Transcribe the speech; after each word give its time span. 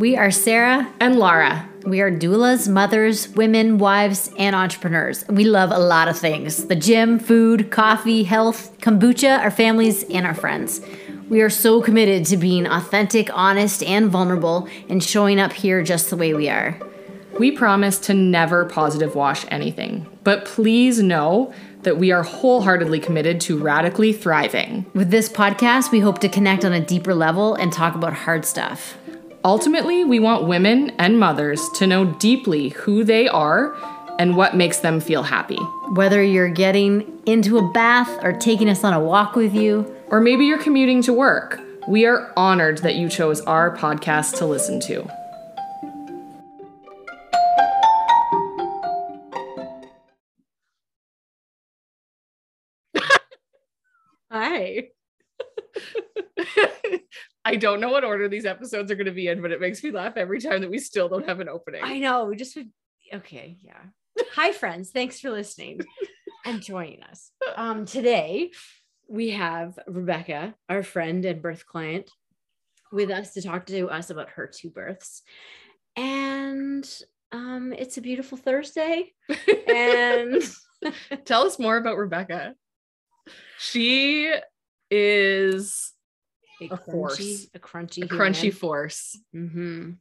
We 0.00 0.16
are 0.16 0.30
Sarah 0.30 0.90
and 0.98 1.18
Laura. 1.18 1.68
We 1.84 2.00
are 2.00 2.10
doulas, 2.10 2.66
mothers, 2.66 3.28
women, 3.28 3.76
wives, 3.76 4.30
and 4.38 4.56
entrepreneurs. 4.56 5.28
We 5.28 5.44
love 5.44 5.70
a 5.72 5.78
lot 5.78 6.08
of 6.08 6.18
things 6.18 6.64
the 6.68 6.74
gym, 6.74 7.18
food, 7.18 7.70
coffee, 7.70 8.22
health, 8.22 8.74
kombucha, 8.78 9.40
our 9.40 9.50
families, 9.50 10.04
and 10.04 10.24
our 10.24 10.32
friends. 10.32 10.80
We 11.28 11.42
are 11.42 11.50
so 11.50 11.82
committed 11.82 12.24
to 12.28 12.38
being 12.38 12.66
authentic, 12.66 13.28
honest, 13.36 13.82
and 13.82 14.08
vulnerable 14.08 14.70
and 14.88 15.04
showing 15.04 15.38
up 15.38 15.52
here 15.52 15.82
just 15.82 16.08
the 16.08 16.16
way 16.16 16.32
we 16.32 16.48
are. 16.48 16.80
We 17.38 17.50
promise 17.50 17.98
to 17.98 18.14
never 18.14 18.64
positive 18.64 19.14
wash 19.14 19.44
anything, 19.50 20.06
but 20.24 20.46
please 20.46 21.02
know 21.02 21.52
that 21.82 21.98
we 21.98 22.10
are 22.10 22.22
wholeheartedly 22.22 23.00
committed 23.00 23.40
to 23.42 23.58
radically 23.58 24.14
thriving. 24.14 24.86
With 24.94 25.10
this 25.10 25.28
podcast, 25.28 25.90
we 25.90 26.00
hope 26.00 26.20
to 26.20 26.28
connect 26.28 26.64
on 26.64 26.72
a 26.72 26.80
deeper 26.80 27.14
level 27.14 27.54
and 27.54 27.70
talk 27.70 27.94
about 27.94 28.12
hard 28.12 28.44
stuff. 28.46 28.96
Ultimately, 29.44 30.04
we 30.04 30.20
want 30.20 30.46
women 30.46 30.90
and 30.98 31.18
mothers 31.18 31.66
to 31.76 31.86
know 31.86 32.04
deeply 32.04 32.68
who 32.70 33.04
they 33.04 33.26
are 33.26 33.74
and 34.18 34.36
what 34.36 34.54
makes 34.54 34.80
them 34.80 35.00
feel 35.00 35.22
happy. 35.22 35.56
Whether 35.94 36.22
you're 36.22 36.50
getting 36.50 37.22
into 37.24 37.56
a 37.56 37.72
bath 37.72 38.22
or 38.22 38.34
taking 38.34 38.68
us 38.68 38.84
on 38.84 38.92
a 38.92 39.00
walk 39.00 39.36
with 39.36 39.54
you, 39.54 39.96
or 40.08 40.20
maybe 40.20 40.44
you're 40.44 40.62
commuting 40.62 41.00
to 41.04 41.14
work, 41.14 41.58
we 41.88 42.04
are 42.04 42.30
honored 42.36 42.78
that 42.78 42.96
you 42.96 43.08
chose 43.08 43.40
our 43.42 43.74
podcast 43.74 44.36
to 44.38 44.44
listen 44.44 44.78
to. 44.80 45.10
Hi. 54.30 54.90
I 57.44 57.56
don't 57.56 57.80
know 57.80 57.90
what 57.90 58.04
order 58.04 58.28
these 58.28 58.44
episodes 58.44 58.90
are 58.90 58.94
going 58.94 59.06
to 59.06 59.12
be 59.12 59.28
in, 59.28 59.40
but 59.40 59.50
it 59.50 59.60
makes 59.60 59.82
me 59.82 59.90
laugh 59.90 60.16
every 60.16 60.40
time 60.40 60.60
that 60.60 60.70
we 60.70 60.78
still 60.78 61.08
don't 61.08 61.26
have 61.26 61.40
an 61.40 61.48
opening. 61.48 61.82
I 61.82 61.98
know. 61.98 62.26
We 62.26 62.36
just 62.36 62.54
would. 62.56 62.70
Okay. 63.12 63.58
Yeah. 63.62 63.80
Hi, 64.34 64.52
friends. 64.52 64.90
Thanks 64.90 65.20
for 65.20 65.30
listening 65.30 65.80
and 66.44 66.60
joining 66.60 67.02
us. 67.02 67.32
Um, 67.56 67.86
today, 67.86 68.50
we 69.08 69.30
have 69.30 69.78
Rebecca, 69.86 70.54
our 70.68 70.82
friend 70.82 71.24
and 71.24 71.40
birth 71.40 71.66
client, 71.66 72.10
with 72.92 73.10
us 73.10 73.32
to 73.34 73.42
talk 73.42 73.66
to 73.66 73.88
us 73.88 74.10
about 74.10 74.30
her 74.30 74.46
two 74.46 74.70
births. 74.70 75.22
And 75.96 76.88
um, 77.32 77.72
it's 77.76 77.96
a 77.96 78.02
beautiful 78.02 78.36
Thursday. 78.36 79.12
And 79.66 80.42
tell 81.24 81.42
us 81.46 81.58
more 81.58 81.76
about 81.76 81.96
Rebecca. 81.96 82.54
She 83.58 84.32
is 84.90 85.92
a, 86.60 86.66
a 86.66 86.78
crunchy, 86.78 86.92
force, 86.92 87.46
a 87.54 87.58
crunchy, 87.58 88.04
a 88.04 88.08
crunchy 88.08 88.52
force. 88.54 89.18
Mm-hmm. 89.34 89.92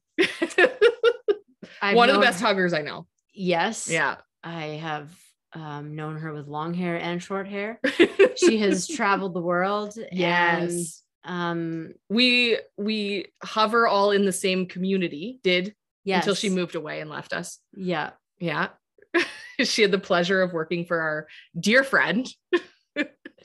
One 1.96 2.10
of 2.10 2.16
the 2.16 2.22
best 2.22 2.42
huggers 2.42 2.74
I 2.74 2.82
know. 2.82 3.08
Yes. 3.34 3.90
Yeah. 3.90 4.18
I 4.44 4.64
have 4.64 5.10
um, 5.54 5.96
known 5.96 6.18
her 6.18 6.34
with 6.34 6.48
long 6.48 6.74
hair 6.74 6.98
and 6.98 7.22
short 7.22 7.48
hair. 7.48 7.80
she 8.36 8.60
has 8.60 8.88
traveled 8.88 9.34
the 9.34 9.42
world. 9.42 9.96
Yes. 10.12 11.04
And, 11.24 11.34
um, 11.34 11.94
we 12.10 12.58
we 12.78 13.28
hover 13.44 13.88
all 13.88 14.12
in 14.12 14.26
the 14.26 14.32
same 14.32 14.66
community. 14.66 15.40
Did 15.44 15.76
yes. 16.04 16.24
until 16.24 16.36
she 16.36 16.50
moved 16.50 16.76
away 16.76 17.02
and 17.02 17.10
left 17.10 17.34
us. 17.34 17.60
Yeah. 17.74 18.12
Yeah. 18.40 18.70
she 19.64 19.82
had 19.82 19.92
the 19.92 20.00
pleasure 20.00 20.42
of 20.42 20.54
working 20.54 20.86
for 20.86 21.00
our 21.00 21.28
dear 21.60 21.84
friend. 21.84 22.28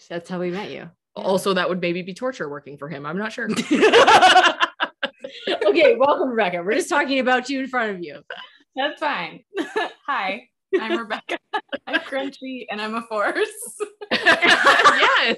That's 0.08 0.28
how 0.28 0.40
we 0.40 0.50
met 0.50 0.70
you. 0.70 0.90
Also, 1.16 1.54
that 1.54 1.68
would 1.68 1.80
maybe 1.80 2.02
be 2.02 2.14
torture 2.14 2.48
working 2.48 2.76
for 2.76 2.88
him. 2.88 3.06
I'm 3.06 3.18
not 3.18 3.32
sure. 3.32 3.48
okay, 5.48 5.96
welcome, 5.98 6.30
Rebecca. 6.30 6.62
We're 6.62 6.74
just 6.74 6.88
talking 6.88 7.20
about 7.20 7.48
you 7.48 7.60
in 7.60 7.68
front 7.68 7.92
of 7.92 8.02
you. 8.02 8.20
That's 8.76 8.98
fine. 8.98 9.44
Hi, 10.06 10.48
I'm 10.80 10.98
Rebecca. 10.98 11.38
I'm 11.86 12.00
crunchy 12.00 12.66
and 12.70 12.80
I'm 12.80 12.96
a 12.96 13.02
force. 13.02 13.48
yes. 14.10 15.36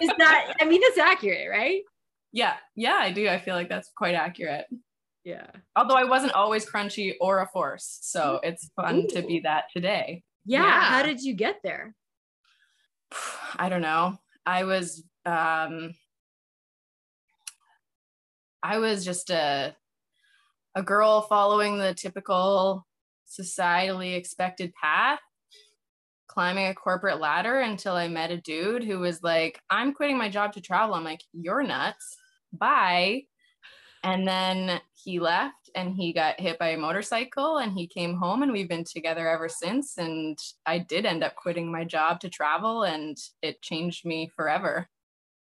Is 0.00 0.10
that, 0.18 0.54
I 0.60 0.64
mean, 0.64 0.80
that's 0.80 0.98
accurate, 0.98 1.48
right? 1.50 1.82
Yeah. 2.32 2.54
Yeah, 2.74 2.98
I 2.98 3.12
do. 3.12 3.28
I 3.28 3.38
feel 3.38 3.54
like 3.54 3.68
that's 3.68 3.90
quite 3.94 4.14
accurate. 4.14 4.66
Yeah. 5.24 5.46
Although 5.76 5.96
I 5.96 6.04
wasn't 6.04 6.32
always 6.32 6.64
crunchy 6.66 7.14
or 7.20 7.40
a 7.40 7.48
force. 7.48 7.98
So 8.02 8.40
it's 8.42 8.70
fun 8.74 9.00
Ooh. 9.00 9.08
to 9.08 9.22
be 9.22 9.40
that 9.40 9.64
today. 9.74 10.22
Yeah. 10.46 10.62
yeah. 10.62 10.80
How 10.80 11.02
did 11.02 11.20
you 11.20 11.34
get 11.34 11.60
there? 11.62 11.94
I 13.56 13.68
don't 13.68 13.82
know. 13.82 14.18
I 14.46 14.64
was 14.64 15.04
um 15.24 15.94
I 18.62 18.78
was 18.78 19.04
just 19.04 19.30
a 19.30 19.74
a 20.74 20.82
girl 20.82 21.22
following 21.22 21.78
the 21.78 21.94
typical 21.94 22.86
societally 23.28 24.16
expected 24.16 24.72
path, 24.80 25.20
climbing 26.28 26.68
a 26.68 26.74
corporate 26.74 27.20
ladder 27.20 27.60
until 27.60 27.94
I 27.94 28.08
met 28.08 28.30
a 28.30 28.40
dude 28.40 28.84
who 28.84 28.98
was 28.98 29.22
like, 29.22 29.60
I'm 29.68 29.92
quitting 29.92 30.18
my 30.18 30.28
job 30.28 30.52
to 30.54 30.60
travel. 30.60 30.94
I'm 30.94 31.04
like, 31.04 31.22
you're 31.32 31.62
nuts. 31.62 32.16
Bye. 32.52 33.24
And 34.02 34.26
then 34.26 34.80
he 34.94 35.20
left 35.20 35.61
and 35.74 35.94
he 35.94 36.12
got 36.12 36.40
hit 36.40 36.58
by 36.58 36.68
a 36.68 36.78
motorcycle 36.78 37.58
and 37.58 37.72
he 37.72 37.86
came 37.86 38.16
home 38.16 38.42
and 38.42 38.52
we've 38.52 38.68
been 38.68 38.84
together 38.84 39.28
ever 39.28 39.48
since. 39.48 39.98
And 39.98 40.38
I 40.66 40.78
did 40.78 41.06
end 41.06 41.22
up 41.24 41.36
quitting 41.36 41.70
my 41.70 41.84
job 41.84 42.20
to 42.20 42.30
travel 42.30 42.84
and 42.84 43.16
it 43.42 43.62
changed 43.62 44.04
me 44.04 44.30
forever. 44.34 44.88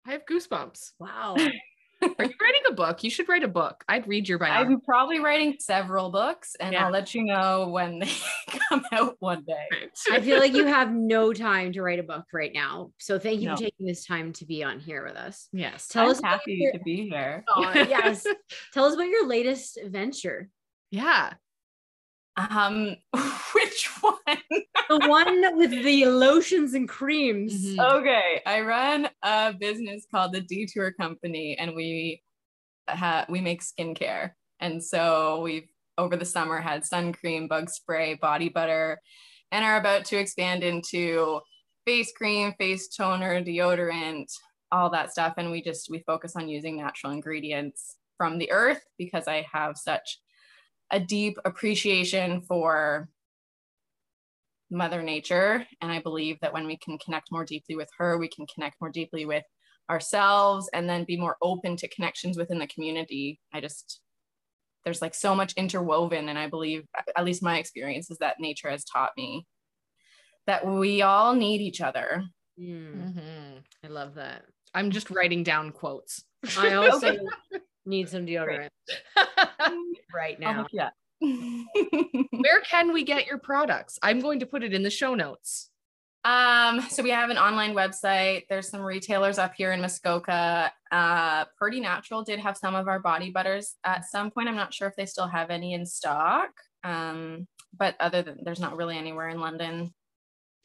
I 0.06 0.12
have 0.12 0.26
goosebumps. 0.26 0.92
Wow. 0.98 1.36
Are 2.02 2.24
you 2.24 2.34
writing 2.40 2.62
a 2.68 2.72
book? 2.72 3.04
You 3.04 3.10
should 3.10 3.28
write 3.28 3.42
a 3.42 3.48
book. 3.48 3.84
I'd 3.88 4.06
read 4.06 4.28
your 4.28 4.38
biography. 4.38 4.74
I'm 4.74 4.80
probably 4.80 5.20
writing 5.20 5.56
several 5.58 6.10
books 6.10 6.56
and 6.58 6.72
yeah. 6.72 6.86
I'll 6.86 6.92
let 6.92 7.14
you 7.14 7.24
know 7.24 7.68
when 7.68 7.98
they 7.98 8.12
come 8.68 8.84
out 8.92 9.16
one 9.20 9.44
day. 9.44 9.88
I 10.10 10.20
feel 10.20 10.38
like 10.38 10.54
you 10.54 10.66
have 10.66 10.92
no 10.92 11.32
time 11.32 11.72
to 11.72 11.82
write 11.82 11.98
a 11.98 12.02
book 12.02 12.24
right 12.32 12.52
now. 12.54 12.92
So 12.98 13.18
thank 13.18 13.40
you 13.40 13.48
no. 13.48 13.56
for 13.56 13.62
taking 13.62 13.86
this 13.86 14.04
time 14.04 14.32
to 14.34 14.46
be 14.46 14.64
on 14.64 14.80
here 14.80 15.04
with 15.04 15.16
us. 15.16 15.48
Yes. 15.52 15.88
Tell 15.88 16.04
I'm 16.04 16.10
us 16.10 16.20
happy 16.22 16.54
your, 16.54 16.72
to 16.72 16.78
be 16.80 17.08
here. 17.08 17.44
Oh, 17.48 17.72
yes. 17.74 18.26
Tell 18.72 18.84
us 18.84 18.94
about 18.94 19.08
your 19.08 19.26
latest 19.26 19.78
venture. 19.86 20.48
Yeah. 20.90 21.34
Um, 22.36 22.96
which 23.52 23.90
one? 24.00 24.16
the 24.90 25.08
one 25.08 25.56
with 25.56 25.70
the 25.70 26.06
lotions 26.06 26.74
and 26.74 26.88
creams. 26.88 27.64
Mm-hmm. 27.64 27.80
Okay, 27.80 28.42
I 28.44 28.60
run 28.62 29.08
a 29.22 29.52
business 29.52 30.06
called 30.10 30.32
the 30.32 30.40
Detour 30.40 30.92
Company, 30.92 31.56
and 31.58 31.74
we 31.74 32.22
ha- 32.88 33.26
we 33.28 33.40
make 33.40 33.62
skincare. 33.62 34.32
And 34.58 34.82
so 34.82 35.40
we've 35.42 35.68
over 35.96 36.16
the 36.16 36.24
summer 36.24 36.60
had 36.60 36.84
sun 36.84 37.12
cream, 37.12 37.46
bug 37.46 37.70
spray, 37.70 38.14
body 38.14 38.48
butter, 38.48 39.00
and 39.52 39.64
are 39.64 39.76
about 39.76 40.04
to 40.06 40.18
expand 40.18 40.64
into 40.64 41.40
face 41.86 42.12
cream, 42.12 42.54
face 42.58 42.88
toner, 42.88 43.42
deodorant, 43.42 44.26
all 44.72 44.90
that 44.90 45.12
stuff. 45.12 45.34
And 45.36 45.50
we 45.50 45.62
just 45.62 45.88
we 45.90 46.02
focus 46.06 46.34
on 46.36 46.48
using 46.48 46.76
natural 46.76 47.12
ingredients 47.12 47.96
from 48.16 48.38
the 48.38 48.50
earth 48.50 48.82
because 48.98 49.28
I 49.28 49.46
have 49.52 49.76
such 49.76 50.18
a 50.90 51.00
deep 51.00 51.38
appreciation 51.44 52.42
for 52.42 53.08
mother 54.70 55.02
nature. 55.02 55.66
And 55.80 55.90
i 55.90 56.00
believe 56.00 56.38
that 56.40 56.52
when 56.52 56.66
we 56.66 56.76
can 56.76 56.98
connect 56.98 57.32
more 57.32 57.44
deeply 57.44 57.76
with 57.76 57.88
her 57.98 58.18
we 58.18 58.28
can 58.28 58.46
connect 58.46 58.80
more 58.80 58.90
deeply 58.90 59.24
with 59.26 59.44
ourselves 59.90 60.70
and 60.72 60.88
then 60.88 61.04
be 61.04 61.16
more 61.16 61.36
open 61.42 61.76
to 61.76 61.88
connections 61.88 62.38
within 62.38 62.60
the 62.60 62.66
community. 62.68 63.40
I 63.52 63.60
just 63.60 64.00
there's 64.84 65.02
like 65.02 65.14
so 65.14 65.34
much 65.34 65.52
interwoven. 65.54 66.28
And 66.28 66.38
i 66.38 66.46
believe 66.46 66.84
at 67.16 67.24
least 67.24 67.42
my 67.42 67.58
experience 67.58 68.10
is 68.10 68.18
that 68.18 68.40
nature 68.40 68.70
has 68.70 68.84
taught 68.84 69.10
me 69.16 69.46
that 70.46 70.66
we 70.66 71.02
all 71.02 71.34
need 71.34 71.60
each 71.60 71.80
other. 71.80 72.24
Mm-hmm. 72.58 73.58
i 73.84 73.88
love 73.88 74.14
that. 74.14 74.44
I'm 74.72 74.90
just 74.90 75.10
writing 75.10 75.42
down 75.42 75.72
quotes. 75.72 76.24
I 76.58 76.74
also 76.74 77.16
need 77.86 78.08
some 78.08 78.26
deodorant 78.26 78.68
right 80.14 80.38
now. 80.38 80.66
yeah. 80.72 80.90
Where 81.20 82.60
can 82.64 82.92
we 82.92 83.04
get 83.04 83.26
your 83.26 83.38
products? 83.38 83.98
I'm 84.02 84.20
going 84.20 84.40
to 84.40 84.46
put 84.46 84.62
it 84.62 84.72
in 84.72 84.82
the 84.82 84.90
show 84.90 85.14
notes. 85.14 85.70
Um, 86.24 86.82
so 86.82 87.02
we 87.02 87.10
have 87.10 87.30
an 87.30 87.38
online 87.38 87.74
website. 87.74 88.44
There's 88.48 88.68
some 88.68 88.82
retailers 88.82 89.38
up 89.38 89.52
here 89.56 89.72
in 89.72 89.80
Muskoka. 89.80 90.72
Uh, 90.90 91.44
Purdy 91.58 91.80
Natural 91.80 92.22
did 92.22 92.38
have 92.40 92.56
some 92.56 92.74
of 92.74 92.88
our 92.88 93.00
body 93.00 93.30
butters 93.30 93.76
at 93.84 94.04
some 94.04 94.30
point. 94.30 94.48
I'm 94.48 94.56
not 94.56 94.74
sure 94.74 94.88
if 94.88 94.96
they 94.96 95.06
still 95.06 95.28
have 95.28 95.50
any 95.50 95.72
in 95.72 95.86
stock. 95.86 96.50
Um, 96.84 97.46
but 97.76 97.94
other 98.00 98.22
than 98.22 98.38
there's 98.42 98.60
not 98.60 98.76
really 98.76 98.98
anywhere 98.98 99.28
in 99.28 99.40
London. 99.40 99.94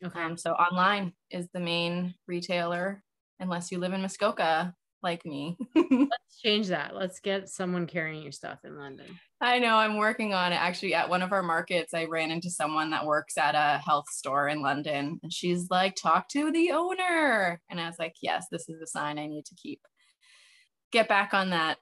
Okay. 0.04 0.20
Um, 0.20 0.38
so 0.38 0.52
online 0.54 1.14
is 1.32 1.48
the 1.54 1.60
main 1.60 2.16
retailer, 2.28 3.02
unless 3.40 3.72
you 3.72 3.80
live 3.80 3.94
in 3.94 4.02
Muskoka 4.02 4.74
like 5.06 5.26
me. 5.26 5.58
Let's 5.76 6.42
change 6.44 6.68
that. 6.68 6.94
Let's 6.94 7.22
get 7.22 7.48
someone 7.48 7.88
carrying 7.88 8.22
your 8.22 8.34
stuff 8.34 8.60
in 8.66 8.78
London. 8.78 9.06
I 9.40 9.60
know 9.60 9.78
I'm 9.78 9.96
working 9.96 10.34
on 10.34 10.52
it. 10.52 10.58
Actually, 10.58 10.96
at 10.96 11.10
one 11.10 11.22
of 11.22 11.32
our 11.32 11.44
markets, 11.44 11.94
I 11.94 12.06
ran 12.06 12.32
into 12.32 12.50
someone 12.50 12.90
that 12.90 13.06
works 13.06 13.38
at 13.38 13.56
a 13.56 13.82
health 13.86 14.10
store 14.10 14.50
in 14.50 14.62
London, 14.62 15.20
and 15.24 15.32
she's 15.32 15.70
like, 15.70 15.96
"Talk 15.96 16.28
to 16.30 16.52
the 16.52 16.72
owner." 16.72 17.62
And 17.70 17.80
I 17.80 17.88
was 17.88 17.96
like, 17.98 18.16
"Yes, 18.22 18.48
this 18.52 18.68
is 18.68 18.82
a 18.82 18.88
sign 18.88 19.18
I 19.18 19.28
need 19.28 19.46
to 19.46 19.56
keep 19.56 19.80
get 20.92 21.08
back 21.08 21.34
on 21.34 21.50
that 21.52 21.78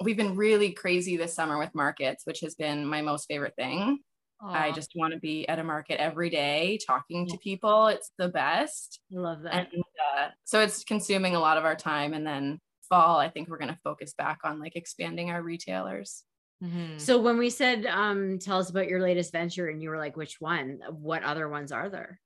we've 0.00 0.16
been 0.16 0.36
really 0.36 0.72
crazy 0.72 1.16
this 1.16 1.34
summer 1.34 1.58
with 1.58 1.74
markets, 1.74 2.22
which 2.24 2.40
has 2.40 2.54
been 2.54 2.86
my 2.86 3.02
most 3.02 3.26
favorite 3.26 3.54
thing. 3.56 4.00
I 4.42 4.72
just 4.72 4.92
want 4.94 5.14
to 5.14 5.20
be 5.20 5.48
at 5.48 5.58
a 5.58 5.64
market 5.64 6.00
every 6.00 6.28
day 6.28 6.78
talking 6.86 7.26
to 7.28 7.38
people. 7.38 7.86
It's 7.86 8.10
the 8.18 8.28
best. 8.28 9.00
I 9.14 9.18
love 9.18 9.42
that. 9.42 9.54
And 9.54 9.82
uh, 10.18 10.28
so 10.44 10.60
it's 10.60 10.84
consuming 10.84 11.34
a 11.34 11.40
lot 11.40 11.56
of 11.56 11.64
our 11.64 11.76
time. 11.76 12.12
And 12.12 12.26
then 12.26 12.60
fall, 12.88 13.18
I 13.18 13.30
think 13.30 13.48
we're 13.48 13.58
going 13.58 13.72
to 13.72 13.78
focus 13.82 14.12
back 14.12 14.40
on 14.44 14.60
like 14.60 14.76
expanding 14.76 15.30
our 15.30 15.42
retailers. 15.42 16.24
Mhm. 16.62 17.00
so 17.00 17.20
when 17.20 17.36
we 17.36 17.50
said, 17.50 17.84
um, 17.84 18.38
tell 18.38 18.58
us 18.58 18.70
about 18.70 18.88
your 18.88 19.00
latest 19.00 19.32
venture, 19.32 19.68
and 19.68 19.82
you 19.82 19.90
were 19.90 19.98
like, 19.98 20.16
which 20.16 20.40
one? 20.40 20.78
What 20.88 21.22
other 21.24 21.48
ones 21.48 21.72
are 21.72 21.88
there? 21.88 22.20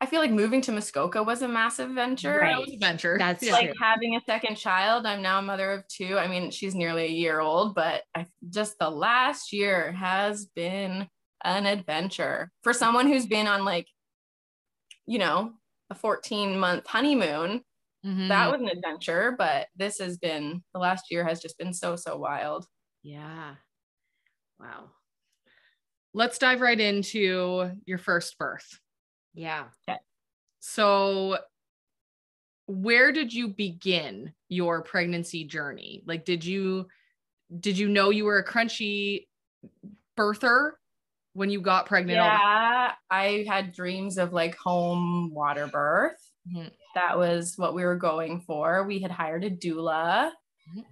I 0.00 0.06
feel 0.06 0.20
like 0.20 0.32
moving 0.32 0.60
to 0.62 0.72
Muskoka 0.72 1.22
was 1.22 1.42
a 1.42 1.48
massive 1.48 1.90
venture. 1.90 2.38
Right. 2.40 2.54
That 2.56 2.60
was 2.60 2.72
a 2.74 2.78
venture. 2.78 3.16
That's 3.18 3.42
Yeah. 3.44 3.52
like 3.52 3.72
having 3.80 4.16
a 4.16 4.20
second 4.26 4.56
child 4.56 5.06
i'm 5.06 5.22
now 5.22 5.38
a 5.38 5.42
mother 5.42 5.70
of 5.72 5.86
two 5.88 6.18
i 6.18 6.26
mean 6.26 6.50
she's 6.50 6.74
nearly 6.74 7.04
a 7.04 7.08
year 7.10 7.38
old 7.40 7.74
but 7.74 8.02
I, 8.14 8.26
just 8.48 8.78
the 8.78 8.90
last 8.90 9.52
year 9.52 9.92
has 9.92 10.46
been 10.46 11.06
an 11.44 11.66
adventure 11.66 12.52
for 12.62 12.72
someone 12.72 13.06
who's 13.06 13.26
been 13.26 13.46
on 13.46 13.64
like 13.64 13.88
you 15.06 15.18
know 15.18 15.52
a 15.90 15.94
14 15.94 16.58
month 16.58 16.86
honeymoon 16.86 17.62
Mhm. 18.04 18.28
that 18.28 18.50
was 18.50 18.60
an 18.60 18.68
adventure 18.68 19.32
but 19.38 19.68
this 19.76 19.98
has 19.98 20.18
been 20.18 20.62
the 20.74 20.80
last 20.80 21.06
year 21.10 21.24
has 21.24 21.40
just 21.40 21.58
been 21.58 21.72
so 21.74 21.96
so 21.96 22.16
wild 22.16 22.66
Yeah. 23.02 23.56
Wow. 24.60 24.92
Let's 26.12 26.38
dive 26.38 26.60
right 26.60 26.78
into 26.78 27.72
your 27.86 27.98
first 27.98 28.36
birth. 28.38 28.80
Yeah. 29.34 29.70
So, 30.60 31.38
where 32.66 33.12
did 33.12 33.32
you 33.32 33.48
begin 33.48 34.34
your 34.48 34.82
pregnancy 34.82 35.44
journey? 35.44 36.02
Like, 36.06 36.24
did 36.24 36.44
you 36.44 36.88
did 37.60 37.78
you 37.78 37.88
know 37.88 38.10
you 38.10 38.24
were 38.24 38.38
a 38.38 38.46
crunchy 38.46 39.28
birther 40.18 40.72
when 41.32 41.50
you 41.50 41.60
got 41.60 41.86
pregnant? 41.86 42.16
yeah 42.16 42.92
i 43.10 43.44
had 43.48 43.72
dreams 43.72 44.18
of 44.18 44.32
like 44.32 44.56
home 44.56 45.30
water 45.32 45.66
birth 45.66 46.16
Mhm. 46.54 46.70
that 46.94 47.18
was 47.18 47.54
what 47.56 47.74
we 47.74 47.84
were 47.84 47.96
going 47.96 48.40
for 48.40 48.84
we 48.86 48.98
had 49.00 49.10
hired 49.10 49.44
a 49.44 49.50
doula 49.50 50.32
Mhm. 50.74 50.84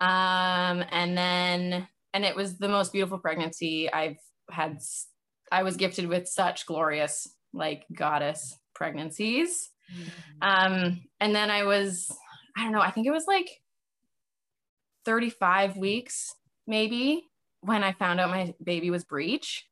um 0.00 0.84
and 0.90 1.16
then 1.18 1.88
and 2.12 2.24
it 2.24 2.36
was 2.36 2.58
the 2.58 2.68
most 2.68 2.92
beautiful 2.92 3.18
pregnancy 3.18 3.92
i've 3.92 4.18
had 4.50 4.78
I 5.52 5.62
was 5.62 5.76
gifted 5.76 6.06
with 6.08 6.26
such 6.28 6.66
glorious 6.66 7.28
like 7.52 7.84
goddess 7.92 8.56
pregnancies 8.74 9.70
um 10.42 11.02
and 11.20 11.34
then 11.34 11.50
i 11.50 11.64
was 11.64 12.10
i 12.56 12.62
don't 12.62 12.72
know 12.72 12.80
i 12.80 12.90
think 12.90 13.06
it 13.06 13.12
was 13.12 13.26
like 13.26 13.48
35 15.04 15.76
weeks 15.76 16.34
maybe 16.66 17.24
when 17.60 17.84
i 17.84 17.92
found 17.92 18.20
out 18.20 18.30
my 18.30 18.54
baby 18.62 18.90
was 18.90 19.04
breech 19.04 19.64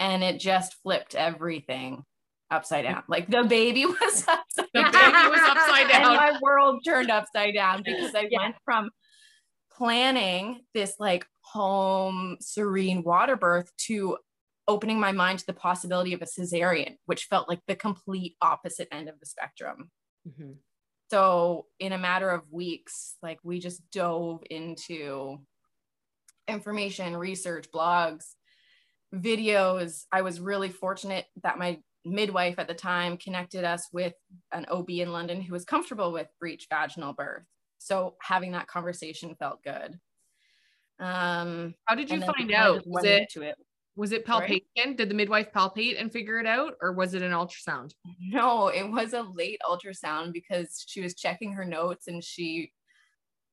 and 0.00 0.24
it 0.24 0.40
just 0.40 0.74
flipped 0.82 1.14
everything 1.14 2.02
upside 2.50 2.82
down 2.84 3.04
like 3.06 3.30
the 3.30 3.44
baby 3.44 3.84
was 3.86 4.24
upside 4.26 4.66
The 4.74 4.82
down 4.82 4.92
baby 4.92 5.28
was 5.30 5.40
upside 5.40 5.90
and 5.92 6.04
my 6.04 6.36
world 6.42 6.80
turned 6.84 7.10
upside 7.10 7.54
down 7.54 7.82
because 7.84 8.12
I 8.14 8.26
Yeah. 8.28 8.38
went 8.42 8.56
from 8.64 8.90
planning 9.72 10.60
this 10.74 10.94
like 10.98 11.24
home 11.42 12.36
serene 12.40 13.02
water 13.04 13.36
birth 13.36 13.70
to 13.86 14.18
opening 14.68 14.98
my 15.00 15.12
mind 15.12 15.38
to 15.40 15.46
the 15.46 15.52
possibility 15.52 16.12
of 16.12 16.22
a 16.22 16.26
cesarean, 16.26 16.96
which 17.06 17.24
felt 17.24 17.48
like 17.48 17.60
the 17.66 17.74
complete 17.76 18.36
opposite 18.42 18.88
end 18.92 19.08
of 19.08 19.18
the 19.20 19.26
spectrum. 19.26 19.90
Mhm. 20.28 20.56
So 21.10 21.66
in 21.80 21.92
a 21.92 21.98
matter 21.98 22.30
of 22.30 22.42
weeks, 22.52 23.16
like 23.22 23.38
we 23.42 23.58
just 23.58 23.88
dove 23.90 24.42
into 24.50 25.38
information, 26.48 27.16
research, 27.16 27.66
blogs, 27.72 28.34
videos. 29.14 30.04
I 30.12 30.22
was 30.22 30.40
really 30.40 30.68
fortunate 30.68 31.26
that 31.42 31.58
my 31.58 31.78
midwife 32.04 32.58
at 32.58 32.68
the 32.68 32.74
time 32.74 33.16
connected 33.16 33.64
us 33.64 33.88
with 33.92 34.14
an 34.52 34.66
OB 34.70 34.90
in 34.90 35.12
London 35.12 35.40
who 35.40 35.52
was 35.52 35.64
comfortable 35.64 36.12
with 36.12 36.28
breech 36.38 36.66
vaginal 36.70 37.12
birth. 37.12 37.44
So 37.78 38.14
having 38.22 38.52
that 38.52 38.68
conversation 38.68 39.34
felt 39.38 39.62
good. 39.62 39.98
Um, 40.98 41.74
How 41.86 41.94
did 41.94 42.10
you 42.10 42.14
and 42.14 42.22
then 42.22 42.32
we 42.36 42.44
find 42.44 42.52
out? 42.52 42.86
Was 42.86 43.04
it 43.04 43.28
it? 43.36 43.56
was 43.96 44.12
it 44.12 44.26
Sorry? 44.26 44.62
palpation? 44.74 44.96
Did 44.96 45.08
the 45.08 45.14
midwife 45.14 45.52
palpate 45.52 46.00
and 46.00 46.12
figure 46.12 46.38
it 46.38 46.46
out, 46.46 46.74
or 46.80 46.92
was 46.92 47.14
it 47.14 47.22
an 47.22 47.32
ultrasound? 47.32 47.92
No, 48.20 48.68
it 48.68 48.88
was 48.88 49.14
a 49.14 49.22
late 49.22 49.60
ultrasound 49.68 50.32
because 50.32 50.84
she 50.86 51.00
was 51.00 51.14
checking 51.14 51.52
her 51.54 51.64
notes 51.64 52.06
and 52.06 52.22
she, 52.22 52.72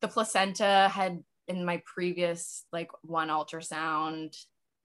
the 0.01 0.07
placenta 0.07 0.89
had 0.92 1.24
in 1.48 1.65
my 1.65 1.81
previous 1.86 2.65
like 2.71 2.92
one 3.01 3.30
ultrasound, 3.30 4.36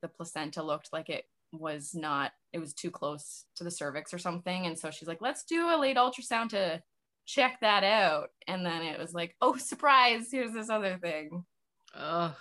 the 0.03 0.09
placenta 0.09 0.63
looked 0.63 0.93
like 0.93 1.09
it 1.09 1.25
was 1.53 1.95
not, 1.95 2.33
it 2.53 2.59
was 2.59 2.75
too 2.75 2.91
close 2.91 3.45
to 3.57 3.65
the 3.65 3.71
cervix 3.71 4.13
or 4.13 4.19
something. 4.19 4.67
And 4.67 4.79
so 4.79 4.91
she's 4.91 5.09
like, 5.09 5.23
let's 5.23 5.45
do 5.45 5.69
a 5.69 5.79
late 5.79 5.97
ultrasound 5.97 6.51
to 6.51 6.83
check 7.27 7.59
that 7.61 7.85
out. 7.85 8.29
And 8.49 8.65
then 8.67 8.83
it 8.83 8.99
was 8.99 9.15
like, 9.15 9.37
oh, 9.41 9.57
surprise, 9.57 10.29
here's 10.31 10.53
this 10.53 10.69
other 10.71 10.99
thing. 11.01 11.45
Ugh. 11.95 12.33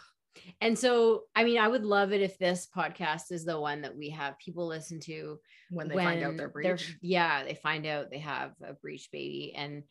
And 0.62 0.80
so, 0.80 1.24
I 1.36 1.44
mean, 1.44 1.60
I 1.60 1.68
would 1.68 1.84
love 1.84 2.14
it 2.14 2.22
if 2.22 2.38
this 2.38 2.68
podcast 2.74 3.32
is 3.32 3.44
the 3.44 3.60
one 3.60 3.82
that 3.82 3.96
we 3.98 4.10
have 4.12 4.40
people 4.40 4.66
listen 4.66 5.00
to 5.02 5.40
When 5.70 5.90
they 5.90 5.96
find 5.96 6.24
out 6.24 6.28
when 6.30 6.38
their 6.38 6.48
they're- 6.48 6.76
breech. 6.76 6.98
Yeah, 7.02 7.44
they 7.44 7.56
find 7.56 7.86
out 7.86 8.10
they 8.10 8.20
have 8.20 8.54
a 8.66 8.74
breech 8.74 9.10
baby. 9.12 9.54
And, 9.56 9.84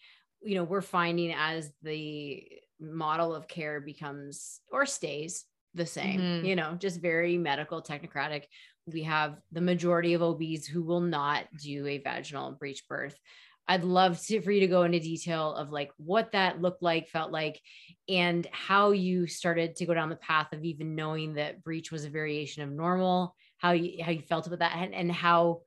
you 0.43 0.55
know, 0.55 0.65
we're 0.65 0.81
finding 0.81 1.33
as 1.37 1.71
the 1.83 2.43
model 2.81 3.35
of 3.35 3.47
care 3.49 3.83
becomes 3.83 4.61
or 4.73 4.87
stays 4.87 5.45
the 5.75 5.87
same, 5.87 6.21
Mhm. 6.21 6.45
you 6.47 6.57
know, 6.57 6.75
just 6.75 7.01
very 7.01 7.39
medical, 7.39 7.83
technocratic. 7.83 8.45
We 8.87 9.05
have 9.05 9.41
the 9.53 9.61
majority 9.61 10.15
of 10.15 10.23
OBs 10.23 10.67
who 10.67 10.83
will 10.83 11.01
not 11.01 11.47
do 11.57 11.87
a 11.87 11.99
vaginal 11.99 12.53
breech 12.53 12.87
birth. 12.89 13.17
I'd 13.69 13.85
love 13.85 14.21
to, 14.23 14.41
for 14.41 14.51
you 14.51 14.61
to 14.61 14.67
go 14.67 14.83
into 14.83 14.99
detail 14.99 15.55
of 15.55 15.71
like 15.71 15.93
what 15.97 16.33
that 16.33 16.61
looked 16.61 16.83
like, 16.83 17.09
felt 17.09 17.31
like, 17.31 17.61
and 18.09 18.45
how 18.51 18.91
you 18.91 19.29
started 19.29 19.77
to 19.77 19.87
go 19.87 19.95
down 19.95 20.09
the 20.09 20.17
path 20.17 20.53
of 20.53 20.65
even 20.65 20.97
knowing 20.97 21.35
that 21.35 21.63
breech 21.63 21.93
was 21.93 22.05
a 22.05 22.11
variation 22.11 22.65
of 22.65 22.71
normal, 22.71 23.37
how 23.59 23.71
you 23.71 24.03
how 24.03 24.11
you 24.11 24.23
felt 24.23 24.49
about 24.49 24.59
that, 24.59 24.75
and, 24.75 24.93
and 24.93 25.13
how 25.13 25.61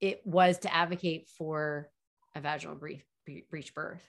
it 0.00 0.20
was 0.24 0.58
to 0.58 0.72
advocate 0.72 1.28
for 1.36 1.90
a 2.36 2.40
vaginal 2.40 2.76
breech 2.76 3.02
breech 3.50 3.74
birth. 3.74 4.02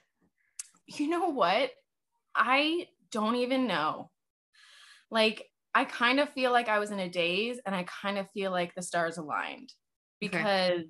you 0.86 1.08
know 1.08 1.30
what? 1.30 1.72
I 2.36 2.86
don't 3.10 3.36
even 3.36 3.66
know. 3.66 4.10
Like, 5.10 5.46
I 5.74 5.84
kind 5.84 6.20
of 6.20 6.28
feel 6.30 6.52
like 6.52 6.68
I 6.68 6.78
was 6.78 6.90
in 6.90 6.98
a 6.98 7.08
daze 7.08 7.60
and 7.64 7.74
I 7.74 7.84
kind 8.02 8.18
of 8.18 8.30
feel 8.30 8.50
like 8.50 8.74
the 8.74 8.82
stars 8.82 9.18
aligned 9.18 9.72
Okay. 10.22 10.36
because 10.36 10.86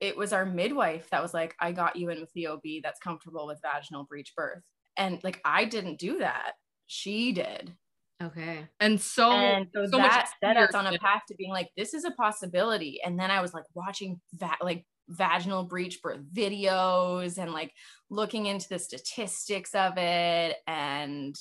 it 0.00 0.16
was 0.16 0.32
our 0.32 0.46
midwife 0.46 1.10
that 1.10 1.22
was 1.22 1.34
like, 1.34 1.54
I 1.60 1.72
got 1.72 1.96
you 1.96 2.08
in 2.08 2.20
with 2.20 2.32
the 2.34 2.46
OB 2.46 2.62
that's 2.82 2.98
comfortable 3.00 3.46
with 3.46 3.60
vaginal 3.62 4.04
breech 4.04 4.32
birth. 4.34 4.62
And 4.96 5.22
like, 5.22 5.40
I 5.44 5.66
didn't 5.66 5.98
do 5.98 6.18
that. 6.18 6.52
She 6.86 7.32
did. 7.32 7.74
Okay. 8.22 8.66
And 8.80 9.00
so, 9.00 9.30
and 9.30 9.66
so, 9.74 9.86
so 9.86 9.96
that 9.98 10.30
set 10.42 10.56
us 10.56 10.74
on 10.74 10.86
a 10.86 10.98
path 10.98 11.22
to 11.28 11.34
being 11.36 11.50
like, 11.50 11.68
this 11.76 11.94
is 11.94 12.04
a 12.04 12.10
possibility. 12.12 13.00
And 13.04 13.18
then 13.18 13.30
I 13.30 13.40
was 13.40 13.54
like 13.54 13.64
watching 13.74 14.20
that, 14.40 14.58
like 14.62 14.84
vaginal 15.08 15.64
breech 15.64 16.00
birth 16.02 16.20
videos 16.32 17.38
and 17.38 17.52
like 17.52 17.72
looking 18.10 18.46
into 18.46 18.68
the 18.68 18.78
statistics 18.78 19.74
of 19.74 19.94
it 19.96 20.56
and 20.66 21.36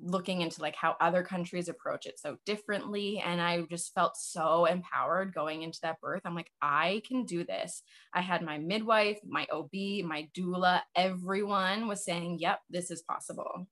looking 0.00 0.40
into 0.40 0.60
like 0.62 0.74
how 0.76 0.96
other 1.00 1.22
countries 1.22 1.68
approach 1.68 2.06
it 2.06 2.18
so 2.18 2.36
differently. 2.44 3.22
And 3.24 3.40
I 3.40 3.62
just 3.70 3.94
felt 3.94 4.16
so 4.16 4.64
empowered 4.64 5.32
going 5.34 5.62
into 5.62 5.78
that 5.82 6.00
birth. 6.00 6.22
I'm 6.24 6.34
like, 6.34 6.50
I 6.60 7.02
can 7.06 7.24
do 7.24 7.44
this. 7.44 7.82
I 8.12 8.20
had 8.20 8.42
my 8.42 8.58
midwife, 8.58 9.18
my 9.24 9.46
OB, 9.52 9.72
my 10.04 10.28
doula, 10.36 10.80
everyone 10.96 11.86
was 11.88 12.04
saying, 12.04 12.38
yep, 12.40 12.60
this 12.70 12.90
is 12.90 13.02
possible. 13.02 13.68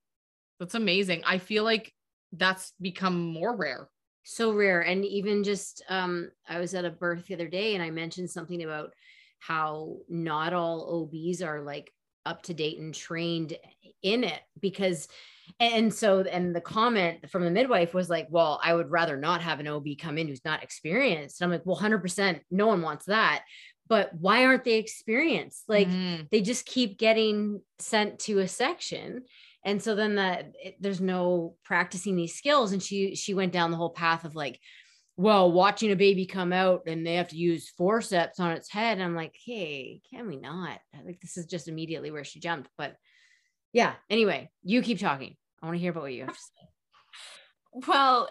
That's 0.58 0.74
amazing. 0.74 1.22
I 1.26 1.38
feel 1.38 1.64
like 1.64 1.92
that's 2.32 2.72
become 2.80 3.18
more 3.32 3.56
rare. 3.56 3.88
so 4.22 4.52
rare 4.52 4.82
and 4.82 5.04
even 5.04 5.42
just 5.42 5.82
um 5.88 6.30
i 6.46 6.60
was 6.60 6.74
at 6.74 6.84
a 6.84 6.90
birth 6.90 7.26
the 7.26 7.34
other 7.34 7.48
day 7.48 7.74
and 7.74 7.82
i 7.82 7.90
mentioned 7.90 8.30
something 8.30 8.62
about 8.62 8.92
how 9.38 9.96
not 10.08 10.52
all 10.52 11.08
obs 11.10 11.40
are 11.42 11.62
like 11.62 11.90
up 12.26 12.42
to 12.42 12.54
date 12.54 12.78
and 12.78 12.94
trained 12.94 13.56
in 14.02 14.24
it 14.24 14.40
because 14.60 15.08
and 15.58 15.92
so 15.92 16.20
and 16.20 16.54
the 16.54 16.60
comment 16.60 17.28
from 17.30 17.44
the 17.44 17.50
midwife 17.50 17.92
was 17.92 18.08
like 18.08 18.26
well 18.30 18.60
i 18.62 18.72
would 18.72 18.90
rather 18.90 19.16
not 19.16 19.42
have 19.42 19.60
an 19.60 19.66
ob 19.66 19.86
come 19.98 20.16
in 20.18 20.28
who's 20.28 20.44
not 20.44 20.62
experienced. 20.62 21.40
And 21.40 21.46
i'm 21.46 21.58
like 21.58 21.66
well 21.66 21.76
100% 21.76 22.40
no 22.50 22.66
one 22.66 22.82
wants 22.82 23.06
that 23.06 23.44
but 23.88 24.14
why 24.14 24.44
aren't 24.46 24.62
they 24.62 24.78
experienced? 24.78 25.64
Like 25.68 25.88
Mhm. 25.88 26.30
they 26.30 26.42
just 26.42 26.64
keep 26.64 26.96
getting 26.96 27.60
sent 27.80 28.20
to 28.20 28.38
a 28.38 28.46
section. 28.46 29.24
And 29.64 29.82
so 29.82 29.96
then 29.96 30.14
that 30.14 30.52
there's 30.78 31.00
no 31.00 31.56
practicing 31.64 32.14
these 32.14 32.36
skills. 32.36 32.70
And 32.70 32.80
she 32.80 33.16
she 33.16 33.34
went 33.34 33.52
down 33.52 33.72
the 33.72 33.76
whole 33.76 33.90
path 33.90 34.24
of 34.24 34.36
like 34.36 34.60
well 35.20 35.50
watching 35.52 35.92
a 35.92 35.96
baby 35.96 36.24
come 36.24 36.52
out 36.52 36.82
and 36.86 37.06
they 37.06 37.14
have 37.14 37.28
to 37.28 37.36
use 37.36 37.68
forceps 37.76 38.40
on 38.40 38.52
its 38.52 38.70
head 38.70 39.00
i'm 39.00 39.14
like 39.14 39.34
hey 39.44 40.00
can 40.10 40.26
we 40.26 40.36
not 40.36 40.78
like 41.04 41.20
this 41.20 41.36
is 41.36 41.46
just 41.46 41.68
immediately 41.68 42.10
where 42.10 42.24
she 42.24 42.40
jumped 42.40 42.70
but 42.78 42.96
yeah 43.72 43.94
anyway 44.08 44.48
you 44.62 44.82
keep 44.82 44.98
talking 44.98 45.36
I 45.62 45.66
want 45.66 45.76
to 45.76 45.80
hear 45.80 45.90
about 45.90 46.04
what 46.04 46.12
you 46.12 46.24
have 46.24 46.34
to 46.34 46.40
say. 46.40 47.86
Well, 47.86 48.28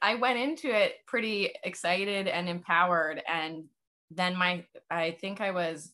I 0.00 0.16
went 0.16 0.38
into 0.38 0.68
it 0.68 0.94
pretty 1.06 1.50
excited 1.64 2.26
and 2.26 2.48
empowered. 2.48 3.22
And 3.26 3.64
then 4.10 4.36
my, 4.36 4.64
I 4.90 5.12
think 5.12 5.40
I 5.40 5.52
was, 5.52 5.92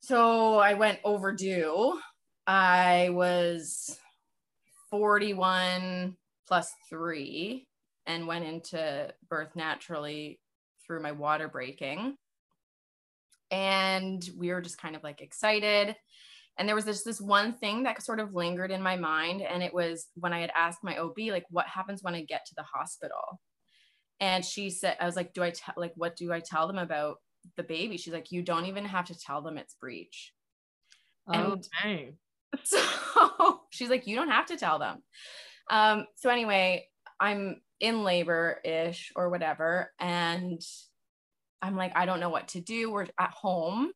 so 0.00 0.58
I 0.58 0.74
went 0.74 0.98
overdue. 1.04 1.98
I 2.46 3.10
was 3.10 3.98
41 4.90 6.16
plus 6.46 6.72
three 6.88 7.66
and 8.06 8.26
went 8.26 8.44
into 8.44 9.12
birth 9.28 9.54
naturally 9.54 10.40
through 10.86 11.02
my 11.02 11.12
water 11.12 11.48
breaking. 11.48 12.16
And 13.50 14.28
we 14.36 14.52
were 14.52 14.60
just 14.60 14.78
kind 14.78 14.96
of 14.96 15.02
like 15.02 15.20
excited. 15.20 15.96
And 16.56 16.68
there 16.68 16.76
was 16.76 16.84
this 16.84 17.02
this 17.02 17.20
one 17.20 17.54
thing 17.54 17.82
that 17.82 18.02
sort 18.02 18.20
of 18.20 18.34
lingered 18.34 18.70
in 18.70 18.82
my 18.82 18.96
mind. 18.96 19.42
And 19.42 19.62
it 19.62 19.74
was 19.74 20.06
when 20.14 20.32
I 20.32 20.40
had 20.40 20.52
asked 20.54 20.84
my 20.84 20.98
OB, 20.98 21.18
like, 21.30 21.46
what 21.50 21.66
happens 21.66 22.02
when 22.02 22.14
I 22.14 22.22
get 22.22 22.46
to 22.46 22.54
the 22.56 22.62
hospital? 22.62 23.40
And 24.20 24.44
she 24.44 24.70
said, 24.70 24.96
I 25.00 25.06
was 25.06 25.16
like, 25.16 25.34
do 25.34 25.42
I 25.42 25.50
tell 25.50 25.74
like 25.76 25.92
what 25.96 26.16
do 26.16 26.32
I 26.32 26.40
tell 26.40 26.66
them 26.66 26.78
about 26.78 27.16
the 27.56 27.62
baby? 27.62 27.96
She's 27.96 28.12
like, 28.12 28.30
you 28.30 28.42
don't 28.42 28.66
even 28.66 28.84
have 28.84 29.06
to 29.06 29.18
tell 29.18 29.42
them 29.42 29.58
it's 29.58 29.74
breech. 29.74 30.32
Oh, 31.28 31.58
dang. 31.82 32.16
So 32.62 33.60
she's 33.70 33.90
like, 33.90 34.06
you 34.06 34.14
don't 34.14 34.30
have 34.30 34.46
to 34.46 34.56
tell 34.56 34.78
them. 34.78 35.02
Um, 35.72 36.06
so 36.14 36.30
anyway, 36.30 36.86
I'm 37.18 37.60
in 37.84 38.02
labor 38.02 38.60
ish 38.64 39.12
or 39.14 39.28
whatever. 39.28 39.92
And 40.00 40.58
I'm 41.60 41.76
like, 41.76 41.92
I 41.94 42.06
don't 42.06 42.18
know 42.18 42.30
what 42.30 42.48
to 42.48 42.60
do. 42.62 42.90
We're 42.90 43.06
at 43.20 43.30
home. 43.30 43.92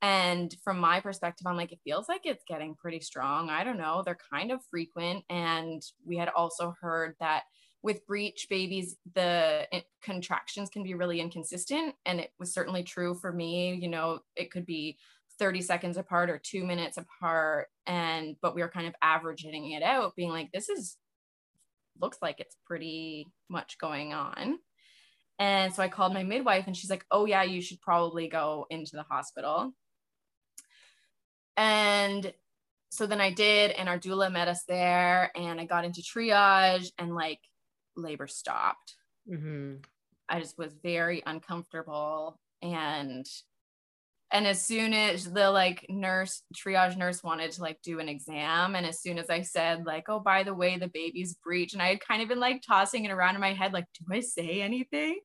And 0.00 0.54
from 0.62 0.78
my 0.78 1.00
perspective, 1.00 1.44
I'm 1.44 1.56
like, 1.56 1.72
it 1.72 1.80
feels 1.82 2.08
like 2.08 2.20
it's 2.24 2.44
getting 2.46 2.76
pretty 2.76 3.00
strong. 3.00 3.50
I 3.50 3.64
don't 3.64 3.78
know. 3.78 4.04
They're 4.04 4.16
kind 4.32 4.52
of 4.52 4.60
frequent. 4.70 5.24
And 5.28 5.82
we 6.04 6.16
had 6.16 6.28
also 6.28 6.76
heard 6.80 7.16
that 7.18 7.42
with 7.82 8.06
breech 8.06 8.46
babies, 8.48 8.96
the 9.16 9.66
eh, 9.72 9.80
contractions 10.04 10.70
can 10.70 10.84
be 10.84 10.94
really 10.94 11.20
inconsistent. 11.20 11.96
And 12.04 12.20
it 12.20 12.30
was 12.38 12.54
certainly 12.54 12.84
true 12.84 13.16
for 13.16 13.32
me. 13.32 13.74
You 13.74 13.88
know, 13.88 14.20
it 14.36 14.52
could 14.52 14.66
be 14.66 14.98
30 15.40 15.62
seconds 15.62 15.96
apart 15.96 16.30
or 16.30 16.40
two 16.40 16.64
minutes 16.64 16.96
apart. 16.96 17.66
And, 17.86 18.36
but 18.40 18.54
we 18.54 18.62
were 18.62 18.68
kind 18.68 18.86
of 18.86 18.94
averaging 19.02 19.72
it 19.72 19.82
out, 19.82 20.14
being 20.14 20.30
like, 20.30 20.50
this 20.52 20.68
is, 20.68 20.96
looks 22.00 22.18
like 22.20 22.40
it's 22.40 22.56
pretty 22.66 23.26
much 23.48 23.78
going 23.78 24.12
on. 24.12 24.58
And 25.38 25.72
so 25.72 25.82
I 25.82 25.88
called 25.88 26.14
my 26.14 26.22
midwife 26.22 26.66
and 26.66 26.76
she's 26.76 26.90
like, 26.90 27.04
oh, 27.10 27.26
yeah, 27.26 27.42
you 27.42 27.60
should 27.60 27.80
probably 27.80 28.28
go 28.28 28.66
into 28.70 28.96
the 28.96 29.02
hospital. 29.02 29.72
And 31.56 32.32
so 32.90 33.06
then 33.06 33.20
I 33.20 33.30
did, 33.30 33.72
and 33.72 33.88
our 33.88 33.98
doula 33.98 34.32
met 34.32 34.48
us 34.48 34.62
there, 34.68 35.30
and 35.36 35.60
I 35.60 35.64
got 35.64 35.84
into 35.84 36.00
triage, 36.00 36.92
and 36.98 37.14
like 37.14 37.40
labor 37.96 38.26
stopped. 38.26 38.94
Mm-hmm. 39.30 39.76
I 40.28 40.40
just 40.40 40.56
was 40.56 40.72
very 40.82 41.22
uncomfortable, 41.26 42.38
and 42.62 43.26
and 44.32 44.46
as 44.46 44.64
soon 44.64 44.92
as 44.92 45.24
the 45.24 45.50
like 45.50 45.86
nurse 45.88 46.42
triage 46.54 46.96
nurse 46.96 47.22
wanted 47.22 47.50
to 47.52 47.62
like 47.62 47.80
do 47.82 48.00
an 48.00 48.08
exam 48.08 48.74
and 48.74 48.84
as 48.84 49.00
soon 49.00 49.18
as 49.18 49.30
i 49.30 49.40
said 49.40 49.84
like 49.86 50.04
oh 50.08 50.18
by 50.18 50.42
the 50.42 50.54
way 50.54 50.76
the 50.76 50.88
baby's 50.88 51.34
breech 51.44 51.72
and 51.72 51.82
i 51.82 51.88
had 51.88 52.00
kind 52.00 52.22
of 52.22 52.28
been 52.28 52.40
like 52.40 52.62
tossing 52.66 53.04
it 53.04 53.12
around 53.12 53.34
in 53.34 53.40
my 53.40 53.52
head 53.52 53.72
like 53.72 53.86
do 53.98 54.14
i 54.14 54.20
say 54.20 54.60
anything? 54.60 55.18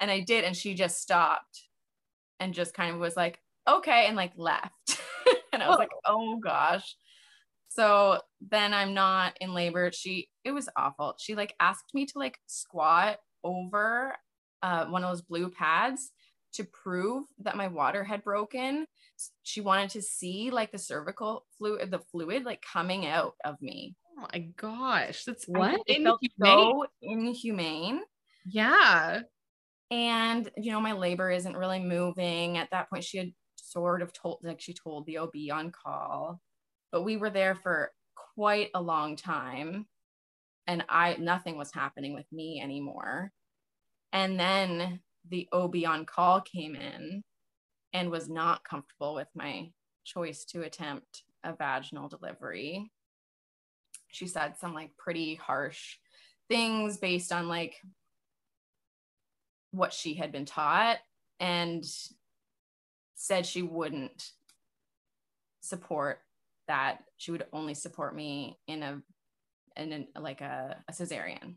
And 0.00 0.10
i 0.10 0.20
did 0.20 0.44
and 0.44 0.56
she 0.56 0.74
just 0.74 1.00
stopped 1.00 1.68
and 2.38 2.54
just 2.54 2.74
kind 2.74 2.94
of 2.94 3.00
was 3.00 3.16
like 3.16 3.38
okay 3.68 4.06
and 4.06 4.16
like 4.16 4.32
left. 4.36 4.72
And 5.52 5.64
i 5.64 5.68
was 5.68 5.78
like 5.78 5.90
oh. 6.06 6.38
Gosh. 6.42 6.96
So 7.68 8.20
then 8.50 8.72
i'm 8.72 8.94
not 8.94 9.36
in 9.40 9.52
labor. 9.52 9.90
She 9.92 10.28
it 10.44 10.52
was 10.52 10.68
awful. 10.76 11.14
She 11.18 11.34
like 11.34 11.54
asked 11.60 11.92
me 11.92 12.06
to 12.06 12.18
like 12.18 12.38
squat 12.46 13.18
over 13.42 14.14
uh, 14.62 14.86
one 14.86 15.02
of 15.02 15.10
those 15.10 15.22
blue 15.22 15.50
pads 15.50 16.12
to 16.54 16.64
prove 16.64 17.24
that 17.38 17.56
my 17.56 17.68
water 17.68 18.04
had 18.04 18.24
broken. 18.24 18.86
She 19.42 19.60
wanted 19.60 19.90
to 19.90 20.02
see 20.02 20.50
like 20.50 20.72
the 20.72 20.78
cervical 20.78 21.46
fluid, 21.58 21.90
the 21.90 22.00
fluid 22.10 22.44
like 22.44 22.62
coming 22.62 23.06
out 23.06 23.34
of 23.44 23.60
me. 23.60 23.94
Oh 24.18 24.26
my 24.32 24.50
gosh, 24.56 25.24
that's 25.24 25.44
what 25.46 25.80
it 25.86 26.02
felt 26.02 26.20
so 26.42 26.86
inhumane. 27.02 28.00
Yeah. 28.46 29.22
And 29.90 30.50
you 30.56 30.72
know, 30.72 30.80
my 30.80 30.92
labor 30.92 31.30
isn't 31.30 31.56
really 31.56 31.80
moving. 31.80 32.58
At 32.58 32.70
that 32.70 32.90
point, 32.90 33.04
she 33.04 33.18
had 33.18 33.32
sort 33.56 34.02
of 34.02 34.12
told 34.12 34.38
like 34.42 34.60
she 34.60 34.74
told 34.74 35.06
the 35.06 35.18
OB 35.18 35.34
on 35.52 35.70
call, 35.70 36.40
but 36.92 37.02
we 37.02 37.16
were 37.16 37.30
there 37.30 37.54
for 37.54 37.92
quite 38.34 38.70
a 38.74 38.82
long 38.82 39.16
time. 39.16 39.86
And 40.66 40.84
I 40.88 41.16
nothing 41.18 41.56
was 41.56 41.72
happening 41.72 42.14
with 42.14 42.26
me 42.32 42.60
anymore. 42.62 43.32
And 44.12 44.38
then 44.38 45.00
the 45.28 45.48
OB 45.52 45.76
on 45.86 46.04
call 46.04 46.40
came 46.40 46.74
in 46.74 47.22
and 47.92 48.10
was 48.10 48.28
not 48.28 48.64
comfortable 48.64 49.14
with 49.14 49.28
my 49.34 49.70
choice 50.04 50.44
to 50.46 50.62
attempt 50.62 51.22
a 51.44 51.54
vaginal 51.54 52.08
delivery. 52.08 52.90
She 54.08 54.26
said 54.26 54.56
some 54.58 54.74
like 54.74 54.96
pretty 54.96 55.34
harsh 55.34 55.96
things 56.48 56.96
based 56.96 57.32
on 57.32 57.48
like 57.48 57.76
what 59.70 59.92
she 59.92 60.14
had 60.14 60.32
been 60.32 60.44
taught 60.44 60.98
and 61.38 61.84
said 63.14 63.46
she 63.46 63.62
wouldn't 63.62 64.30
support 65.60 66.18
that 66.66 66.98
she 67.16 67.30
would 67.30 67.46
only 67.52 67.74
support 67.74 68.14
me 68.14 68.58
in 68.66 68.82
a 68.82 69.02
in 69.76 70.06
a, 70.16 70.20
like 70.20 70.40
a, 70.40 70.76
a 70.88 70.92
cesarean 70.92 71.54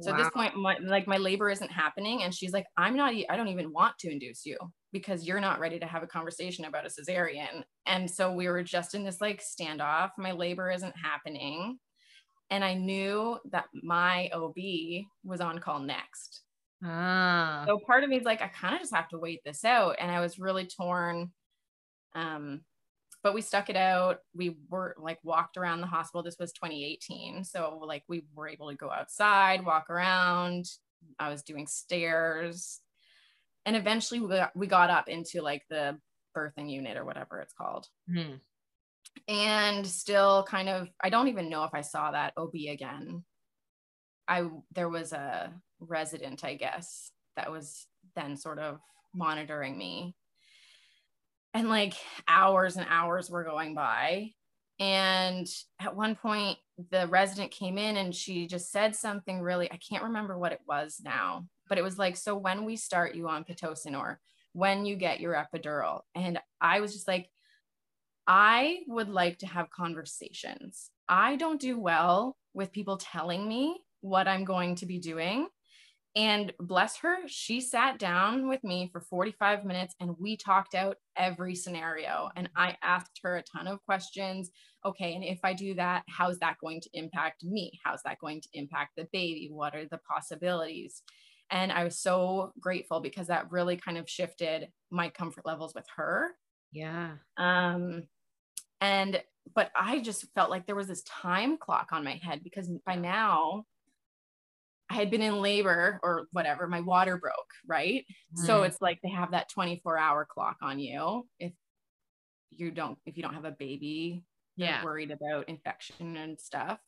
so 0.00 0.10
wow. 0.10 0.16
at 0.16 0.24
this 0.24 0.32
point, 0.32 0.56
my, 0.56 0.76
like 0.84 1.06
my 1.06 1.18
labor 1.18 1.50
isn't 1.50 1.70
happening. 1.70 2.22
And 2.22 2.34
she's 2.34 2.52
like, 2.52 2.66
I'm 2.76 2.96
not, 2.96 3.12
I 3.28 3.36
don't 3.36 3.48
even 3.48 3.72
want 3.72 3.98
to 4.00 4.10
induce 4.10 4.46
you 4.46 4.56
because 4.92 5.26
you're 5.26 5.40
not 5.40 5.60
ready 5.60 5.78
to 5.78 5.86
have 5.86 6.02
a 6.02 6.06
conversation 6.06 6.64
about 6.64 6.86
a 6.86 6.88
cesarean. 6.88 7.62
And 7.86 8.10
so 8.10 8.32
we 8.32 8.48
were 8.48 8.62
just 8.62 8.94
in 8.94 9.04
this 9.04 9.20
like 9.20 9.42
standoff. 9.42 10.10
My 10.18 10.32
labor 10.32 10.70
isn't 10.70 10.94
happening. 10.96 11.78
And 12.50 12.64
I 12.64 12.74
knew 12.74 13.38
that 13.50 13.64
my 13.82 14.28
OB 14.32 14.56
was 15.24 15.40
on 15.40 15.58
call 15.58 15.80
next. 15.80 16.42
Ah. 16.84 17.64
So 17.66 17.78
part 17.86 18.04
of 18.04 18.10
me 18.10 18.16
is 18.16 18.24
like, 18.24 18.42
I 18.42 18.48
kind 18.48 18.74
of 18.74 18.80
just 18.80 18.94
have 18.94 19.08
to 19.08 19.18
wait 19.18 19.40
this 19.44 19.64
out. 19.64 19.96
And 19.98 20.10
I 20.10 20.20
was 20.20 20.38
really 20.38 20.66
torn. 20.66 21.32
Um, 22.14 22.60
but 23.22 23.34
we 23.34 23.40
stuck 23.40 23.70
it 23.70 23.76
out. 23.76 24.18
We 24.34 24.56
were 24.68 24.96
like 24.98 25.18
walked 25.22 25.56
around 25.56 25.80
the 25.80 25.86
hospital. 25.86 26.22
This 26.22 26.38
was 26.38 26.52
2018. 26.52 27.44
So 27.44 27.80
like 27.86 28.02
we 28.08 28.24
were 28.34 28.48
able 28.48 28.70
to 28.70 28.76
go 28.76 28.90
outside, 28.90 29.64
walk 29.64 29.90
around. 29.90 30.66
I 31.18 31.28
was 31.28 31.42
doing 31.42 31.66
stairs. 31.66 32.80
And 33.64 33.76
eventually 33.76 34.20
we 34.20 34.28
got, 34.28 34.56
we 34.56 34.66
got 34.66 34.90
up 34.90 35.08
into 35.08 35.40
like 35.40 35.62
the 35.70 35.98
birthing 36.36 36.70
unit 36.70 36.96
or 36.96 37.04
whatever 37.04 37.40
it's 37.40 37.54
called. 37.54 37.86
Mm. 38.10 38.40
And 39.28 39.86
still 39.86 40.44
kind 40.48 40.68
of, 40.68 40.88
I 41.00 41.10
don't 41.10 41.28
even 41.28 41.48
know 41.48 41.64
if 41.64 41.74
I 41.74 41.82
saw 41.82 42.10
that 42.10 42.32
OB 42.36 42.54
again. 42.68 43.24
I, 44.26 44.48
there 44.74 44.88
was 44.88 45.12
a 45.12 45.52
resident, 45.78 46.44
I 46.44 46.54
guess, 46.54 47.12
that 47.36 47.52
was 47.52 47.86
then 48.16 48.36
sort 48.36 48.58
of 48.58 48.80
monitoring 49.14 49.76
me 49.76 50.16
and 51.54 51.68
like 51.68 51.94
hours 52.28 52.76
and 52.76 52.86
hours 52.88 53.30
were 53.30 53.44
going 53.44 53.74
by. 53.74 54.30
And 54.78 55.46
at 55.80 55.94
one 55.94 56.16
point 56.16 56.58
the 56.90 57.06
resident 57.08 57.50
came 57.50 57.78
in 57.78 57.96
and 57.96 58.14
she 58.14 58.46
just 58.46 58.70
said 58.72 58.96
something 58.96 59.40
really 59.40 59.70
i 59.70 59.76
can't 59.76 60.04
remember 60.04 60.38
what 60.38 60.52
it 60.52 60.60
was 60.66 61.00
now 61.04 61.46
but 61.68 61.78
it 61.78 61.84
was 61.84 61.98
like 61.98 62.16
so 62.16 62.36
when 62.36 62.64
we 62.64 62.76
start 62.76 63.14
you 63.14 63.28
on 63.28 63.44
pitocin 63.44 63.98
or 63.98 64.20
when 64.54 64.84
you 64.84 64.96
get 64.96 65.20
your 65.20 65.34
epidural? 65.34 66.00
And 66.14 66.38
i 66.60 66.80
was 66.80 66.92
just 66.92 67.08
like 67.08 67.28
i 68.26 68.80
would 68.86 69.08
like 69.08 69.38
to 69.38 69.46
have 69.46 69.70
conversations. 69.70 70.90
I 71.08 71.36
don't 71.36 71.60
do 71.60 71.78
well 71.78 72.36
with 72.54 72.72
people 72.72 72.96
telling 72.96 73.46
me 73.46 73.80
what 74.00 74.28
i'm 74.28 74.44
going 74.44 74.74
to 74.76 74.86
be 74.86 74.98
doing 74.98 75.46
and 76.14 76.52
bless 76.60 76.98
her, 76.98 77.16
she 77.26 77.60
sat 77.60 77.98
down 77.98 78.48
with 78.48 78.62
me 78.62 78.90
for 78.92 79.00
45 79.00 79.64
minutes 79.64 79.94
and 79.98 80.14
we 80.18 80.36
talked 80.36 80.74
out 80.74 80.96
every 81.16 81.54
scenario. 81.54 82.28
And 82.36 82.50
I 82.54 82.76
asked 82.82 83.20
her 83.22 83.36
a 83.36 83.42
ton 83.42 83.66
of 83.66 83.82
questions. 83.86 84.50
Okay, 84.84 85.14
and 85.14 85.24
if 85.24 85.38
I 85.42 85.54
do 85.54 85.74
that, 85.74 86.02
how's 86.08 86.38
that 86.40 86.58
going 86.60 86.82
to 86.82 86.90
impact 86.92 87.44
me? 87.44 87.80
How's 87.82 88.02
that 88.04 88.18
going 88.18 88.42
to 88.42 88.48
impact 88.52 88.92
the 88.96 89.08
baby? 89.12 89.48
What 89.50 89.74
are 89.74 89.86
the 89.86 90.00
possibilities? 90.06 91.02
And 91.50 91.72
I 91.72 91.84
was 91.84 91.98
so 91.98 92.52
grateful 92.60 93.00
because 93.00 93.28
that 93.28 93.50
really 93.50 93.76
kind 93.76 93.96
of 93.96 94.08
shifted 94.08 94.68
my 94.90 95.08
comfort 95.08 95.46
levels 95.46 95.74
with 95.74 95.86
her. 95.96 96.32
Yeah. 96.72 97.12
Um, 97.38 98.02
and 98.80 99.22
but 99.54 99.70
I 99.74 100.00
just 100.00 100.26
felt 100.34 100.50
like 100.50 100.66
there 100.66 100.76
was 100.76 100.88
this 100.88 101.02
time 101.02 101.56
clock 101.56 101.88
on 101.92 102.04
my 102.04 102.20
head 102.22 102.42
because 102.44 102.70
by 102.86 102.96
now 102.96 103.64
I 104.92 104.94
had 104.96 105.10
been 105.10 105.22
in 105.22 105.40
labor 105.40 105.98
or 106.02 106.26
whatever, 106.32 106.66
my 106.68 106.82
water 106.82 107.16
broke, 107.16 107.50
right? 107.66 108.04
Mm. 108.36 108.46
So 108.46 108.62
it's 108.62 108.82
like 108.82 109.00
they 109.02 109.08
have 109.08 109.30
that 109.30 109.48
24 109.48 109.96
hour 109.96 110.26
clock 110.30 110.58
on 110.60 110.78
you. 110.78 111.26
If 111.38 111.52
you 112.50 112.70
don't, 112.70 112.98
if 113.06 113.16
you 113.16 113.22
don't 113.22 113.32
have 113.32 113.46
a 113.46 113.52
baby 113.52 114.22
Yeah. 114.56 114.84
worried 114.84 115.10
about 115.10 115.48
infection 115.48 116.18
and 116.18 116.38
stuff. 116.38 116.78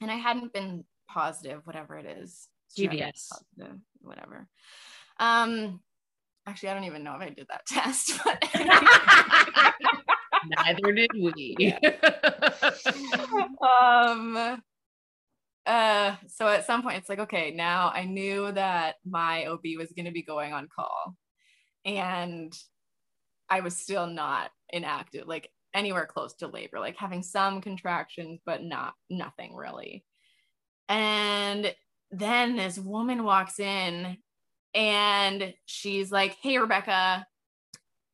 And 0.00 0.08
I 0.08 0.14
hadn't 0.14 0.52
been 0.52 0.84
positive, 1.10 1.62
whatever 1.66 1.98
it 1.98 2.06
is. 2.06 2.48
GBS. 2.78 3.28
positive, 3.30 3.78
whatever. 4.02 4.46
Um, 5.18 5.80
actually, 6.46 6.68
I 6.68 6.74
don't 6.74 6.84
even 6.84 7.02
know 7.02 7.16
if 7.16 7.22
I 7.22 7.30
did 7.30 7.48
that 7.48 7.66
test, 7.66 8.20
but 8.24 8.40
Neither 10.48 10.92
did 10.92 11.10
we. 11.12 11.74
um 13.68 14.62
uh 15.66 16.16
so 16.28 16.46
at 16.48 16.66
some 16.66 16.82
point 16.82 16.96
it's 16.96 17.08
like 17.08 17.18
okay 17.18 17.52
now 17.54 17.90
i 17.94 18.04
knew 18.04 18.52
that 18.52 18.96
my 19.04 19.46
ob 19.46 19.62
was 19.78 19.92
going 19.92 20.06
to 20.06 20.12
be 20.12 20.22
going 20.22 20.52
on 20.52 20.68
call. 20.74 21.16
And 21.84 22.52
i 23.48 23.60
was 23.60 23.76
still 23.76 24.06
not 24.06 24.50
inactive 24.70 25.26
like 25.26 25.50
anywhere 25.74 26.06
close 26.06 26.34
to 26.34 26.48
labor 26.48 26.80
like 26.80 26.96
having 26.96 27.22
some 27.22 27.60
contractions 27.60 28.40
but 28.46 28.62
not 28.62 28.94
nothing 29.10 29.54
really. 29.54 30.04
And 30.88 31.74
then 32.12 32.56
this 32.56 32.78
woman 32.78 33.24
walks 33.24 33.58
in 33.58 34.16
and 34.74 35.54
she's 35.64 36.12
like 36.12 36.36
hey 36.42 36.58
rebecca 36.58 37.26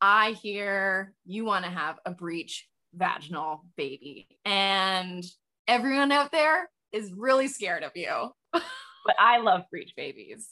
i 0.00 0.32
hear 0.32 1.12
you 1.24 1.44
want 1.44 1.64
to 1.64 1.70
have 1.70 1.98
a 2.06 2.10
breech 2.10 2.66
vaginal 2.94 3.64
baby. 3.76 4.28
And 4.44 5.24
everyone 5.66 6.12
out 6.12 6.32
there 6.32 6.68
is 6.92 7.12
really 7.16 7.48
scared 7.48 7.82
of 7.82 7.92
you 7.94 8.28
but 8.52 8.62
i 9.18 9.38
love 9.38 9.62
breech 9.70 9.92
babies 9.96 10.48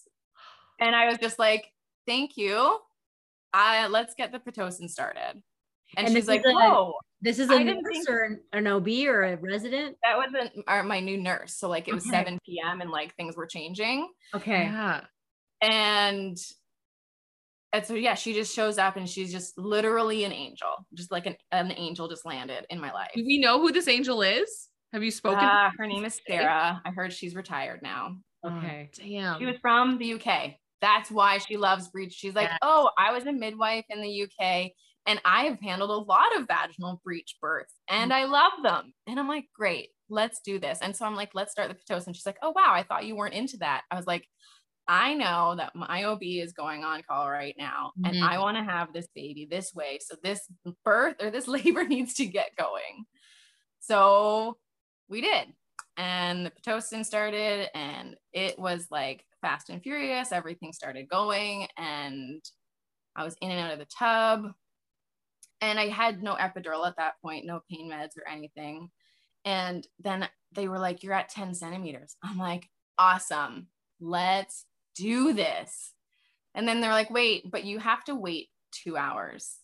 and 0.81 0.95
i 0.97 1.07
was 1.07 1.19
just 1.19 1.39
like 1.39 1.67
thank 2.07 2.37
you 2.37 2.79
I 3.53 3.89
let's 3.89 4.15
get 4.15 4.31
the 4.31 4.39
pitocin 4.39 4.89
started 4.89 5.43
and, 5.97 6.07
And 6.07 6.15
she's 6.15 6.29
like 6.29 6.39
is 6.41 6.47
a- 6.47 6.55
whoa 6.55 6.95
This 7.21 7.41
is 7.41 7.51
a 7.51 7.55
I 7.55 7.59
didn't 7.65 7.83
nurse 7.83 7.95
think- 7.97 8.09
or 8.09 8.23
an, 8.23 8.41
an 8.53 8.67
OB 8.69 8.87
or 9.09 9.23
a 9.25 9.37
resident. 9.39 9.97
that 10.05 10.17
wasn't 10.17 10.53
our, 10.69 10.85
my 10.85 11.01
new 11.01 11.17
nurse 11.21 11.55
so 11.57 11.69
like 11.69 11.89
it 11.89 11.95
was 11.95 12.05
Okay. 12.07 12.17
7 12.17 12.39
p.m 12.47 12.81
and 12.81 12.93
like 12.93 13.13
things 13.17 13.37
were 13.37 13.47
changing 13.49 14.09
Okay. 14.33 14.63
yeah. 14.67 15.01
and 15.63 16.39
and 17.73 17.85
so 17.87 17.95
yeah 17.95 18.15
she 18.15 18.33
just 18.33 18.55
shows 18.55 18.79
up 18.79 18.97
and 18.97 19.09
she's 19.09 19.33
just 19.33 19.59
literally 19.59 20.23
an 20.23 20.33
angel 20.33 20.69
just 20.95 21.11
like 21.11 21.27
an, 21.27 21.35
an 21.51 21.73
angel 21.77 22.07
just 22.09 22.25
landed 22.25 22.67
in 22.71 22.81
my 22.81 22.93
life 22.93 23.11
Do 23.17 23.25
we 23.27 23.39
know 23.41 23.61
who 23.61 23.73
this 23.73 23.89
angel 23.89 24.23
is? 24.23 24.69
Have 24.93 25.03
you 25.03 25.11
spoken? 25.11 25.45
Uh, 25.45 25.71
her 25.79 25.87
name 25.87 26.05
is 26.05 26.21
Sarah. 26.27 26.81
I 26.85 26.91
heard 26.91 27.13
she's 27.13 27.35
retired 27.35 27.81
now. 27.83 28.17
Okay. 28.45 28.91
Oh, 28.93 29.03
damn. 29.03 29.39
She 29.39 29.47
was 29.47 29.57
from 29.61 29.99
the 29.99 30.15
UK. 30.15 30.55
That's 30.81 31.11
why 31.11 31.39
she 31.39 31.57
loves 31.57 31.89
breech. 31.89 32.13
She's 32.15 32.35
like, 32.35 32.51
oh, 32.63 32.91
I 32.99 33.13
was 33.13 33.27
a 33.27 33.33
midwife 33.33 33.85
in 33.91 34.01
the 34.01 34.23
UK 34.23 34.71
and 35.07 35.21
I 35.25 35.45
have 35.45 35.61
handled 35.61 35.91
a 35.91 36.11
lot 36.11 36.35
of 36.37 36.47
vaginal 36.49 37.01
breech 37.05 37.37
births 37.41 37.75
and 37.89 38.13
I 38.13 38.25
love 38.25 38.53
them. 38.63 38.95
And 39.07 39.21
I'm 39.21 39.29
like, 39.29 39.45
great, 39.55 39.91
let's 40.09 40.41
do 40.41 40.59
this. 40.59 40.79
And 40.81 40.97
so 40.97 41.05
I'm 41.05 41.15
like, 41.15 41.31
let's 41.35 41.53
start 41.53 41.69
the 41.69 41.75
Pitocin. 41.77 42.15
She's 42.15 42.25
like, 42.25 42.39
oh, 42.43 42.51
wow, 42.57 42.73
I 42.73 42.83
thought 42.83 43.05
you 43.05 43.15
weren't 43.15 43.35
into 43.35 43.59
that. 43.59 43.83
I 43.91 43.97
was 43.97 44.07
like, 44.07 44.27
I 44.89 45.13
know 45.15 45.55
that 45.59 45.77
my 45.77 46.05
OB 46.05 46.23
is 46.23 46.53
going 46.55 46.83
on 46.83 47.03
call 47.03 47.31
right 47.31 47.55
now 47.59 47.93
Mhm. 48.01 48.09
and 48.09 48.25
I 48.25 48.39
want 48.39 48.57
to 48.57 48.65
have 48.65 48.93
this 48.95 49.07
baby 49.15 49.47
this 49.49 49.73
way. 49.75 49.99
So 50.01 50.17
this 50.23 50.41
birth 50.85 51.17
or 51.21 51.31
this 51.31 51.47
labor 51.49 51.85
needs 51.87 52.15
to 52.15 52.27
get 52.27 52.57
going. 52.57 53.05
So 53.81 54.57
we 55.11 55.21
did. 55.21 55.49
And 55.97 56.47
the 56.47 56.53
Pitocin 56.53 57.05
started 57.05 57.69
and 57.75 58.17
it 58.33 58.59
was 58.59 58.87
like 58.91 59.25
fast 59.43 59.69
and 59.69 59.83
furious. 59.83 60.33
Everything 60.33 60.73
started 60.73 61.09
going 61.09 61.67
and 61.77 62.43
I 63.17 63.25
was 63.25 63.37
in 63.43 63.51
and 63.51 63.61
out 63.61 63.73
of 63.73 63.79
the 63.79 63.87
tub. 63.99 64.53
And 65.61 65.79
I 65.79 65.89
had 65.89 66.23
no 66.23 66.37
epidural 66.37 66.87
at 66.87 66.97
that 66.97 67.15
point, 67.23 67.45
no 67.45 67.61
pain 67.71 67.91
meds 67.91 68.17
or 68.17 68.27
anything. 68.27 68.89
And 69.45 69.87
then 69.99 70.27
they 70.53 70.69
were 70.69 70.79
like, 70.79 71.03
You're 71.03 71.13
at 71.13 71.29
10 71.29 71.55
centimeters. 71.55 72.17
I'm 72.23 72.39
like, 72.39 72.69
Awesome. 72.97 73.67
Let's 74.01 74.65
do 74.95 75.33
this. 75.35 75.93
And 76.55 76.67
then 76.67 76.81
they're 76.81 76.93
like, 76.93 77.11
Wait, 77.11 77.51
but 77.51 77.65
you 77.65 77.79
have 77.79 78.05
to 78.05 78.15
wait 78.15 78.49
two 78.73 78.97
hours. 78.97 79.57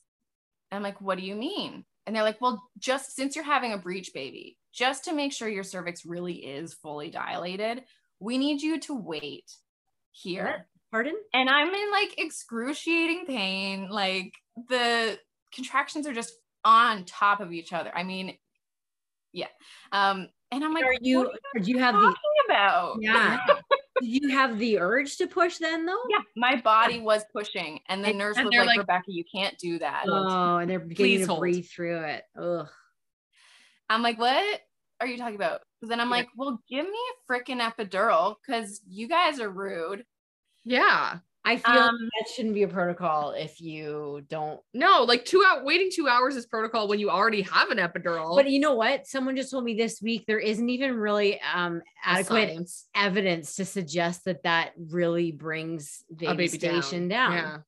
I'm 0.70 0.82
like, 0.82 1.00
What 1.00 1.18
do 1.18 1.24
you 1.24 1.34
mean? 1.34 1.84
And 2.06 2.14
they're 2.14 2.22
like, 2.22 2.40
Well, 2.40 2.62
just 2.78 3.16
since 3.16 3.34
you're 3.34 3.44
having 3.44 3.72
a 3.72 3.78
breech 3.78 4.10
baby, 4.12 4.58
just 4.76 5.04
to 5.04 5.14
make 5.14 5.32
sure 5.32 5.48
your 5.48 5.64
cervix 5.64 6.04
really 6.04 6.34
is 6.34 6.74
fully 6.74 7.10
dilated, 7.10 7.84
we 8.20 8.36
need 8.38 8.60
you 8.60 8.78
to 8.80 8.94
wait 8.94 9.50
here 10.12 10.66
Pardon? 10.92 11.14
and 11.34 11.48
I'm 11.48 11.68
in 11.74 11.90
like 11.90 12.18
excruciating 12.18 13.24
pain. 13.26 13.88
Like 13.90 14.34
the 14.68 15.18
contractions 15.54 16.06
are 16.06 16.12
just 16.14 16.32
on 16.64 17.04
top 17.04 17.40
of 17.40 17.52
each 17.52 17.72
other. 17.72 17.90
I 17.96 18.02
mean, 18.02 18.36
yeah. 19.32 19.48
Um, 19.92 20.28
and 20.52 20.62
I'm 20.64 20.72
like, 20.74 20.84
are 20.84 20.94
you? 21.00 21.18
what 21.20 21.40
Or 21.54 21.60
do 21.60 21.70
you 21.70 21.78
are 21.78 21.80
have 21.80 21.94
you 21.94 22.00
the? 22.02 22.06
talking 22.06 22.20
about? 22.48 22.96
Yeah. 23.00 23.38
Did 24.02 24.22
you 24.22 24.28
have 24.28 24.58
the 24.58 24.78
urge 24.78 25.16
to 25.16 25.26
push 25.26 25.56
then 25.58 25.86
though? 25.86 26.02
Yeah, 26.10 26.18
my 26.36 26.60
body 26.60 27.00
was 27.00 27.22
pushing, 27.32 27.80
and 27.88 28.04
the 28.04 28.08
And- 28.10 28.18
nurse 28.18 28.36
and 28.36 28.44
was 28.46 28.54
like, 28.54 28.66
like- 28.66 28.78
"Rebecca, 28.78 29.04
you 29.08 29.24
can't 29.34 29.56
do 29.58 29.78
that." 29.78 30.04
Oh, 30.06 30.58
and 30.58 30.68
they're 30.70 30.80
Please 30.80 30.88
beginning 30.88 31.20
to 31.20 31.26
hold. 31.28 31.40
breathe 31.40 31.66
through 31.66 32.00
it. 32.04 32.24
Ugh. 32.38 32.68
I'm 33.88 34.02
like, 34.02 34.18
"What 34.18 34.60
are 35.00 35.06
you 35.06 35.16
talking 35.18 35.36
about?" 35.36 35.62
But 35.80 35.90
then 35.90 36.00
I'm 36.00 36.08
Yeah. 36.08 36.16
like, 36.16 36.28
"Well, 36.36 36.62
give 36.68 36.84
me 36.86 36.98
a 36.98 37.32
freaking 37.32 37.60
epidural, 37.60 38.36
because 38.46 38.80
you 38.88 39.08
guys 39.08 39.40
are 39.40 39.50
rude." 39.50 40.04
yeah. 40.64 41.18
I 41.48 41.58
feel 41.58 41.78
Um, 41.78 41.94
like 41.94 42.10
that 42.18 42.28
shouldn't 42.34 42.54
be 42.56 42.64
a 42.64 42.68
protocol 42.68 43.30
if 43.30 43.60
you 43.60 44.24
don't. 44.28 44.60
No, 44.74 45.04
like 45.04 45.24
two 45.24 45.44
out 45.46 45.64
waiting 45.64 45.90
two 45.92 46.08
hours 46.08 46.34
is 46.34 46.44
protocol 46.44 46.88
when 46.88 46.98
you 46.98 47.08
already 47.08 47.42
have 47.42 47.70
an 47.70 47.78
epidural. 47.78 48.34
But 48.34 48.50
you 48.50 48.58
know 48.58 48.74
what? 48.74 49.06
Someone 49.06 49.36
just 49.36 49.52
told 49.52 49.62
me 49.62 49.74
this 49.74 50.02
week 50.02 50.24
there 50.26 50.40
isn't 50.40 50.68
even 50.68 50.96
really 50.96 51.40
um 51.54 51.82
adequate 52.04 52.48
Science. 52.48 52.88
evidence 52.96 53.54
to 53.54 53.64
suggest 53.64 54.24
that 54.24 54.42
that 54.42 54.72
really 54.76 55.30
brings 55.30 56.02
A 56.10 56.14
baby, 56.16 56.36
baby 56.48 56.58
down. 56.58 56.82
station 56.82 57.06
down. 57.06 57.32
Yeah. 57.34 57.58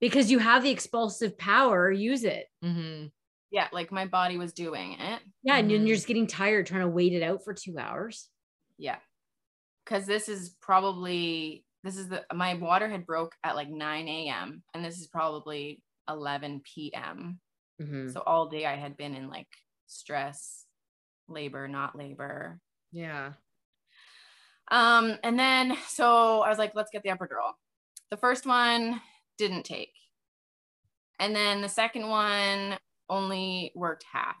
Because 0.00 0.28
you 0.32 0.40
have 0.40 0.64
the 0.64 0.70
expulsive 0.70 1.38
power, 1.38 1.88
use 1.92 2.24
it. 2.24 2.48
Mm-hmm. 2.64 3.06
Yeah, 3.50 3.68
like 3.72 3.90
my 3.90 4.06
body 4.06 4.36
was 4.36 4.52
doing 4.52 4.92
it. 4.92 5.20
Yeah, 5.42 5.56
and 5.56 5.70
then 5.70 5.86
you're 5.86 5.96
just 5.96 6.06
getting 6.06 6.26
tired 6.26 6.66
trying 6.66 6.82
to 6.82 6.88
wait 6.88 7.12
it 7.12 7.22
out 7.22 7.44
for 7.44 7.52
two 7.52 7.78
hours. 7.78 8.28
Yeah. 8.78 8.98
Cause 9.86 10.06
this 10.06 10.28
is 10.28 10.50
probably 10.60 11.64
this 11.82 11.96
is 11.96 12.08
the 12.08 12.24
my 12.32 12.54
water 12.54 12.88
had 12.88 13.06
broke 13.06 13.34
at 13.42 13.56
like 13.56 13.68
9 13.68 14.08
a.m. 14.08 14.62
and 14.72 14.84
this 14.84 15.00
is 15.00 15.08
probably 15.08 15.82
11 16.08 16.60
p.m. 16.64 17.40
Mhm. 17.80 18.12
So 18.12 18.20
all 18.20 18.48
day 18.48 18.66
I 18.66 18.76
had 18.76 18.96
been 18.96 19.14
in 19.14 19.28
like 19.28 19.48
stress, 19.86 20.66
labor, 21.28 21.66
not 21.66 21.96
labor. 21.96 22.60
Yeah. 22.92 23.32
Um, 24.70 25.18
and 25.24 25.36
then 25.38 25.76
so 25.88 26.42
I 26.42 26.48
was 26.48 26.58
like, 26.58 26.74
let's 26.76 26.90
get 26.92 27.02
the 27.02 27.08
epidural. 27.10 27.54
The 28.10 28.16
first 28.16 28.46
one 28.46 29.00
didn't 29.38 29.64
take. 29.64 29.92
And 31.18 31.34
then 31.34 31.60
the 31.62 31.68
second 31.68 32.08
one 32.08 32.78
only 33.10 33.72
worked 33.74 34.04
half. 34.10 34.36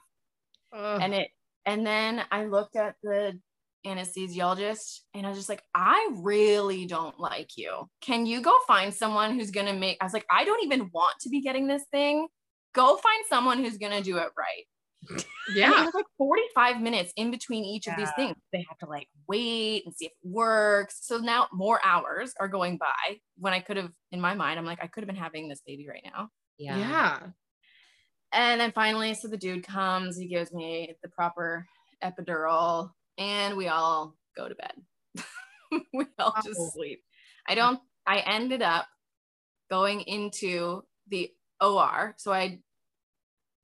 Ugh. 0.72 1.00
and 1.02 1.12
it 1.14 1.28
and 1.66 1.84
then 1.84 2.22
i 2.30 2.44
looked 2.46 2.76
at 2.76 2.94
the 3.02 3.36
anesthesiologist 3.84 5.00
and 5.14 5.26
i 5.26 5.28
was 5.28 5.38
just 5.38 5.48
like 5.48 5.62
i 5.74 6.10
really 6.18 6.86
don't 6.86 7.18
like 7.18 7.50
you 7.56 7.88
can 8.00 8.24
you 8.26 8.40
go 8.40 8.54
find 8.66 8.94
someone 8.94 9.34
who's 9.38 9.50
going 9.50 9.66
to 9.66 9.72
make 9.72 9.96
i 10.00 10.04
was 10.04 10.12
like 10.12 10.26
i 10.30 10.44
don't 10.44 10.62
even 10.64 10.88
want 10.92 11.14
to 11.20 11.28
be 11.28 11.40
getting 11.40 11.66
this 11.66 11.82
thing 11.90 12.28
go 12.74 12.96
find 12.96 13.24
someone 13.28 13.58
who's 13.58 13.78
going 13.78 13.92
to 13.96 14.02
do 14.02 14.16
it 14.18 14.28
right 14.38 15.24
Yeah. 15.54 15.82
it 15.82 15.86
was 15.86 15.94
like 15.94 16.04
45 16.18 16.80
minutes 16.80 17.12
in 17.16 17.30
between 17.32 17.64
each 17.64 17.86
of 17.88 17.96
these 17.96 18.10
things 18.16 18.36
they 18.52 18.64
have 18.68 18.78
to 18.78 18.86
like 18.86 19.08
wait 19.26 19.84
and 19.86 19.94
see 19.94 20.04
if 20.06 20.12
it 20.12 20.28
works 20.28 20.98
so 21.00 21.18
now 21.18 21.48
more 21.52 21.80
hours 21.84 22.32
are 22.38 22.48
going 22.48 22.76
by 22.78 23.18
when 23.38 23.52
i 23.52 23.58
could 23.60 23.76
have 23.76 23.90
in 24.12 24.20
my 24.20 24.34
mind 24.34 24.58
i'm 24.58 24.66
like 24.66 24.78
i 24.82 24.86
could 24.86 25.02
have 25.02 25.08
been 25.08 25.16
having 25.16 25.48
this 25.48 25.62
baby 25.66 25.86
right 25.88 26.02
now 26.04 26.28
Yeah. 26.58 26.78
Yeah. 26.78 27.18
And 28.32 28.60
then 28.60 28.72
finally, 28.72 29.14
so 29.14 29.28
the 29.28 29.36
dude 29.36 29.66
comes, 29.66 30.16
he 30.16 30.28
gives 30.28 30.52
me 30.52 30.94
the 31.02 31.08
proper 31.08 31.66
epidural, 32.02 32.90
and 33.18 33.56
we 33.56 33.68
all 33.68 34.16
go 34.36 34.48
to 34.48 34.54
bed. 34.54 34.72
we 35.92 36.06
all 36.18 36.34
Oh. 36.36 36.42
just 36.44 36.72
sleep. 36.72 37.02
I 37.48 37.54
don't, 37.54 37.80
I 38.06 38.20
ended 38.20 38.62
up 38.62 38.86
going 39.68 40.02
into 40.02 40.82
the 41.08 41.30
OR. 41.60 42.14
So 42.18 42.32
I, 42.32 42.60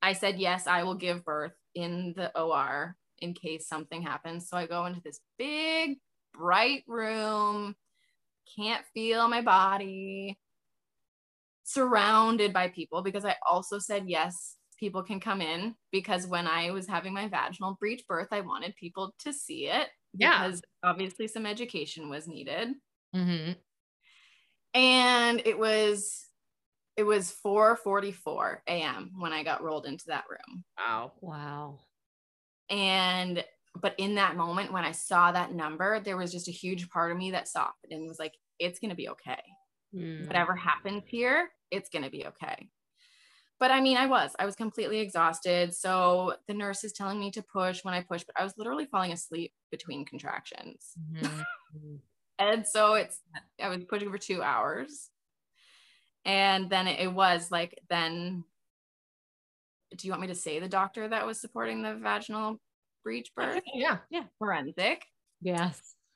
I 0.01 0.13
said, 0.13 0.37
yes, 0.39 0.67
I 0.67 0.83
will 0.83 0.95
give 0.95 1.23
birth 1.23 1.53
in 1.73 2.13
the 2.17 2.37
OR 2.37 2.95
in 3.19 3.33
case 3.33 3.67
something 3.67 4.01
happens. 4.01 4.49
So 4.49 4.57
I 4.57 4.67
go 4.67 4.85
into 4.85 5.01
this 5.01 5.19
big, 5.37 5.97
bright 6.33 6.83
room, 6.87 7.75
can't 8.57 8.85
feel 8.93 9.27
my 9.29 9.41
body, 9.41 10.37
surrounded 11.63 12.53
by 12.53 12.67
people 12.69 13.01
because 13.01 13.25
I 13.25 13.35
also 13.49 13.79
said, 13.79 14.03
yes, 14.07 14.56
people 14.77 15.03
can 15.03 15.19
come 15.19 15.41
in 15.41 15.75
because 15.91 16.27
when 16.27 16.47
I 16.47 16.71
was 16.71 16.87
having 16.87 17.13
my 17.13 17.27
vaginal 17.27 17.77
breech 17.79 18.03
birth, 18.07 18.29
I 18.31 18.41
wanted 18.41 18.75
people 18.75 19.13
to 19.19 19.33
see 19.33 19.67
it. 19.67 19.87
Yeah. 20.13 20.43
Because 20.43 20.61
obviously 20.83 21.27
some 21.27 21.45
education 21.45 22.09
was 22.09 22.27
needed. 22.27 22.69
Mm-hmm. 23.15 23.53
And 24.73 25.41
it 25.45 25.57
was 25.57 26.25
it 26.95 27.03
was 27.03 27.33
4:44 27.45 28.57
a.m. 28.67 29.11
when 29.17 29.31
I 29.31 29.43
got 29.43 29.63
rolled 29.63 29.85
into 29.85 30.05
that 30.07 30.25
room. 30.29 30.63
Wow. 30.77 31.13
Wow. 31.21 31.79
And 32.69 33.43
but 33.79 33.93
in 33.97 34.15
that 34.15 34.35
moment 34.35 34.73
when 34.73 34.83
I 34.83 34.91
saw 34.91 35.31
that 35.31 35.53
number, 35.53 35.99
there 35.99 36.17
was 36.17 36.31
just 36.31 36.47
a 36.47 36.51
huge 36.51 36.89
part 36.89 37.11
of 37.11 37.17
me 37.17 37.31
that 37.31 37.47
softened 37.47 37.91
and 37.93 38.07
was 38.07 38.19
like, 38.19 38.33
it's 38.59 38.79
gonna 38.79 38.95
be 38.95 39.09
okay. 39.09 39.41
Mm. 39.95 40.27
Whatever 40.27 40.55
happens 40.55 41.03
here, 41.07 41.49
it's 41.71 41.89
gonna 41.89 42.09
be 42.09 42.25
okay. 42.25 42.69
But 43.59 43.71
I 43.71 43.81
mean, 43.81 43.97
I 43.97 44.05
was, 44.05 44.31
I 44.37 44.45
was 44.45 44.55
completely 44.55 44.99
exhausted. 44.99 45.73
So 45.73 46.35
the 46.47 46.53
nurse 46.53 46.83
is 46.83 46.93
telling 46.93 47.19
me 47.19 47.31
to 47.31 47.41
push 47.41 47.83
when 47.83 47.93
I 47.93 48.01
push, 48.01 48.23
but 48.23 48.39
I 48.39 48.43
was 48.43 48.53
literally 48.57 48.85
falling 48.85 49.11
asleep 49.11 49.51
between 49.71 50.05
contractions. 50.05 50.93
Mhm. 51.13 51.43
And 52.39 52.67
so 52.67 52.93
it's, 52.93 53.19
I 53.59 53.67
was 53.69 53.83
pushing 53.85 54.11
for 54.11 54.19
two 54.19 54.43
hours. 54.43 55.09
And 56.23 56.69
then 56.69 56.87
it 56.87 57.11
was 57.11 57.49
like, 57.49 57.79
then, 57.89 58.43
do 59.95 60.05
you 60.05 60.11
want 60.11 60.21
me 60.21 60.27
to 60.27 60.35
say 60.35 60.59
the 60.59 60.67
doctor 60.67 61.07
that 61.07 61.25
was 61.25 61.41
supporting 61.41 61.81
the 61.81 61.95
vaginal 61.95 62.59
breech 63.03 63.33
birth? 63.35 63.63
Yeah. 63.73 63.97
Yeah. 64.11 64.25
Forensic. 64.37 65.03
Yes. 65.41 65.81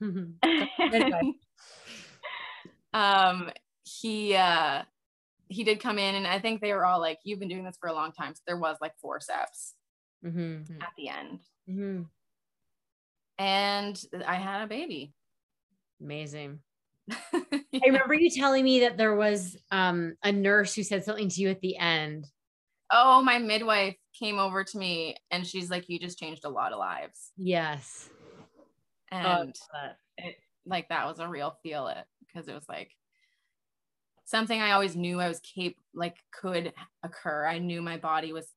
um, 2.92 3.50
he, 3.84 4.36
uh, 4.36 4.82
he 5.52 5.64
did 5.64 5.80
come 5.80 5.98
in 5.98 6.14
and 6.14 6.26
I 6.26 6.38
think 6.38 6.60
they 6.60 6.72
were 6.72 6.84
all 6.84 7.00
like, 7.00 7.18
you've 7.24 7.38
been 7.38 7.48
doing 7.48 7.64
this 7.64 7.76
for 7.80 7.88
a 7.88 7.92
long 7.92 8.12
time. 8.12 8.34
So 8.34 8.42
there 8.46 8.58
was 8.58 8.76
like 8.80 8.92
forceps 9.00 9.74
mm-hmm. 10.24 10.80
at 10.80 10.88
the 10.96 11.08
end. 11.08 11.40
Mm-hmm. 11.68 12.02
And 13.38 14.04
I 14.26 14.36
had 14.36 14.62
a 14.62 14.66
baby. 14.66 15.12
Amazing. 16.00 16.60
I 17.12 17.80
remember 17.84 18.14
you 18.14 18.30
telling 18.30 18.64
me 18.64 18.80
that 18.80 18.96
there 18.96 19.14
was 19.14 19.56
um, 19.70 20.16
a 20.22 20.32
nurse 20.32 20.74
who 20.74 20.82
said 20.82 21.04
something 21.04 21.28
to 21.28 21.40
you 21.40 21.48
at 21.48 21.60
the 21.60 21.76
end. 21.76 22.26
oh, 22.92 23.22
my 23.22 23.38
midwife 23.38 23.96
came 24.18 24.38
over 24.38 24.62
to 24.62 24.78
me 24.78 25.16
and 25.30 25.46
she's 25.46 25.70
like, 25.70 25.88
you 25.88 25.98
just 25.98 26.18
changed 26.18 26.44
a 26.44 26.48
lot 26.48 26.72
of 26.72 26.78
lives. 26.78 27.32
Yes. 27.36 28.10
And 29.10 29.54
Uh, 29.74 29.88
it, 30.18 30.36
like 30.66 30.88
that 30.88 31.06
was 31.06 31.18
a 31.18 31.28
real 31.28 31.56
feel 31.62 31.88
it 31.88 32.04
because 32.20 32.48
it 32.48 32.54
was 32.54 32.68
like 32.68 32.90
something 34.32 34.60
I 34.60 34.72
always 34.72 34.96
knew 34.96 35.20
I 35.20 35.28
was 35.28 35.40
cap 35.40 35.74
like 35.94 36.16
could 36.32 36.72
occur. 37.04 37.46
I 37.46 37.58
knew 37.58 37.82
my 37.82 37.98
body 37.98 38.32
was 38.32 38.48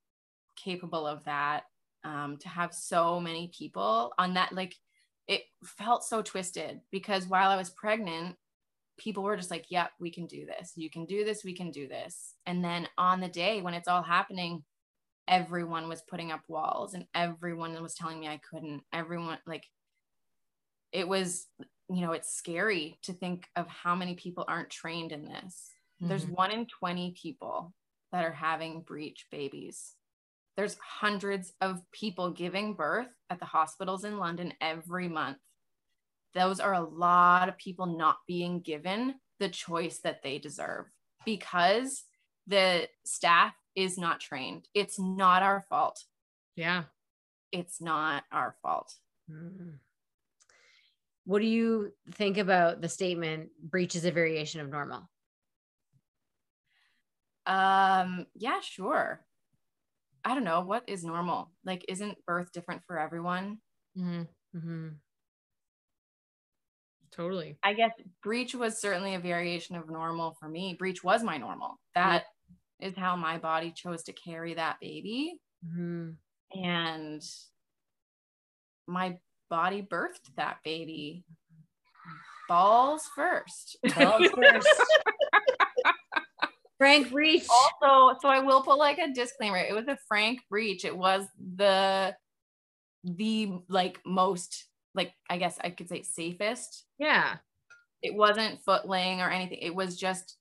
capable 0.56 1.06
of 1.06 1.24
that. 1.26 1.66
Um, 2.04 2.38
to 2.38 2.50
have 2.50 2.72
so 2.74 3.20
many 3.20 3.52
people 3.56 4.14
on 4.20 4.36
that, 4.36 4.54
like 4.54 4.76
it 5.28 5.42
felt 5.64 6.04
so 6.04 6.22
twisted 6.22 6.82
because 6.92 7.28
while 7.28 7.50
I 7.50 7.58
was 7.58 7.72
pregnant, 7.72 8.36
people 8.98 9.24
were 9.24 9.36
just 9.36 9.52
like, 9.52 9.66
yep, 9.70 9.90
we 10.00 10.12
can 10.12 10.28
do 10.28 10.46
this. 10.46 10.74
You 10.76 10.90
can 10.90 11.06
do 11.06 11.26
this. 11.26 11.44
We 11.44 11.56
can 11.56 11.72
do 11.72 11.88
this. 11.88 12.36
And 12.46 12.64
then 12.64 12.88
on 12.98 13.22
the 13.22 13.28
day 13.28 13.62
when 13.62 13.74
it's 13.74 13.88
all 13.88 14.04
happening, 14.04 14.64
everyone 15.28 15.90
was 15.90 16.04
putting 16.04 16.32
up 16.32 16.42
walls 16.48 16.94
and 16.94 17.06
everyone 17.16 17.82
was 17.82 17.96
telling 17.96 18.20
me 18.20 18.28
I 18.28 18.40
couldn't. 18.50 18.84
Everyone, 18.94 19.40
like, 19.48 19.66
it 20.92 21.08
was, 21.08 21.48
you 21.90 22.02
know, 22.02 22.14
it's 22.14 22.34
scary 22.34 22.98
to 23.04 23.14
think 23.14 23.48
of 23.56 23.68
how 23.68 23.96
many 23.96 24.16
people 24.16 24.46
aren't 24.48 24.70
trained 24.70 25.12
in 25.12 25.26
this. 25.26 25.72
There's 26.02 26.26
one 26.26 26.52
in 26.52 26.68
20 26.68 27.16
people 27.22 27.74
that 28.12 28.26
are 28.26 28.34
having 28.34 28.82
breech 28.82 29.26
babies. 29.32 29.94
There's 30.58 30.78
hundreds 30.82 31.54
of 31.62 31.82
people 31.92 32.32
giving 32.32 32.74
birth 32.74 33.10
at 33.30 33.40
the 33.40 33.46
hospitals 33.46 34.04
in 34.04 34.18
London 34.18 34.54
every 34.62 35.08
month. 35.08 35.38
Those 36.34 36.60
are 36.60 36.74
a 36.74 36.82
lot 36.82 37.50
of 37.50 37.58
people 37.58 37.86
not 37.86 38.18
being 38.28 38.60
given 38.60 39.16
the 39.40 39.50
choice 39.50 40.00
that 40.00 40.22
they 40.22 40.38
deserve 40.38 40.86
because 41.26 42.04
the 42.48 42.88
staff 43.06 43.54
is 43.76 43.98
not 43.98 44.20
trained. 44.20 44.68
It's 44.74 45.00
not 45.00 45.44
our 45.44 45.62
fault. 45.70 46.04
Yeah. 46.56 46.84
It's 47.52 47.82
not 47.82 48.24
our 48.32 48.56
fault. 48.62 48.94
Mm. 49.32 49.80
What 51.26 51.40
do 51.42 51.48
you 51.48 51.92
think 52.12 52.38
about 52.38 52.82
the 52.82 52.90
statement 52.90 53.50
breech 53.60 53.96
is 53.96 54.06
a 54.06 54.12
variation 54.12 54.62
of 54.62 54.70
normal? 54.70 55.10
Um, 57.46 58.26
yeah, 58.36 58.60
sure. 58.62 59.26
I 60.24 60.34
don't 60.34 60.44
know. 60.44 60.62
What 60.62 60.84
is 60.88 61.04
normal? 61.04 61.52
Like, 61.64 61.86
isn't 61.88 62.26
birth 62.26 62.52
different 62.52 62.84
for 62.88 63.00
everyone? 63.00 63.60
Mhm. 63.98 64.28
Mm-hmm. 64.56 64.88
Totally. 67.12 67.58
I 67.64 67.74
guess 67.74 67.92
breech 68.22 68.54
was 68.56 68.80
certainly 68.80 69.16
a 69.16 69.20
variation 69.20 69.76
of 69.76 69.90
normal 69.90 70.36
for 70.40 70.50
me. 70.50 70.76
Breech 70.78 71.04
was 71.04 71.24
my 71.24 71.38
normal. 71.38 71.80
That 71.94 72.26
is 72.80 72.96
how 72.96 73.16
my 73.16 73.38
body 73.38 73.72
chose 73.72 74.04
to 74.04 74.14
carry 74.14 74.54
that 74.56 74.78
baby. 74.82 75.40
Mm-hmm. 75.66 76.12
And 76.54 77.22
my 78.88 79.18
body 79.50 79.82
birthed 79.82 80.34
that 80.38 80.58
baby 80.64 81.24
balls 82.48 83.10
first. 83.16 83.78
Balls 83.96 84.30
first. 84.36 84.68
Frank 86.78 87.10
Breech. 87.12 87.46
also, 87.82 88.18
so 88.22 88.28
I 88.28 88.40
will 88.40 88.62
put 88.62 88.78
like 88.78 88.98
a 88.98 89.14
disclaimer. 89.14 89.58
It 89.58 89.74
was 89.74 89.88
a 89.88 89.98
frank 90.08 90.42
breech. 90.50 90.84
It 90.84 90.96
was 90.96 91.26
the 91.56 92.16
the 93.04 93.60
like 93.70 94.00
most 94.06 94.66
like 94.94 95.14
I 95.30 95.38
guess 95.38 95.58
I 95.64 95.70
could 95.70 95.88
say 95.90 96.02
safest. 96.02 96.86
Yeah. 97.00 97.38
It 98.02 98.14
wasn't 98.14 98.60
footling 98.62 99.22
or 99.22 99.30
anything. 99.30 99.60
It 99.62 99.74
was 99.74 99.98
just 99.98 100.38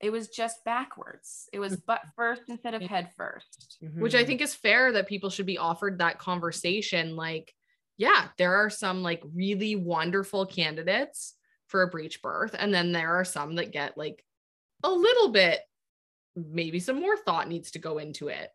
it 0.00 0.10
was 0.10 0.28
just 0.28 0.64
backwards. 0.64 1.48
It 1.52 1.58
was 1.58 1.76
butt 1.76 2.02
first 2.14 2.42
instead 2.48 2.74
of 2.74 2.82
head 2.82 3.10
first. 3.16 3.78
Which 3.98 4.14
I 4.14 4.22
Mhm. 4.22 4.26
think 4.26 4.40
is 4.42 4.54
fair 4.54 4.92
that 4.92 5.08
people 5.08 5.30
should 5.30 5.46
be 5.46 5.58
offered 5.58 5.98
that 5.98 6.18
conversation. 6.18 7.16
Like, 7.16 7.52
yeah, 7.96 8.28
there 8.38 8.56
are 8.56 8.70
some 8.70 9.02
like 9.02 9.22
really 9.34 9.76
wonderful 9.76 10.46
candidates 10.46 11.34
for 11.66 11.82
a 11.82 11.88
breech 11.88 12.22
birth. 12.22 12.54
And 12.58 12.72
then 12.72 12.92
there 12.92 13.16
are 13.16 13.24
some 13.24 13.56
that 13.56 13.72
get 13.72 13.96
like 13.98 14.24
a 14.84 14.90
little 14.90 15.30
bit, 15.30 15.60
maybe 16.36 16.78
some 16.80 17.00
more 17.00 17.16
thought 17.16 17.48
needs 17.48 17.72
to 17.72 17.78
go 17.78 17.98
into 17.98 18.28
it. 18.28 18.50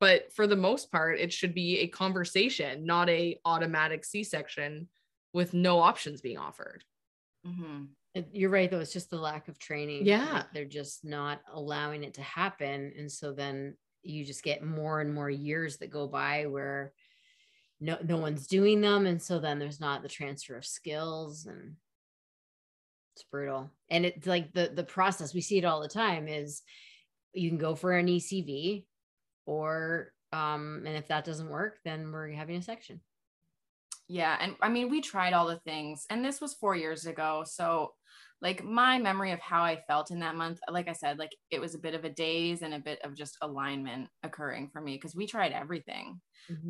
But 0.00 0.32
for 0.32 0.46
the 0.46 0.56
most 0.56 0.90
part, 0.90 1.18
it 1.18 1.32
should 1.32 1.54
be 1.54 1.80
a 1.80 1.88
conversation, 1.88 2.84
not 2.84 3.08
a 3.08 3.40
automatic 3.44 4.04
C-section 4.04 4.88
with 5.32 5.54
no 5.54 5.80
options 5.80 6.20
being 6.20 6.38
offered. 6.38 6.84
Mhm. 7.46 7.88
You're 8.32 8.50
right, 8.50 8.70
though. 8.70 8.80
It's 8.80 8.92
just 8.92 9.10
the 9.10 9.18
lack 9.18 9.48
of 9.48 9.58
training. 9.58 10.06
Yeah. 10.06 10.44
They're 10.52 10.64
just 10.64 11.04
not 11.04 11.42
allowing 11.48 12.04
it 12.04 12.14
to 12.14 12.22
happen. 12.22 12.92
And 12.96 13.10
so 13.10 13.32
then 13.32 13.76
you 14.02 14.24
just 14.24 14.44
get 14.44 14.62
more 14.62 15.00
and 15.00 15.12
more 15.12 15.30
years 15.30 15.78
that 15.78 15.90
go 15.90 16.06
by 16.06 16.46
where 16.46 16.92
no, 17.80 17.98
no 18.04 18.16
one's 18.16 18.46
doing 18.46 18.80
them. 18.80 19.06
And 19.06 19.20
so 19.20 19.38
then 19.38 19.58
there's 19.58 19.80
not 19.80 20.02
the 20.02 20.08
transfer 20.08 20.56
of 20.56 20.64
skills 20.64 21.46
and 21.46 21.74
it's 23.14 23.24
brutal. 23.30 23.70
And 23.90 24.04
it's 24.04 24.26
like 24.26 24.52
the 24.52 24.70
the 24.74 24.84
process, 24.84 25.34
we 25.34 25.40
see 25.40 25.58
it 25.58 25.64
all 25.64 25.80
the 25.80 25.88
time 25.88 26.28
is 26.28 26.62
you 27.32 27.48
can 27.48 27.58
go 27.58 27.74
for 27.74 27.92
an 27.92 28.06
ECV 28.06 28.84
or 29.46 30.12
um, 30.32 30.82
and 30.84 30.96
if 30.96 31.08
that 31.08 31.24
doesn't 31.24 31.48
work, 31.48 31.78
then 31.84 32.10
we're 32.10 32.32
having 32.32 32.56
a 32.56 32.62
section. 32.62 33.00
Yeah, 34.08 34.36
and 34.40 34.56
I 34.60 34.68
mean 34.68 34.90
we 34.90 35.00
tried 35.00 35.32
all 35.32 35.46
the 35.46 35.60
things 35.60 36.06
and 36.10 36.24
this 36.24 36.40
was 36.40 36.54
4 36.54 36.76
years 36.76 37.06
ago. 37.06 37.44
So 37.46 37.94
like 38.42 38.62
my 38.62 38.98
memory 38.98 39.32
of 39.32 39.40
how 39.40 39.62
I 39.62 39.82
felt 39.88 40.10
in 40.10 40.20
that 40.20 40.34
month, 40.36 40.60
like 40.68 40.88
I 40.88 40.92
said, 40.92 41.18
like 41.18 41.34
it 41.50 41.60
was 41.60 41.74
a 41.74 41.78
bit 41.78 41.94
of 41.94 42.04
a 42.04 42.10
daze 42.10 42.60
and 42.62 42.74
a 42.74 42.78
bit 42.80 43.00
of 43.02 43.14
just 43.16 43.38
alignment 43.40 44.10
occurring 44.22 44.68
for 44.70 44.80
me 44.82 44.96
because 44.96 45.14
we 45.14 45.26
tried 45.26 45.52
everything. 45.52 46.20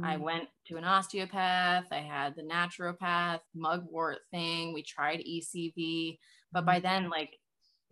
I 0.03 0.16
Mhm. 0.16 0.18
went 0.18 0.49
to 0.66 0.77
an 0.77 0.85
osteopath. 0.85 1.87
I 1.90 2.01
had 2.01 2.37
the 2.37 2.42
naturopath 2.42 3.40
mugwort 3.55 4.20
thing. 4.31 4.73
We 4.73 4.83
tried 4.85 5.20
ECV, 5.25 6.18
but 6.53 6.66
by 6.66 6.79
then, 6.81 7.09
like 7.11 7.37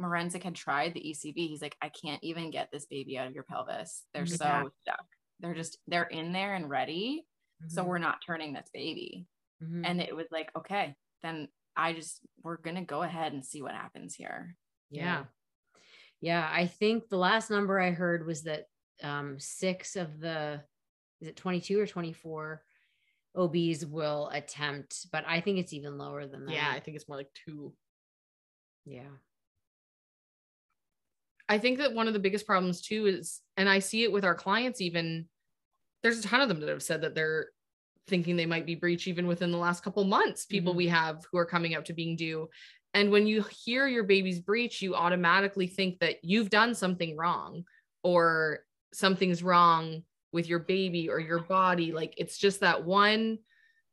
Morenzik 0.01 0.43
had 0.45 0.55
tried 0.57 0.95
the 0.95 1.09
ECV. 1.09 1.49
He's 1.49 1.63
like, 1.63 1.77
I 1.83 1.89
can't 1.91 2.23
even 2.25 2.51
get 2.51 2.71
this 2.73 2.87
baby 2.87 3.19
out 3.19 3.29
of 3.29 3.35
your 3.35 3.45
pelvis. 3.45 4.07
They're 4.15 4.27
Yeah. 4.27 4.27
so 4.27 4.71
stuck. 4.83 5.07
They're 5.41 5.55
just 5.55 5.79
they're 5.89 6.05
in 6.05 6.33
there 6.33 6.55
and 6.55 6.69
ready. 6.71 7.27
So 7.69 7.85
Mhm. 7.85 7.87
we're 7.87 7.99
not 7.99 8.21
turning 8.27 8.53
this 8.55 8.69
baby. 8.75 9.29
Mhm. 9.63 9.83
And 9.85 10.01
it 10.01 10.15
was 10.15 10.27
like, 10.31 10.51
okay, 10.57 10.95
then 11.23 11.49
I 11.77 11.93
just 11.93 12.21
we're 12.43 12.57
gonna 12.57 12.85
go 12.85 13.03
ahead 13.03 13.33
and 13.33 13.45
see 13.45 13.63
what 13.63 13.75
happens 13.75 14.15
here. 14.15 14.57
Yeah. 14.91 15.25
Yeah, 16.21 16.49
I 16.51 16.67
think 16.67 17.09
the 17.09 17.17
last 17.17 17.51
number 17.51 17.81
I 17.81 17.91
heard 17.91 18.27
was 18.27 18.43
that 18.43 18.67
um, 19.03 19.41
six 19.41 19.97
of 19.97 20.21
the, 20.21 20.63
is 21.21 21.29
it 21.29 21.37
22 21.37 21.81
or 21.81 21.87
24 21.87 22.63
OBs 23.35 23.85
will 23.87 24.29
attempt, 24.33 25.07
but 25.11 25.25
I 25.27 25.41
think 25.41 25.59
it's 25.59 25.73
even 25.73 25.99
lower 25.99 26.27
than 26.27 26.47
that. 26.47 26.55
Yeah. 26.55 26.71
I 26.71 26.79
think 26.79 26.97
it's 26.97 27.09
more 27.09 27.17
like 27.17 27.33
two. 27.45 27.75
Yeah. 28.85 29.11
I 31.49 31.59
think 31.59 31.79
that 31.79 31.93
one 31.93 32.07
of 32.07 32.13
the 32.13 32.21
biggest 32.21 32.47
problems 32.47 32.83
too 32.83 33.07
is, 33.07 33.41
and 33.57 33.69
I 33.69 33.81
see 33.81 34.05
it 34.05 34.13
with 34.13 34.25
our 34.25 34.35
clients, 34.35 34.81
even 34.81 35.29
there's 36.03 36.21
a 36.21 36.23
ton 36.23 36.41
of 36.41 36.49
them 36.49 36.61
that 36.61 36.69
have 36.69 36.83
said 36.83 37.03
that 37.03 37.15
they're 37.15 37.49
thinking 38.07 38.37
they 38.37 38.47
might 38.47 38.67
be 38.67 38.75
breech 38.75 39.07
even 39.07 39.27
within 39.27 39.51
the 39.53 39.59
last 39.59 39.83
couple 39.85 40.05
months. 40.05 40.45
People 40.47 40.75
Mhm. 40.75 40.77
we 40.77 40.89
have 40.89 41.25
who 41.31 41.39
are 41.39 41.47
coming 41.47 41.75
up 41.75 41.85
to 41.87 41.93
being 41.93 42.17
due. 42.17 42.49
And 42.95 43.11
when 43.11 43.27
you 43.27 43.45
hear 43.65 43.87
your 43.87 44.05
baby's 44.05 44.41
breech, 44.41 44.83
you 44.83 44.95
automatically 44.95 45.67
think 45.67 46.01
that 46.01 46.25
you've 46.25 46.51
done 46.51 46.75
something 46.75 47.17
wrong 47.17 47.65
or 48.03 48.61
something's 48.93 49.43
wrong 49.43 50.03
with 50.33 50.49
your 50.49 50.59
baby 50.59 51.09
or 51.09 51.21
your 51.21 51.41
body. 51.41 51.93
Like 51.93 52.15
it's 52.19 52.39
just 52.39 52.61
that 52.61 52.85
one 52.85 53.39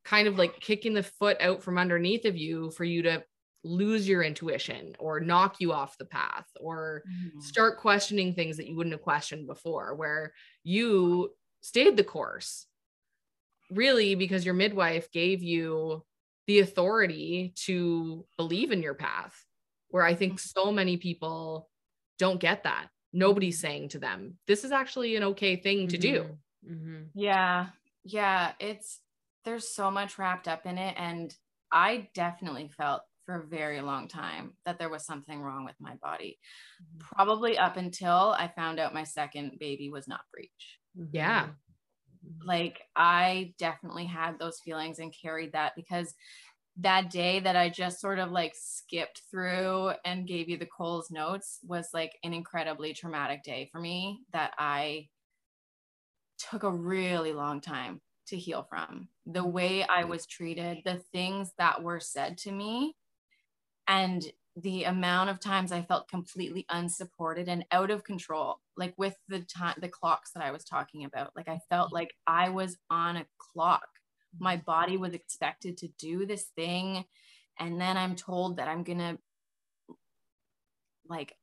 kind 0.05 0.27
of 0.27 0.37
like 0.37 0.59
kicking 0.59 0.93
the 0.93 1.03
foot 1.03 1.37
out 1.41 1.61
from 1.61 1.77
underneath 1.77 2.25
of 2.25 2.37
you 2.37 2.71
for 2.71 2.83
you 2.83 3.01
to 3.03 3.23
lose 3.63 4.07
your 4.07 4.23
intuition 4.23 4.95
or 4.99 5.19
knock 5.19 5.57
you 5.59 5.73
off 5.73 5.97
the 5.97 6.05
path 6.05 6.47
or 6.59 7.03
Mhm. 7.03 7.39
start 7.39 7.77
questioning 7.79 8.33
things 8.33 8.57
that 8.57 8.67
you 8.67 8.75
wouldn't 8.75 8.93
have 8.93 9.01
questioned 9.01 9.45
before, 9.47 9.95
where 9.95 10.33
you 10.63 11.35
stayed 11.61 11.97
the 11.97 12.03
course 12.03 12.67
really 13.71 14.15
because 14.15 14.45
your 14.45 14.53
midwife 14.53 15.11
gave 15.11 15.43
you 15.43 16.03
the 16.47 16.59
authority 16.59 17.53
to 17.65 18.25
believe 18.37 18.71
in 18.71 18.81
your 18.81 18.95
path. 18.95 19.45
Where 19.89 20.03
I 20.03 20.13
think 20.13 20.33
mm-hmm. 20.33 20.61
so 20.61 20.71
many 20.71 20.97
people 20.97 21.69
don't 22.19 22.39
get 22.39 22.63
that. 22.63 22.87
Nobody's 23.11 23.57
mm-hmm. 23.57 23.67
saying 23.67 23.89
to 23.89 23.99
them, 23.99 24.37
this 24.47 24.63
is 24.63 24.71
actually 24.71 25.15
an 25.15 25.23
okay 25.23 25.55
thing 25.55 25.87
to 25.87 25.97
do. 25.97 26.37
Mhm. 26.67 27.07
Yeah. 27.15 27.67
Yeah. 28.03 28.51
It's, 28.59 28.99
there's 29.45 29.73
so 29.73 29.89
much 29.89 30.19
wrapped 30.19 30.47
up 30.47 30.65
in 30.65 30.77
it. 30.77 30.95
And 30.97 31.33
I 31.71 32.09
definitely 32.13 32.69
felt 32.77 33.01
for 33.25 33.35
a 33.35 33.47
very 33.47 33.81
long 33.81 34.07
time 34.07 34.53
that 34.65 34.79
there 34.79 34.89
was 34.89 35.05
something 35.05 35.41
wrong 35.41 35.63
with 35.63 35.75
my 35.79 35.95
body. 36.01 36.39
Probably 36.99 37.57
up 37.57 37.77
until 37.77 38.35
I 38.37 38.51
found 38.55 38.79
out 38.79 38.93
my 38.93 39.03
second 39.03 39.57
baby 39.59 39.89
was 39.89 40.07
not 40.07 40.21
breech. 40.33 40.79
Yeah. 41.11 41.49
Like 42.45 42.81
I 42.95 43.53
definitely 43.57 44.05
had 44.05 44.39
those 44.39 44.59
feelings 44.59 44.99
and 44.99 45.13
carried 45.13 45.53
that 45.53 45.73
because 45.75 46.13
that 46.77 47.09
day 47.09 47.39
that 47.41 47.55
I 47.55 47.69
just 47.69 47.99
sort 47.99 48.19
of 48.19 48.31
like 48.31 48.53
skipped 48.55 49.21
through 49.29 49.91
and 50.05 50.27
gave 50.27 50.47
you 50.49 50.57
the 50.57 50.65
Coles 50.65 51.11
notes 51.11 51.59
was 51.67 51.89
like 51.93 52.13
an 52.23 52.33
incredibly 52.33 52.93
traumatic 52.93 53.43
day 53.43 53.69
for 53.71 53.79
me 53.81 54.19
that 54.31 54.53
I 54.57 55.07
took 56.37 56.63
a 56.63 56.71
really 56.71 57.33
long 57.33 57.59
time 57.59 58.01
to 58.27 58.37
heal 58.37 58.65
from. 58.69 59.09
The 59.25 59.45
way 59.45 59.83
I 59.83 60.03
mm. 60.03 60.09
was 60.09 60.25
treated, 60.25 60.79
the 60.85 61.01
things 61.11 61.51
that 61.57 61.83
were 61.83 61.99
said 61.99 62.37
to 62.39 62.51
me, 62.51 62.95
and 63.87 64.23
the 64.61 64.85
amount 64.85 65.29
of 65.29 65.39
times 65.39 65.71
I 65.71 65.81
felt 65.81 66.09
completely 66.09 66.65
unsupported 66.69 67.47
and 67.47 67.65
out 67.71 67.91
of 67.91 68.03
control, 68.03 68.59
like 68.75 68.93
with 68.97 69.15
the 69.27 69.41
time, 69.41 69.75
the 69.79 69.87
clocks 69.87 70.31
that 70.31 70.43
I 70.43 70.51
was 70.51 70.63
talking 70.63 71.05
about. 71.05 71.31
Like 71.35 71.47
I 71.47 71.59
felt 71.69 71.93
like 71.93 72.13
I 72.27 72.49
was 72.49 72.77
on 72.89 73.17
a 73.17 73.25
clock. 73.37 73.87
My 74.39 74.55
mm-hmm. 74.55 74.65
body 74.65 74.97
was 74.97 75.13
expected 75.13 75.77
to 75.77 75.87
do 75.99 76.25
this 76.25 76.45
thing. 76.55 77.05
And 77.59 77.79
then 77.79 77.97
I'm 77.97 78.15
told 78.15 78.57
that 78.57 78.67
I'm 78.67 78.83
going 78.83 78.99
to, 78.99 79.17
like, 81.07 81.33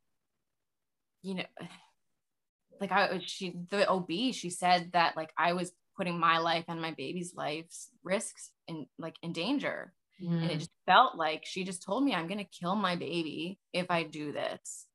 you 1.23 1.35
know, 1.35 1.47
like 2.81 2.93
I, 2.93 3.15
was 3.15 3.23
she, 3.25 3.55
the 3.71 3.89
OB, 3.89 4.11
she 4.33 4.51
said 4.51 4.91
that 4.93 5.17
like 5.17 5.33
I 5.39 5.55
was 5.55 5.73
putting 5.97 6.19
my 6.19 6.39
life 6.39 6.65
and 6.69 6.81
my 6.81 6.93
baby's 6.93 7.35
life's 7.35 7.89
risks 8.05 8.51
in 8.69 8.87
like 8.99 9.17
in 9.23 9.33
danger 9.33 9.95
and 10.43 10.51
it 10.53 10.59
Mm. 10.59 10.59
just 10.59 10.71
felt 10.87 11.17
like 11.17 11.45
she 11.47 11.65
just 11.65 11.83
told 11.83 12.05
me 12.05 12.15
i'm 12.15 12.27
going 12.29 12.39
to 12.39 12.45
kill 12.61 12.77
my 12.77 12.97
baby 12.97 13.59
if 13.73 13.91
i 13.91 14.03
do 14.03 14.33
this 14.33 14.87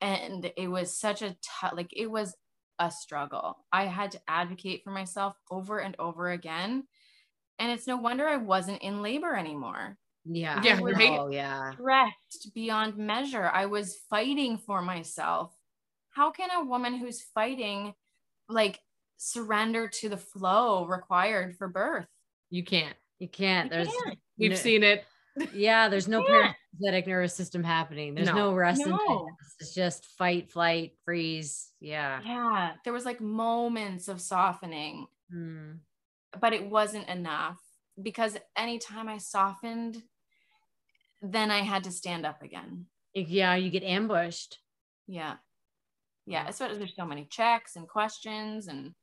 and 0.00 0.52
it 0.56 0.68
was 0.68 0.96
such 0.98 1.22
a 1.22 1.36
tough 1.42 1.72
like 1.74 1.90
it 1.92 2.06
was 2.10 2.36
a 2.78 2.90
struggle 2.90 3.66
i 3.72 3.86
had 3.86 4.12
to 4.12 4.20
advocate 4.28 4.82
for 4.84 4.90
myself 4.90 5.36
over 5.50 5.78
and 5.80 5.96
over 5.98 6.30
again 6.30 6.86
and 7.58 7.72
it's 7.72 7.86
no 7.86 7.96
wonder 7.96 8.26
i 8.28 8.36
wasn't 8.36 8.82
in 8.82 9.02
labor 9.02 9.34
anymore 9.36 9.98
Yeah. 10.24 10.76
Yeah, 10.78 10.80
right. 10.82 11.20
Oh, 11.20 11.28
yeah. 11.28 11.76
stressed 11.76 12.52
beyond 12.54 12.96
measure 12.96 13.46
i 13.52 13.66
was 13.66 13.96
fighting 14.10 14.58
for 14.58 14.82
myself 14.82 15.56
how 16.10 16.30
can 16.30 16.50
a 16.50 16.64
woman 16.64 16.96
who's 16.96 17.22
fighting 17.22 17.94
like 18.48 18.80
surrender 19.18 19.88
to 19.88 20.08
the 20.08 20.16
flow 20.18 20.86
required 20.86 21.56
for 21.56 21.68
birth 21.68 22.08
You 22.50 22.62
can't. 22.64 22.96
You 23.18 23.28
can't. 23.28 23.70
You 23.70 23.70
There's 23.70 24.04
can't. 24.04 24.18
We've 24.38 24.50
no- 24.52 24.56
seen 24.56 24.82
it. 24.82 25.04
yeah, 25.52 25.88
there's 25.88 26.08
no 26.08 26.22
can't. 26.26 26.54
parasympathetic 26.82 27.06
nervous 27.06 27.34
system 27.34 27.62
happening. 27.64 28.14
There's 28.14 28.28
No. 28.28 28.34
no, 28.34 28.54
rest 28.54 28.82
No. 28.86 29.28
It's 29.60 29.74
just 29.74 30.06
fight, 30.18 30.50
flight, 30.50 30.92
freeze. 31.04 31.72
Yeah. 31.80 32.20
yeah 32.24 32.72
there 32.84 32.92
was 32.92 33.04
like 33.04 33.20
moments 33.20 34.08
of 34.08 34.20
softening 34.20 35.06
Mm. 35.32 35.78
but 36.40 36.52
it 36.54 36.64
wasn't 36.70 37.06
enough 37.08 37.60
because 38.00 38.36
anytime 38.56 39.08
I 39.08 39.18
softened, 39.18 40.02
then 41.20 41.50
I 41.50 41.58
had 41.58 41.84
to 41.84 41.90
stand 41.90 42.24
up 42.24 42.42
again. 42.42 42.86
Yeah, 43.14 43.54
you 43.56 43.68
get 43.70 43.82
ambushed. 43.82 44.58
Yeah. 45.06 45.36
Yeah. 46.26 46.48
Especially 46.48 46.78
there's 46.78 46.96
so 46.96 47.04
many 47.04 47.26
checks 47.30 47.76
and 47.76 47.86
questions 47.88 48.68
and 48.68 48.94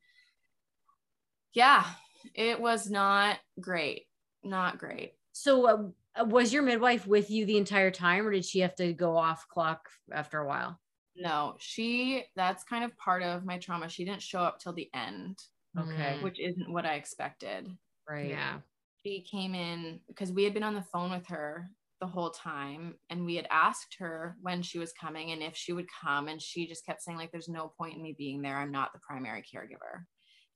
yeah, 1.53 1.85
it 2.33 2.59
was 2.59 2.89
not 2.89 3.37
great. 3.59 4.03
Not 4.43 4.77
great. 4.77 5.13
So, 5.37 5.67
uh, 5.67 6.21
uh, 6.21 6.23
was 6.23 6.53
your 6.53 6.63
midwife 6.63 7.05
with 7.05 7.29
you 7.29 7.45
the 7.45 7.57
entire 7.57 7.91
time, 7.91 8.25
or 8.25 8.31
did 8.31 8.45
she 8.45 8.59
have 8.59 8.73
to 8.75 8.93
go 8.93 9.17
off 9.17 9.49
clock 9.49 9.89
after 10.13 10.39
a 10.39 10.47
while? 10.47 10.79
No, 11.17 11.55
she 11.59 12.23
that's 12.37 12.63
kind 12.63 12.85
of 12.85 12.95
part 12.97 13.21
of 13.21 13.43
my 13.43 13.57
trauma. 13.57 13.89
She 13.89 14.05
didn't 14.05 14.21
show 14.21 14.39
up 14.39 14.59
till 14.59 14.71
the 14.71 14.89
end, 14.93 15.37
Okay. 15.77 16.17
Mm. 16.19 16.23
which 16.23 16.39
isn't 16.39 16.71
what 16.71 16.85
I 16.85 16.95
expected. 16.95 17.67
Right. 18.09 18.29
Yeah. 18.29 18.59
she 19.05 19.21
came 19.29 19.53
in 19.55 19.99
because 20.07 20.31
we 20.31 20.45
had 20.45 20.53
been 20.53 20.63
on 20.63 20.73
the 20.73 20.81
phone 20.93 21.11
with 21.11 21.27
her 21.27 21.69
the 21.99 22.07
whole 22.07 22.29
time 22.29 22.95
and 23.09 23.25
we 23.25 23.35
had 23.35 23.47
asked 23.51 23.95
her 23.99 24.37
when 24.41 24.61
she 24.61 24.79
was 24.79 24.93
coming 24.93 25.31
and 25.31 25.41
if 25.43 25.55
she 25.57 25.73
would 25.73 25.87
come 26.01 26.27
and 26.29 26.41
she 26.41 26.65
just 26.67 26.85
kept 26.85 27.01
saying 27.01 27.17
like 27.17 27.31
there's 27.31 27.47
no 27.49 27.71
point 27.77 27.95
in 27.95 28.01
me 28.01 28.13
being 28.17 28.41
there 28.41 28.57
i'm 28.57 28.71
not 28.71 28.91
the 28.93 28.99
primary 28.99 29.41
caregiver 29.41 30.03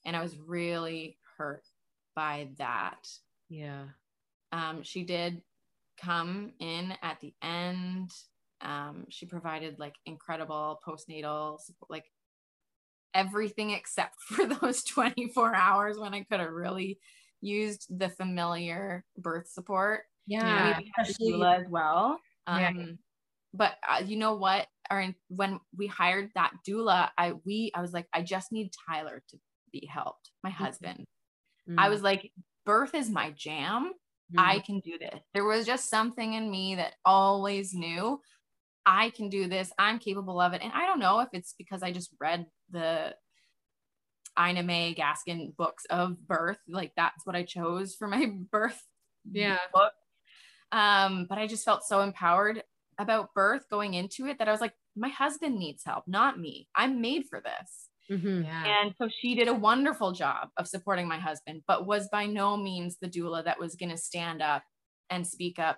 and 0.05 0.15
i 0.17 0.21
was 0.21 0.37
really 0.37 1.17
hurt 1.37 1.63
by 2.15 2.49
that 2.57 3.07
Yeah. 3.49 3.85
Um, 4.51 4.83
she 4.83 5.03
did 5.03 5.41
come 6.01 6.53
in 6.59 6.93
at 7.01 7.19
the 7.21 7.33
end 7.41 8.11
um, 8.61 9.05
she 9.09 9.25
provided 9.25 9.79
like 9.79 9.95
incredible 10.05 10.79
postnatal 10.85 11.59
support, 11.61 11.89
like 11.89 12.05
everything 13.13 13.71
except 13.71 14.15
for 14.27 14.45
those 14.45 14.83
24 14.83 15.55
hours 15.55 15.97
when 15.97 16.13
i 16.13 16.23
could 16.23 16.39
have 16.39 16.51
really 16.51 16.99
used 17.41 17.85
the 17.97 18.09
familiar 18.09 19.05
birth 19.17 19.47
support 19.47 20.01
Yeah. 20.27 20.79
a 20.97 21.03
doula 21.03 21.61
as 21.61 21.67
well. 21.69 22.19
Um, 22.45 22.59
Yeah. 22.61 22.85
But 23.53 23.77
uh, 23.89 24.03
you 24.05 24.17
know 24.17 24.35
what? 24.35 24.67
Our, 24.91 25.13
when 25.29 25.59
we 25.75 25.87
hired 25.87 26.29
that 26.35 26.51
doula, 26.67 27.09
I 27.17 27.33
we 27.45 27.71
I 27.73 27.81
was 27.81 27.93
like, 27.93 28.07
I 28.13 28.21
just 28.21 28.51
need 28.51 28.71
Tyler 28.87 29.23
to 29.29 29.37
be 29.71 29.89
helped. 29.91 30.29
My 30.43 30.51
husband. 30.51 31.05
I 31.77 31.87
Mm, 31.87 31.91
was 31.91 32.01
like, 32.03 32.31
birth 32.65 32.93
is 32.93 33.09
my 33.09 33.31
jam. 33.31 33.91
Mm, 34.33 34.39
I 34.39 34.59
can 34.59 34.79
do 34.79 34.97
this. 34.99 35.19
There 35.33 35.45
was 35.45 35.65
just 35.65 35.89
something 35.89 36.33
in 36.33 36.49
me 36.49 36.75
that 36.75 36.95
always 37.05 37.73
knew 37.73 38.21
I 38.85 39.11
can 39.11 39.29
do 39.29 39.47
this. 39.47 39.71
I'm 39.77 39.99
capable 39.99 40.39
of 40.41 40.53
it. 40.53 40.61
And 40.63 40.71
I 40.73 40.85
don't 40.85 40.99
know 40.99 41.19
if 41.19 41.29
it's 41.33 41.53
because 41.57 41.83
I 41.83 41.91
just 41.91 42.11
read 42.19 42.45
the 42.71 43.13
Ina 44.39 44.63
May 44.63 44.95
Gaskin 44.95 45.55
books 45.55 45.85
of 45.89 46.25
birth. 46.27 46.57
Like 46.67 46.93
that's 46.95 47.25
what 47.25 47.35
I 47.35 47.43
chose 47.43 47.95
for 47.95 48.07
my 48.07 48.25
birth 48.51 48.81
Yeah. 49.31 49.57
book. 49.73 49.93
Um, 50.71 51.25
but 51.27 51.37
I 51.37 51.47
just 51.47 51.65
felt 51.65 51.83
so 51.83 52.01
empowered 52.01 52.63
about 52.97 53.33
birth 53.33 53.65
going 53.69 53.93
into 53.93 54.27
it 54.27 54.39
that 54.39 54.47
I 54.47 54.51
was 54.51 54.61
like, 54.61 54.73
my 54.95 55.09
husband 55.09 55.57
needs 55.57 55.83
help, 55.85 56.03
not 56.07 56.39
me. 56.39 56.67
I'm 56.75 57.01
made 57.01 57.25
for 57.29 57.41
this. 57.41 57.88
Mhm. 58.09 58.43
Yeah. 58.43 58.65
And 58.81 58.93
so 58.97 59.09
she 59.09 59.35
did 59.35 59.47
a 59.47 59.53
wonderful 59.53 60.11
job 60.11 60.49
of 60.57 60.67
supporting 60.67 61.07
my 61.07 61.19
husband, 61.19 61.63
but 61.67 61.85
was 61.85 62.09
by 62.11 62.25
no 62.25 62.57
means 62.57 62.97
the 63.01 63.07
doula 63.09 63.43
that 63.45 63.59
was 63.59 63.75
going 63.75 63.89
to 63.91 63.97
stand 63.97 64.41
up 64.41 64.63
and 65.09 65.25
speak 65.25 65.59
up. 65.59 65.77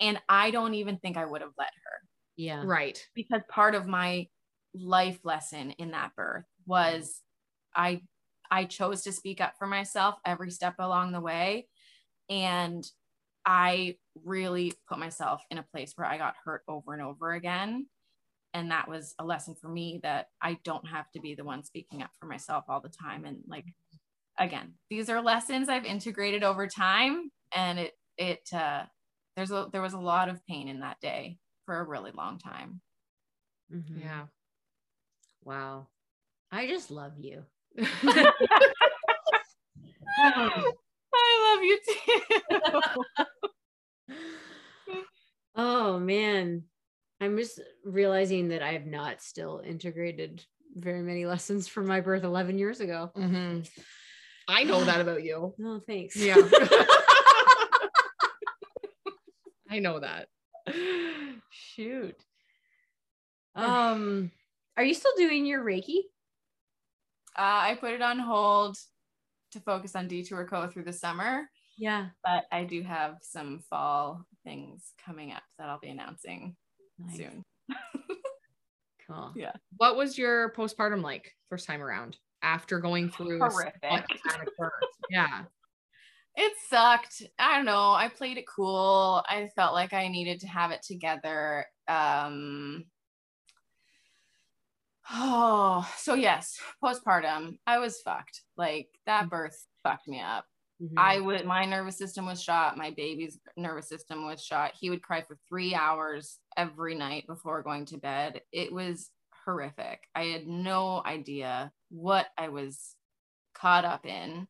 And 0.00 0.20
I 0.28 0.50
don't 0.50 0.74
even 0.74 0.98
think 0.98 1.16
I 1.16 1.24
would 1.26 1.42
have 1.42 1.52
let 1.58 1.68
her 1.84 2.08
Yeah. 2.36 2.62
Right. 2.64 3.04
because 3.14 3.42
part 3.50 3.74
of 3.74 3.86
my 3.86 4.28
life 4.74 5.20
lesson 5.24 5.72
in 5.72 5.90
that 5.92 6.14
birth 6.16 6.44
was 6.66 7.22
I 7.74 8.02
I 8.50 8.64
chose 8.64 9.02
to 9.02 9.12
speak 9.12 9.40
up 9.40 9.54
for 9.58 9.66
myself 9.66 10.16
every 10.24 10.50
step 10.50 10.76
along 10.78 11.12
the 11.12 11.20
way 11.20 11.68
and 12.30 12.84
I 13.46 13.96
really 14.24 14.74
put 14.88 14.98
myself 14.98 15.42
in 15.50 15.58
a 15.58 15.62
place 15.62 15.92
where 15.96 16.06
I 16.06 16.18
got 16.18 16.36
hurt 16.44 16.62
over 16.68 16.92
and 16.94 17.02
over 17.02 17.32
again 17.32 17.86
and 18.54 18.70
that 18.70 18.88
was 18.88 19.14
a 19.18 19.24
lesson 19.24 19.54
for 19.54 19.68
me 19.68 20.00
that 20.02 20.28
I 20.42 20.58
don't 20.64 20.86
have 20.88 21.10
to 21.12 21.20
be 21.20 21.34
the 21.34 21.44
one 21.44 21.64
speaking 21.64 22.02
up 22.02 22.10
for 22.18 22.26
myself 22.26 22.64
all 22.68 22.80
the 22.80 22.88
time 22.88 23.24
and 23.24 23.38
like 23.46 23.66
again 24.38 24.74
these 24.88 25.10
are 25.10 25.22
lessons 25.22 25.68
I've 25.68 25.84
integrated 25.84 26.42
over 26.42 26.66
time 26.66 27.30
and 27.54 27.78
it 27.78 27.92
it 28.16 28.48
uh 28.52 28.84
there's 29.36 29.50
a 29.50 29.68
there 29.72 29.82
was 29.82 29.94
a 29.94 29.98
lot 29.98 30.28
of 30.28 30.44
pain 30.46 30.68
in 30.68 30.80
that 30.80 31.00
day 31.00 31.38
for 31.66 31.78
a 31.78 31.84
really 31.84 32.12
long 32.12 32.38
time 32.38 32.80
mhm. 33.72 34.00
Yeah. 34.00 34.26
Wow. 35.44 35.88
I 36.52 36.66
just 36.66 36.90
love 36.90 37.12
you. 37.18 37.44
I 37.78 38.32
love 41.54 41.62
you 41.62 41.78
too. 41.88 43.04
Oh, 45.56 45.98
man. 45.98 46.64
I'm 47.20 47.36
just 47.36 47.60
realizing 47.84 48.48
that 48.48 48.62
I 48.62 48.72
have 48.72 48.86
not 48.86 49.20
still 49.22 49.60
integrated 49.64 50.42
very 50.74 51.02
many 51.02 51.26
lessons 51.32 51.68
from 51.68 51.86
my 51.86 52.00
birth 52.00 52.24
11 52.24 52.58
years 52.58 52.80
ago. 52.80 53.10
Mhm. 53.16 53.68
I 54.48 54.64
know 54.64 54.82
that 54.84 55.00
about 55.00 55.22
you. 55.22 55.54
No, 55.58 55.80
thanks. 55.86 56.16
Yeah. 56.16 56.36
I 59.70 59.78
know 59.78 60.00
that. 60.00 60.26
Shoot. 61.50 62.16
Um, 63.54 64.30
are 64.76 64.82
you 64.84 64.94
still 64.94 65.12
doing 65.16 65.46
your 65.46 65.64
Reiki? 65.64 65.98
Uh, 67.36 67.70
I 67.70 67.76
put 67.80 67.92
it 67.92 68.02
on 68.02 68.18
hold 68.18 68.76
to 69.52 69.60
focus 69.60 69.94
on 69.94 70.08
Detour 70.08 70.46
Co 70.46 70.66
through 70.68 70.84
the 70.84 70.92
summer, 70.92 71.48
Yeah. 71.78 72.08
but 72.24 72.46
I 72.50 72.64
do 72.64 72.82
have 72.82 73.18
some 73.22 73.60
fall 73.70 74.24
things 74.44 74.92
coming 75.04 75.30
up 75.32 75.42
that 75.58 75.68
I'll 75.68 75.78
be 75.80 75.90
announcing 75.90 76.56
Nice. 77.06 77.16
soon. 77.16 77.42
Cool. 79.06 79.32
Yeah. 79.34 79.52
What 79.78 79.96
was 79.96 80.16
your 80.16 80.52
postpartum 80.52 81.02
like 81.02 81.34
first 81.48 81.66
time 81.66 81.82
around 81.82 82.16
after 82.42 82.78
going 82.78 83.10
through 83.10 83.40
Horrific. 83.40 83.82
Yeah. 85.10 85.42
It 86.36 86.52
sucked. 86.68 87.22
I 87.36 87.56
don't 87.56 87.64
know. 87.64 87.90
I 87.90 88.08
played 88.08 88.38
it 88.38 88.44
cool. 88.46 89.24
I 89.28 89.48
felt 89.56 89.74
like 89.74 89.92
I 89.92 90.06
needed 90.06 90.38
to 90.42 90.46
have 90.46 90.70
it 90.70 90.82
together. 90.82 91.66
Um 91.88 92.84
Oh, 95.12 95.88
so 95.96 96.14
yes, 96.14 96.56
postpartum. 96.82 97.58
I 97.66 97.78
was 97.78 98.00
fucked. 98.02 98.42
Like 98.56 98.88
that 99.06 99.28
birth 99.28 99.60
fucked 99.82 100.06
me 100.06 100.20
up. 100.20 100.44
Mhm. 100.80 100.92
I 100.96 101.18
would 101.18 101.44
my 101.44 101.64
nervous 101.64 101.98
system 101.98 102.26
was 102.26 102.40
shot, 102.40 102.78
my 102.78 102.92
baby's 102.92 103.38
nervous 103.56 103.88
system 103.88 104.24
was 104.24 104.42
shot. 104.44 104.72
He 104.78 104.88
would 104.88 105.02
cry 105.02 105.22
for 105.22 105.36
3 105.48 105.74
hours 105.74 106.38
every 106.60 106.94
night 106.94 107.26
before 107.26 107.62
going 107.62 107.86
to 107.86 107.96
bed. 107.96 108.42
It 108.52 108.70
was 108.70 109.10
horrific. 109.44 110.00
I 110.14 110.24
had 110.24 110.46
no 110.46 111.02
idea 111.04 111.72
what 111.88 112.26
I 112.36 112.48
was 112.48 112.94
caught 113.54 113.86
up 113.86 114.04
in. 114.04 114.46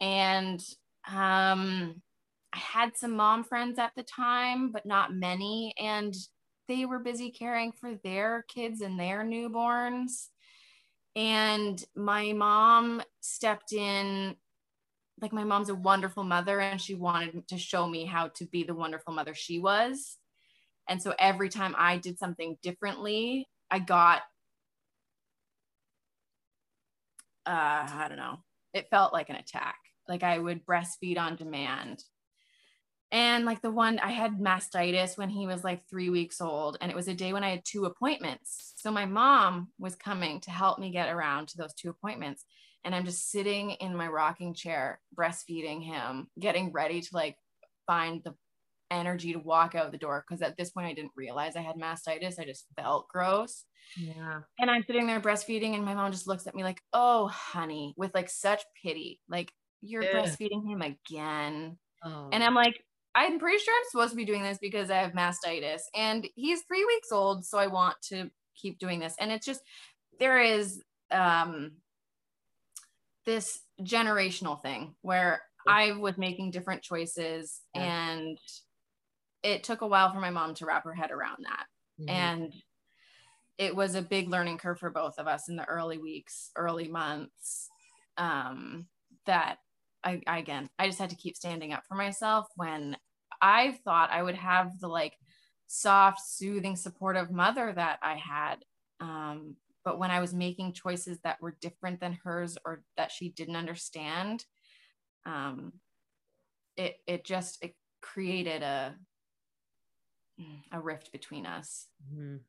And 0.00 0.62
um 1.10 2.02
I 2.52 2.58
had 2.58 2.96
some 2.96 3.12
mom 3.12 3.44
friends 3.44 3.78
at 3.78 3.92
the 3.96 4.02
time, 4.02 4.72
but 4.72 4.84
not 4.84 5.14
many 5.14 5.72
and 5.78 6.14
they 6.68 6.84
were 6.84 6.98
busy 6.98 7.30
caring 7.30 7.72
for 7.72 7.94
their 8.04 8.44
kids 8.48 8.80
and 8.80 8.98
their 8.98 9.24
newborns. 9.24 10.28
And 11.16 11.82
my 11.96 12.32
mom 12.32 13.02
stepped 13.20 13.72
in 13.72 14.36
like 15.20 15.32
my 15.32 15.44
mom's 15.44 15.68
a 15.68 15.74
wonderful 15.74 16.24
mother 16.24 16.60
and 16.60 16.80
she 16.80 16.94
wanted 16.94 17.46
to 17.48 17.58
show 17.58 17.86
me 17.86 18.04
how 18.04 18.28
to 18.28 18.46
be 18.46 18.62
the 18.64 18.74
wonderful 18.74 19.12
mother 19.12 19.34
she 19.34 19.58
was. 19.58 20.19
And 20.90 21.00
so 21.00 21.14
every 21.18 21.48
time 21.48 21.74
I 21.78 21.98
did 21.98 22.18
something 22.18 22.58
differently, 22.62 23.48
I 23.70 23.78
got 23.78 24.22
uh 27.46 27.86
I 27.88 28.06
don't 28.08 28.18
know. 28.18 28.38
It 28.74 28.88
felt 28.90 29.12
like 29.12 29.30
an 29.30 29.36
attack. 29.36 29.78
Like 30.08 30.24
I 30.24 30.38
would 30.38 30.66
breastfeed 30.66 31.16
on 31.16 31.36
demand. 31.36 32.02
And 33.12 33.44
like 33.44 33.62
the 33.62 33.70
one 33.70 33.98
I 34.00 34.10
had 34.10 34.38
mastitis 34.38 35.16
when 35.16 35.30
he 35.30 35.46
was 35.46 35.64
like 35.64 35.88
3 35.88 36.10
weeks 36.10 36.40
old 36.40 36.76
and 36.80 36.90
it 36.90 36.96
was 36.96 37.08
a 37.08 37.14
day 37.14 37.32
when 37.32 37.44
I 37.44 37.50
had 37.50 37.64
two 37.64 37.84
appointments. 37.84 38.74
So 38.76 38.90
my 38.90 39.06
mom 39.06 39.68
was 39.78 39.94
coming 39.94 40.40
to 40.42 40.50
help 40.50 40.78
me 40.80 40.90
get 40.90 41.08
around 41.08 41.48
to 41.48 41.56
those 41.56 41.74
two 41.74 41.90
appointments 41.90 42.44
and 42.84 42.94
I'm 42.94 43.04
just 43.04 43.30
sitting 43.30 43.72
in 43.72 43.96
my 43.96 44.08
rocking 44.08 44.54
chair, 44.54 45.00
breastfeeding 45.16 45.84
him, 45.84 46.28
getting 46.38 46.72
ready 46.72 47.00
to 47.00 47.08
like 47.12 47.36
find 47.86 48.22
the 48.24 48.34
energy 48.90 49.32
to 49.32 49.38
walk 49.38 49.74
out 49.74 49.92
the 49.92 49.98
door. 49.98 50.24
Cause 50.28 50.42
at 50.42 50.56
this 50.56 50.70
point, 50.70 50.86
I 50.86 50.94
didn't 50.94 51.12
realize 51.16 51.56
I 51.56 51.62
had 51.62 51.76
mastitis. 51.76 52.38
I 52.38 52.44
just 52.44 52.66
felt 52.76 53.08
gross. 53.08 53.64
Yeah. 53.96 54.40
And 54.58 54.70
I'm 54.70 54.84
sitting 54.86 55.06
there 55.06 55.20
breastfeeding, 55.20 55.74
and 55.74 55.84
my 55.84 55.94
mom 55.94 56.12
just 56.12 56.28
looks 56.28 56.46
at 56.46 56.54
me 56.54 56.62
like, 56.62 56.80
oh, 56.92 57.26
honey, 57.28 57.94
with 57.96 58.14
like 58.14 58.30
such 58.30 58.62
pity. 58.82 59.20
Like, 59.28 59.52
you're 59.80 60.04
Ugh. 60.04 60.10
breastfeeding 60.14 60.68
him 60.68 60.82
again. 60.82 61.78
Oh. 62.04 62.28
And 62.32 62.44
I'm 62.44 62.54
like, 62.54 62.84
I'm 63.14 63.38
pretty 63.38 63.58
sure 63.58 63.74
I'm 63.74 63.90
supposed 63.90 64.10
to 64.10 64.16
be 64.16 64.24
doing 64.24 64.42
this 64.42 64.58
because 64.60 64.90
I 64.90 64.98
have 64.98 65.12
mastitis 65.12 65.80
and 65.94 66.28
he's 66.36 66.62
three 66.62 66.84
weeks 66.84 67.10
old. 67.10 67.44
So 67.44 67.58
I 67.58 67.66
want 67.66 67.96
to 68.10 68.30
keep 68.54 68.78
doing 68.78 69.00
this. 69.00 69.16
And 69.18 69.32
it's 69.32 69.44
just, 69.44 69.60
there 70.20 70.40
is 70.40 70.80
um, 71.10 71.72
this 73.26 73.60
generational 73.82 74.62
thing 74.62 74.94
where 75.02 75.42
I 75.66 75.92
was 75.92 76.18
making 76.18 76.52
different 76.52 76.82
choices 76.82 77.60
Yeah. 77.74 77.82
and 77.82 78.38
it 79.42 79.64
took 79.64 79.80
a 79.80 79.86
while 79.86 80.12
for 80.12 80.20
my 80.20 80.30
mom 80.30 80.54
to 80.54 80.66
wrap 80.66 80.84
her 80.84 80.94
head 80.94 81.10
around 81.10 81.44
that. 81.44 81.66
Mhm. 82.00 82.08
And 82.08 82.62
it 83.58 83.76
was 83.76 83.94
a 83.94 84.02
big 84.02 84.28
learning 84.28 84.58
curve 84.58 84.78
for 84.78 84.90
both 84.90 85.18
of 85.18 85.26
us 85.26 85.48
in 85.48 85.56
the 85.56 85.66
early 85.66 85.98
weeks, 85.98 86.50
early 86.56 86.88
months. 86.88 87.68
Um, 88.16 88.88
that 89.26 89.58
I, 90.02 90.22
I 90.26 90.38
again, 90.38 90.70
I 90.78 90.86
just 90.86 90.98
had 90.98 91.10
to 91.10 91.16
keep 91.16 91.36
standing 91.36 91.72
up 91.72 91.84
for 91.86 91.94
myself 91.94 92.48
when 92.56 92.96
I 93.40 93.72
thought 93.84 94.10
I 94.10 94.22
would 94.22 94.34
have 94.34 94.78
the 94.80 94.88
like 94.88 95.16
soft, 95.66 96.20
soothing, 96.20 96.76
supportive 96.76 97.30
mother 97.30 97.72
that 97.72 97.98
I 98.02 98.16
had. 98.16 98.64
Um, 98.98 99.56
but 99.84 99.98
when 99.98 100.10
I 100.10 100.20
was 100.20 100.34
making 100.34 100.72
choices 100.72 101.20
that 101.20 101.40
were 101.40 101.56
different 101.60 102.00
than 102.00 102.18
hers 102.24 102.56
or 102.64 102.82
that 102.96 103.12
she 103.12 103.30
didn't 103.30 103.56
understand, 103.56 104.44
um, 105.26 105.80
it 106.76 106.96
it 107.06 107.24
just 107.24 107.62
it 107.62 107.76
created 108.00 108.62
a 108.62 108.96
a 110.72 110.80
rift 110.80 111.12
between 111.12 111.46
us 111.46 111.86
Mhm. 112.12 112.40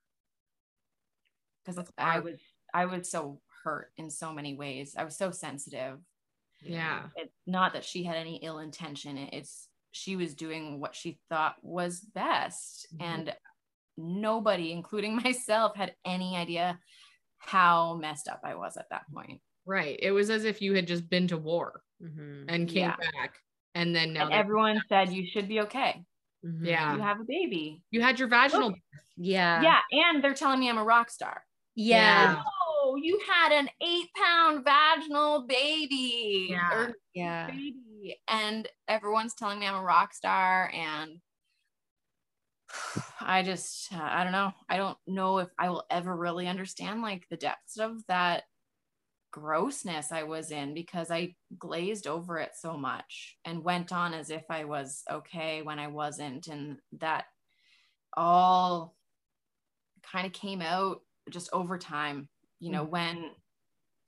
because 1.63 1.75
That's 1.75 1.91
I 1.97 2.19
was 2.19 2.39
I 2.73 2.86
was 2.86 3.10
so 3.10 3.41
hurt 3.63 3.91
in 3.97 4.10
so 4.10 4.32
many 4.34 4.56
ways. 4.56 4.95
I 4.97 5.04
was 5.04 5.17
so 5.17 5.32
sensitive. 5.32 5.99
Yeah. 6.62 7.10
It's 7.15 7.36
not 7.45 7.73
that 7.73 7.84
she 7.84 8.04
had 8.04 8.15
any 8.15 8.38
ill 8.38 8.60
intention. 8.60 9.17
It's 9.17 9.67
she 9.91 10.15
was 10.15 10.36
doing 10.36 10.80
what 10.80 10.95
she 10.95 11.19
thought 11.30 11.56
was 11.62 11.99
best, 11.99 12.88
Mhm. 12.95 13.01
and 13.04 13.38
nobody, 13.97 14.71
including 14.71 15.15
myself, 15.27 15.75
had 15.75 15.95
any 16.06 16.38
idea 16.38 16.80
how 17.39 17.95
messed 17.95 18.27
up 18.30 18.41
I 18.43 18.56
was 18.56 18.77
at 18.77 18.89
that 18.89 19.06
point. 19.13 19.41
Right. 19.65 19.99
It 20.01 20.12
was 20.12 20.30
as 20.30 20.45
if 20.45 20.62
you 20.62 20.73
had 20.75 20.88
just 20.88 21.10
been 21.10 21.27
to 21.27 21.38
war 21.38 21.84
Mhm. 22.01 22.45
and 22.47 22.69
came 22.69 22.77
Yeah. 22.89 22.95
back. 22.95 23.38
And 23.75 23.95
then 23.95 24.13
now 24.13 24.25
and 24.25 24.34
everyone 24.34 24.82
said 24.88 25.12
you 25.12 25.25
should 25.27 25.47
be 25.47 25.62
okay. 25.62 26.06
Mhm. 26.45 26.65
Yeah. 26.65 26.95
You 26.95 27.01
have 27.01 27.19
a 27.19 27.23
baby. 27.23 27.84
you 27.91 28.01
had 28.01 28.19
your 28.19 28.27
vaginal. 28.27 28.73
Yeah. 29.17 29.62
yeah, 29.62 29.80
and 29.91 30.23
they're 30.23 30.34
telling 30.34 30.60
me 30.60 30.69
I'm 30.69 30.77
a 30.77 30.84
rock 30.84 31.10
star. 31.12 31.43
Yeah. 31.75 32.41
Oh, 32.84 32.95
you 33.01 33.19
had 33.30 33.51
an 33.51 33.69
eight 33.82 34.10
pound 34.15 34.65
vaginal 34.65 35.45
baby. 35.47 36.47
Yeah. 36.49 36.71
Or 36.73 36.93
Yeah. 37.13 37.47
baby. 37.47 38.19
And 38.27 38.67
everyone's 38.88 39.36
telling 39.36 39.60
me 39.60 39.67
I'm 39.67 39.75
a 39.75 39.84
rock 39.84 40.13
star. 40.13 40.71
And 40.73 41.21
I 43.21 43.43
just, 43.43 43.93
uh, 43.93 43.99
I 44.01 44.23
don't 44.23 44.32
know. 44.34 44.51
I 44.69 44.77
don't 44.77 44.97
know 45.08 45.38
if 45.39 45.49
I 45.60 45.69
will 45.69 45.86
ever 45.89 46.15
really 46.15 46.47
understand 46.47 47.01
like 47.01 47.27
the 47.30 47.38
depths 47.38 47.77
of 47.77 48.06
that 48.08 48.43
grossness 49.32 50.12
I 50.12 50.24
was 50.24 50.52
in 50.52 50.74
because 50.74 51.10
I 51.12 51.36
glazed 51.58 52.08
over 52.08 52.38
it 52.38 52.52
so 52.56 52.78
much 52.78 53.38
and 53.46 53.63
went 53.63 53.91
on 53.91 54.13
as 54.13 54.30
if 54.30 54.44
I 54.50 54.65
was 54.65 55.04
okay 55.10 55.62
when 55.62 55.80
I 55.80 55.88
wasn't. 55.88 56.48
And 56.48 56.78
that 57.00 57.26
all 58.15 58.96
kind 60.04 60.26
of 60.28 60.34
came 60.34 60.62
out 60.62 61.02
just 61.30 61.50
over 61.54 61.78
time, 61.78 62.28
you 62.60 62.72
know, 62.72 62.84
when 62.84 63.32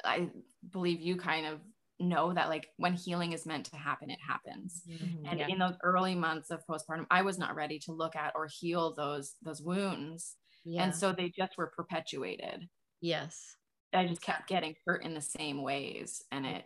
I 0.03 0.29
believe 0.71 0.99
you 0.99 1.15
kind 1.15 1.45
of 1.45 1.62
know 1.99 2.33
that 2.33 2.49
like 2.49 2.69
when 2.77 2.93
healing 2.93 3.31
is 3.31 3.45
meant 3.45 3.67
to 3.67 3.77
happen, 3.77 4.09
it 4.09 4.19
happens. 4.27 4.83
Mhm. 4.89 5.21
And 5.29 5.39
Yeah. 5.39 5.47
in 5.47 5.59
those 5.59 5.77
early 5.83 6.15
months 6.15 6.49
of 6.51 6.65
postpartum, 6.65 7.07
I 7.09 7.21
was 7.21 7.38
not 7.38 7.55
ready 7.55 7.79
to 7.79 7.93
look 7.93 8.15
at 8.15 8.36
or 8.36 8.47
heal 8.47 8.93
those 8.93 9.36
those 9.41 9.62
wounds. 9.62 10.36
Yeah. 10.65 10.84
And 10.84 10.95
so 10.95 11.13
they 11.13 11.30
just 11.30 11.57
were 11.57 11.67
perpetuated. 11.76 12.69
yes. 13.01 13.57
I 13.93 14.05
just 14.07 14.21
kept 14.21 14.47
getting 14.47 14.75
hurt 14.85 15.03
in 15.03 15.13
the 15.13 15.21
same 15.21 15.61
ways. 15.61 16.21
And 16.31 16.45
it 16.45 16.65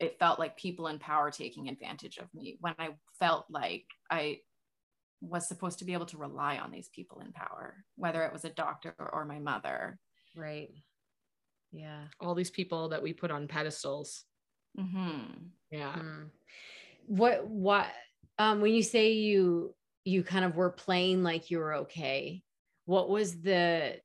it 0.00 0.18
felt 0.18 0.38
like 0.38 0.56
people 0.56 0.86
in 0.86 0.98
power 0.98 1.30
taking 1.30 1.68
advantage 1.68 2.18
of 2.18 2.32
me 2.32 2.56
when 2.60 2.74
I 2.78 2.90
felt 3.18 3.46
like 3.50 3.84
I 4.10 4.38
was 5.20 5.48
supposed 5.48 5.80
to 5.80 5.84
be 5.84 5.92
able 5.94 6.06
to 6.06 6.18
rely 6.18 6.58
on 6.58 6.70
these 6.70 6.88
people 6.94 7.20
in 7.20 7.32
power, 7.32 7.84
whether 7.96 8.22
it 8.24 8.32
was 8.32 8.44
a 8.44 8.50
doctor 8.50 8.94
or 8.98 9.24
my 9.24 9.40
mother. 9.40 9.98
Right. 10.36 10.70
Yeah. 11.72 12.04
all 12.20 12.34
these 12.34 12.50
people 12.50 12.90
that 12.90 13.02
we 13.02 13.12
put 13.12 13.30
on 13.30 13.46
pedestals. 13.48 14.24
hmm 14.78 15.22
Yeah. 15.70 15.92
Mm. 15.98 16.30
What 17.06 17.46
what 17.46 17.86
um 18.38 18.60
when 18.60 18.72
you 18.72 18.82
say 18.82 19.12
you 19.12 19.74
you 20.04 20.22
kind 20.22 20.44
of 20.44 20.56
were 20.56 20.70
playing 20.70 21.22
like 21.22 21.50
you 21.50 21.58
were 21.58 21.74
okay, 21.74 22.42
what 22.86 23.10
was 23.10 23.40
the 23.42 23.52
w- 23.52 24.00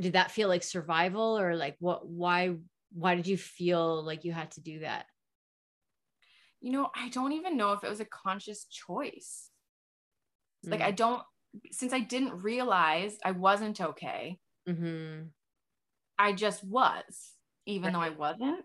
did 0.00 0.14
that 0.14 0.30
feel 0.30 0.48
like 0.48 0.62
survival 0.62 1.38
or 1.38 1.56
like 1.56 1.76
what 1.80 2.06
why 2.08 2.56
why 2.92 3.14
did 3.14 3.26
you 3.26 3.36
feel 3.36 4.02
like 4.02 4.24
you 4.24 4.32
had 4.32 4.52
to 4.52 4.60
do 4.60 4.80
that? 4.80 5.06
You 6.60 6.70
know, 6.72 6.90
I 6.94 7.08
don't 7.08 7.32
even 7.32 7.56
know 7.56 7.72
if 7.72 7.82
it 7.84 7.88
was 7.88 8.00
a 8.00 8.04
conscious 8.04 8.64
choice. 8.66 9.50
Like 10.70 10.80
I 10.80 10.90
don't 10.90 11.22
since 11.70 11.92
I 11.92 12.00
didn't 12.00 12.42
realize 12.42 13.18
I 13.24 13.30
wasn't 13.32 13.80
okay, 13.80 14.40
Mm-hmm. 14.66 15.28
I 16.18 16.32
just 16.32 16.64
was, 16.64 17.36
even 17.66 17.92
though 17.92 18.00
I 18.00 18.10
wasn't, 18.10 18.64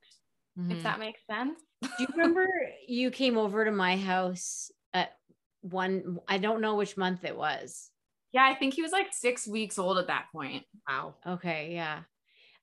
Mhm. 0.55 0.69
if 0.69 0.83
that 0.83 0.99
makes 0.99 1.25
sense. 1.25 1.61
Do 1.97 2.03
you 2.03 2.07
remember 2.15 2.47
you 2.87 3.11
came 3.11 3.37
over 3.37 3.65
to 3.65 3.71
my 3.71 3.97
house 3.97 4.71
at 4.93 5.19
one? 5.61 6.19
I 6.27 6.37
don't 6.37 6.61
know 6.61 6.75
which 6.75 6.97
month 6.97 7.23
it 7.25 7.35
was. 7.37 7.91
Yeah, 8.31 8.45
I 8.45 8.55
think 8.55 8.73
he 8.73 8.81
was 8.81 8.91
like 8.91 9.07
six 9.11 9.47
weeks 9.47 9.77
old 9.77 9.97
at 9.97 10.07
that 10.07 10.27
point. 10.31 10.63
wow. 10.87 11.15
Okay, 11.27 11.73
yeah. 11.73 12.01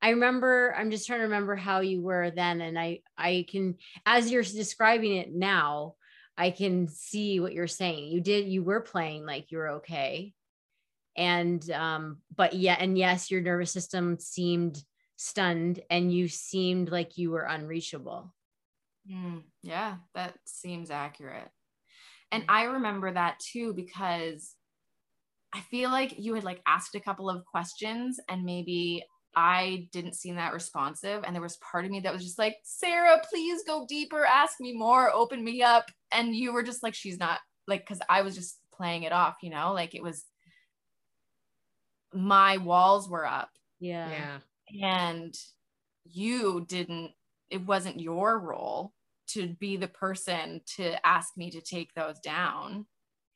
I 0.01 0.11
remember 0.11 0.75
I'm 0.77 0.91
just 0.91 1.07
trying 1.07 1.19
to 1.21 1.25
remember 1.25 1.57
how 1.57 1.81
you 1.81 2.01
were 2.01 2.31
then 2.31 2.61
and 2.61 2.79
I 2.79 3.01
I 3.16 3.47
can 3.49 3.77
as 4.07 4.31
you're 4.31 4.43
describing 4.43 5.16
it 5.16 5.33
now, 5.33 5.95
I 6.37 6.51
can 6.51 6.89
see 6.89 7.41
what 7.41 7.53
you're 7.53 7.66
saying. 7.66 8.09
You 8.09 8.21
did 8.21 8.47
you 8.47 8.62
were 8.62 8.81
playing 8.81 9.27
like 9.27 9.51
you 9.51 9.59
were 9.59 9.69
okay. 9.71 10.35
And 11.16 11.69
um 11.73 12.19
but 12.35 12.55
yeah 12.55 12.77
and 12.79 12.97
yes, 12.97 13.31
your 13.31 13.41
nervous 13.41 13.73
system 13.73 14.19
seemed 14.21 14.83
stunned 15.16 15.81
and 15.91 16.12
you 16.12 16.29
seemed 16.29 16.91
like 16.91 17.19
you 17.19 17.33
were 17.33 17.43
unreachable. 17.43 18.33
Mm, 19.11 19.43
yeah, 19.62 19.97
that 20.14 20.35
seems 20.47 20.91
accurate. 20.91 21.49
And 22.31 22.45
I 22.49 22.64
remember 22.64 23.11
that 23.11 23.41
too 23.41 23.73
because 23.73 24.55
I 25.55 25.61
feel 25.61 25.91
like 25.91 26.15
you 26.19 26.35
had 26.35 26.45
like 26.45 26.61
asked 26.67 26.95
a 26.95 27.01
couple 27.01 27.31
of 27.31 27.45
questions 27.45 28.21
and 28.29 28.45
maybe 28.45 29.05
I 29.35 29.89
didn't 29.93 30.17
seem 30.17 30.37
that 30.37 30.53
responsive. 30.53 31.23
And 31.25 31.35
there 31.35 31.43
was 31.43 31.59
part 31.59 31.85
of 31.85 31.91
me 31.91 32.01
that 32.01 32.13
was 32.13 32.25
just 32.25 32.39
like, 32.39 32.57
Sarah, 32.65 33.21
please 33.31 33.63
go 33.67 33.87
deeper, 33.89 34.25
ask 34.25 34.55
me 34.61 34.73
more, 34.73 35.11
open 35.13 35.43
me 35.45 35.63
up. 35.63 35.91
And 36.13 36.35
you 36.35 36.53
were 36.53 36.63
just 36.63 36.83
like, 36.83 36.95
she's 36.95 37.19
not 37.19 37.39
like, 37.67 37.81
because 37.81 38.01
I 38.09 38.23
was 38.23 38.35
just 38.35 38.59
playing 38.75 39.05
it 39.05 39.13
off, 39.13 39.37
you 39.43 39.51
know, 39.51 39.73
like 39.73 39.95
it 39.95 40.03
was 40.03 40.25
my 42.13 42.57
walls 42.57 43.09
were 43.09 43.27
up 43.27 43.51
Yeah. 43.81 44.41
Yeah. 44.71 45.05
and 45.07 45.35
you 46.05 46.65
didn't 46.67 47.13
it 47.51 47.65
wasn't 47.67 48.01
your 48.01 48.39
role 48.39 48.93
to 49.29 49.49
be 49.61 49.77
the 49.77 49.89
person 49.89 50.63
to 50.77 51.07
ask 51.07 51.37
me 51.37 51.51
to 51.51 51.61
take 51.61 51.93
those 51.95 52.19
down 52.21 52.87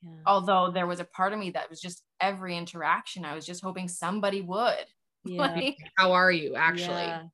Yeah. 0.03 0.25
although 0.25 0.71
there 0.71 0.87
was 0.87 0.99
a 0.99 1.05
part 1.05 1.33
of 1.33 1.39
me 1.39 1.51
that 1.51 1.69
was 1.69 1.81
just 1.81 2.03
every 2.21 2.57
interaction 2.57 3.25
i 3.25 3.35
was 3.35 3.45
just 3.45 3.63
hoping 3.63 3.87
somebody 3.87 4.41
would 4.41 4.85
Yeah. 5.23 5.63
like 5.63 5.77
How 5.97 6.11
are 6.13 6.31
you 6.31 6.55
actually? 6.55 7.21
Yeah. 7.21 7.27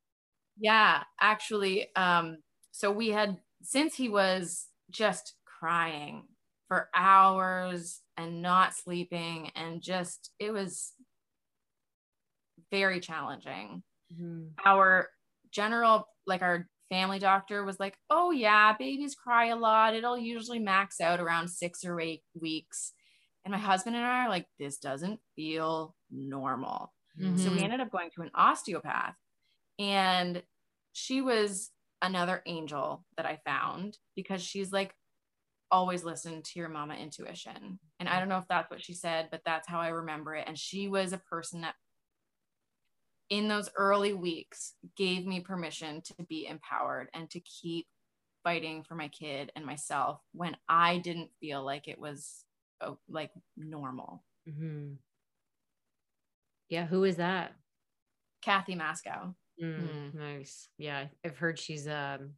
yeah 0.58 1.04
actually 1.22 1.96
um 1.96 2.40
so 2.72 2.92
we 2.92 3.10
had 3.10 3.40
since 3.64 3.96
he 3.96 4.10
was 4.10 4.70
just 4.92 5.36
crying 5.46 6.28
for 6.68 6.90
hours 6.96 8.02
and 8.18 8.42
not 8.42 8.76
sleeping 8.76 9.52
and 9.56 9.82
just 9.82 10.32
it 10.40 10.52
was 10.52 10.94
very 12.72 13.00
challenging 13.00 13.84
Mhm. 14.10 14.60
our 14.66 15.10
general 15.52 16.08
like 16.28 16.42
our 16.42 16.70
family 16.90 17.20
doctor 17.20 17.64
was 17.64 17.80
like 17.80 17.98
oh 18.10 18.32
yeah 18.32 18.76
babies 18.78 19.16
cry 19.16 19.48
a 19.48 19.56
lot. 19.56 19.96
It'll 19.96 20.18
usually 20.18 20.60
max 20.60 21.00
out 21.02 21.20
around 21.20 21.50
six 21.50 21.84
or 21.86 22.00
eight 22.00 22.24
weeks. 22.34 22.94
And 23.46 23.52
my 23.54 23.58
husband 23.60 23.96
and 23.96 24.06
i 24.06 24.26
are 24.26 24.30
like 24.30 24.48
this 24.60 24.78
doesn't 24.78 25.20
feel 25.36 25.96
normal. 26.12 26.94
So 27.36 27.52
we 27.52 27.60
Mhm. 27.60 27.64
ended 27.64 27.80
up 27.82 27.92
going 27.92 28.12
to 28.16 28.22
an 28.22 28.32
osteopath 28.36 29.16
and 29.78 30.44
she 30.94 31.22
was 31.22 31.72
another 32.02 32.42
angel 32.46 33.06
that 33.18 33.26
i 33.26 33.38
found 33.46 33.98
because 34.16 34.42
she's 34.42 34.72
like 34.72 34.96
always 35.72 36.04
listen 36.04 36.42
to 36.42 36.60
your 36.60 36.70
mama 36.70 36.96
intuition. 36.96 37.80
And 38.00 38.10
i 38.10 38.20
don't 38.20 38.30
know 38.30 38.38
if 38.40 38.48
that's 38.48 38.72
what 38.72 38.82
she 38.82 38.94
said 38.94 39.30
but 39.32 39.42
that's 39.46 39.68
how 39.68 39.80
i 39.80 39.90
remember 39.90 40.36
it. 40.36 40.46
And 40.48 40.58
she 40.58 40.88
was 40.88 41.14
a 41.14 41.18
person 41.18 41.62
that 41.62 41.76
in 43.30 43.48
those 43.48 43.70
early 43.76 44.14
weeks 44.14 44.74
gave 44.96 45.26
me 45.26 45.40
permission 45.40 46.02
to 46.02 46.16
be 46.28 46.48
empowered 46.48 47.10
and 47.14 47.30
to 47.32 47.40
keep 47.42 47.88
fighting 48.44 48.84
for 48.84 48.96
my 48.96 49.08
kid 49.10 49.52
and 49.56 49.66
myself 49.66 50.22
when 50.34 50.56
I 50.68 50.98
didn't 51.00 51.32
feel 51.40 51.64
like 51.64 51.88
it 51.88 52.00
was 52.00 52.46
uh, 52.82 52.94
like 53.10 53.32
normal. 53.58 54.24
Mhm. 54.48 54.98
Yeah, 56.70 56.86
who 56.86 57.04
is 57.04 57.18
that? 57.18 57.54
Kathy 58.42 58.76
Mascow. 58.76 59.36
Mm, 59.62 59.80
Mm. 59.80 60.14
Nice. 60.14 60.70
Yeah, 60.78 61.08
I've 61.26 61.38
heard 61.38 61.60
she's 61.60 61.88
um 61.88 62.36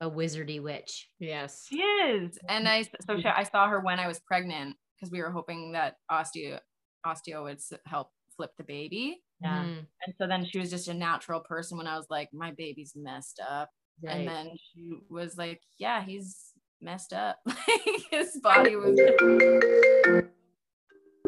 a 0.00 0.08
wizardy 0.10 0.62
witch. 0.62 1.10
Yes. 1.18 1.66
She 1.68 1.80
is. 1.82 2.38
And 2.48 2.68
I 2.68 2.82
so 2.82 3.18
she, 3.18 3.26
I 3.26 3.42
saw 3.42 3.68
her 3.68 3.80
when 3.80 3.98
I 3.98 4.06
was 4.06 4.20
pregnant 4.20 4.76
because 4.96 5.10
we 5.10 5.20
were 5.20 5.32
hoping 5.32 5.72
that 5.72 5.96
osteo 6.10 6.60
osteo 7.04 7.42
would 7.44 7.60
help 7.86 8.10
flip 8.36 8.52
the 8.56 8.64
baby. 8.64 9.23
Yeah. 9.40 9.64
Mhm. 9.64 9.86
And 10.06 10.14
so 10.18 10.26
then 10.26 10.44
she 10.44 10.58
was 10.58 10.70
just 10.70 10.88
a 10.88 10.94
natural 10.94 11.40
person 11.40 11.76
when 11.78 11.86
I 11.86 11.96
was 11.96 12.06
like, 12.10 12.28
my 12.32 12.52
baby's 12.52 12.94
messed 12.96 13.40
up. 13.46 13.70
And 14.06 14.28
then 14.28 14.50
she 14.72 14.98
was 15.08 15.36
like, 15.36 15.60
yeah, 15.78 16.02
he's 16.02 16.52
messed 16.80 17.12
up. 17.12 17.38
Like 17.46 18.02
his 18.10 18.38
body 18.42 18.76
was 18.76 18.98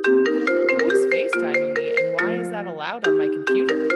Who's 0.04 1.06
FaceTiming 1.12 1.76
me 1.76 1.96
and 1.98 2.14
why 2.20 2.34
is 2.34 2.50
that 2.50 2.66
allowed 2.66 3.06
on 3.08 3.18
my 3.18 3.26
computer? 3.28 3.88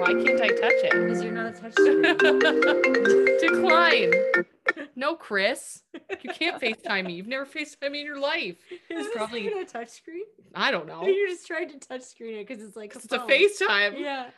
Why 0.00 0.12
can't 0.12 0.40
I 0.40 0.48
touch 0.48 0.80
it? 0.84 0.92
because 0.92 1.22
you're 1.22 1.32
not 1.32 1.46
a 1.46 1.52
touchscreen. 1.52 3.40
Decline. 3.40 4.12
No, 4.98 5.14
Chris. 5.14 5.82
You 6.22 6.30
can't 6.32 6.60
FaceTime 6.60 7.04
me. 7.06 7.12
You've 7.16 7.26
never 7.28 7.44
FaceTime 7.44 7.90
me 7.92 8.00
in 8.00 8.06
your 8.06 8.18
life. 8.18 8.56
is 8.90 9.06
probably- 9.14 9.46
a 9.48 9.64
touchscreen. 9.66 10.22
I 10.54 10.70
don't 10.70 10.86
know. 10.86 11.02
You 11.06 11.28
just 11.28 11.46
tried 11.46 11.66
to 11.66 11.78
touchscreen 11.78 12.40
it 12.40 12.48
because 12.48 12.64
it's 12.64 12.76
like 12.76 12.92
'Cause 12.94 13.04
It's 13.04 13.12
a. 13.12 13.18
FaceTime. 13.18 13.98
Yeah. 14.00 14.30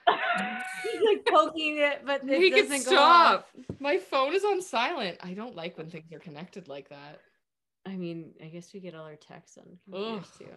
He's 0.82 1.00
like 1.02 1.24
poking 1.26 1.78
it, 1.78 2.02
but 2.04 2.22
it 2.28 2.50
doesn't 2.68 2.90
go 2.92 2.98
off. 3.00 3.44
stop. 3.54 3.80
My 3.80 3.98
phone 3.98 4.34
is 4.34 4.44
on 4.44 4.60
silent. 4.60 5.18
I 5.22 5.32
don't 5.32 5.54
like 5.54 5.78
when 5.78 5.88
things 5.90 6.12
are 6.12 6.18
connected 6.18 6.66
like 6.66 6.88
that. 6.88 7.20
I 7.86 7.96
mean, 7.96 8.32
I 8.44 8.46
guess 8.48 8.72
we 8.74 8.80
get 8.80 8.94
all 8.96 9.04
our 9.04 9.14
texts 9.16 9.56
on 9.58 9.78
computers 9.84 10.26
Ugh. 10.34 10.38
too. 10.40 10.54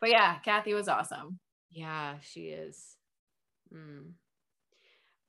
but 0.00 0.10
yeah, 0.10 0.38
Kathy 0.40 0.74
was 0.74 0.88
awesome. 0.88 1.38
Yeah, 1.70 2.16
she 2.20 2.48
is. 2.48 2.96
Mm. 3.72 4.14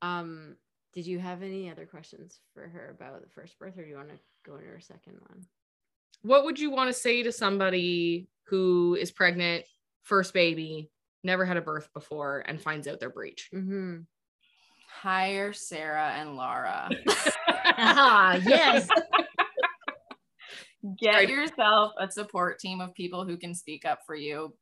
Um, 0.01 0.55
did 0.93 1.05
you 1.07 1.19
have 1.19 1.41
any 1.41 1.69
other 1.69 1.85
questions 1.85 2.39
for 2.53 2.67
her 2.67 2.95
about 2.97 3.21
the 3.21 3.29
first 3.29 3.57
birth, 3.59 3.77
or 3.77 3.83
do 3.83 3.89
you 3.89 3.95
want 3.95 4.09
to 4.09 4.19
go 4.45 4.55
into 4.57 4.67
her 4.67 4.79
second 4.81 5.13
one? 5.27 5.45
What 6.21 6.43
would 6.45 6.59
you 6.59 6.69
want 6.69 6.89
to 6.89 6.93
say 6.93 7.23
to 7.23 7.31
somebody 7.31 8.27
who 8.47 8.95
is 8.99 9.11
pregnant, 9.11 9.65
first 10.03 10.33
baby, 10.33 10.89
never 11.23 11.45
had 11.45 11.57
a 11.57 11.61
birth 11.61 11.89
before, 11.93 12.43
and 12.47 12.61
finds 12.61 12.87
out 12.87 12.99
their 12.99 13.09
breech? 13.09 13.49
Mm-hmm. 13.53 13.99
Hire 14.89 15.53
Sarah 15.53 16.13
and 16.17 16.35
Laura. 16.35 16.89
ah, 17.77 18.35
yes. 18.45 18.87
Get 20.99 21.13
Right. 21.13 21.29
yourself 21.29 21.93
a 21.99 22.09
support 22.11 22.59
team 22.59 22.81
of 22.81 22.93
people 22.95 23.23
who 23.23 23.37
can 23.37 23.53
speak 23.53 23.85
up 23.85 23.99
for 24.05 24.15
you 24.15 24.53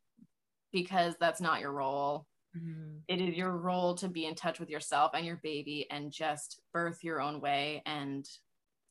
because 0.72 1.16
that's 1.20 1.40
not 1.42 1.62
your 1.62 1.72
role. 1.72 2.28
Mhm. 2.56 3.04
It 3.08 3.22
is 3.22 3.36
your 3.36 3.58
role 3.58 3.96
to 3.96 4.08
be 4.08 4.26
in 4.26 4.36
touch 4.36 4.60
with 4.60 4.70
yourself 4.70 5.12
and 5.14 5.26
your 5.26 5.38
baby 5.38 5.88
and 5.92 6.12
just 6.12 6.62
birth 6.74 7.04
your 7.04 7.22
own 7.22 7.42
way 7.42 7.82
and 7.86 8.28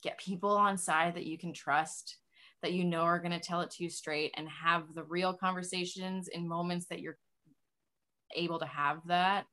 get 0.02 0.18
people 0.18 0.50
on 0.56 0.78
side 0.78 1.14
that 1.16 1.26
you 1.26 1.38
can 1.38 1.52
trust 1.52 2.18
that 2.62 2.72
you 2.72 2.84
know 2.84 3.02
are 3.02 3.18
going 3.20 3.32
to 3.32 3.40
tell 3.40 3.60
it 3.60 3.70
to 3.70 3.84
you 3.84 3.90
straight 3.90 4.32
and 4.36 4.48
have 4.48 4.94
the 4.94 5.04
real 5.04 5.34
conversations 5.34 6.28
in 6.28 6.48
moments 6.48 6.86
that 6.86 7.00
you're 7.00 7.18
able 8.34 8.58
to 8.58 8.66
have 8.66 9.00
that 9.06 9.46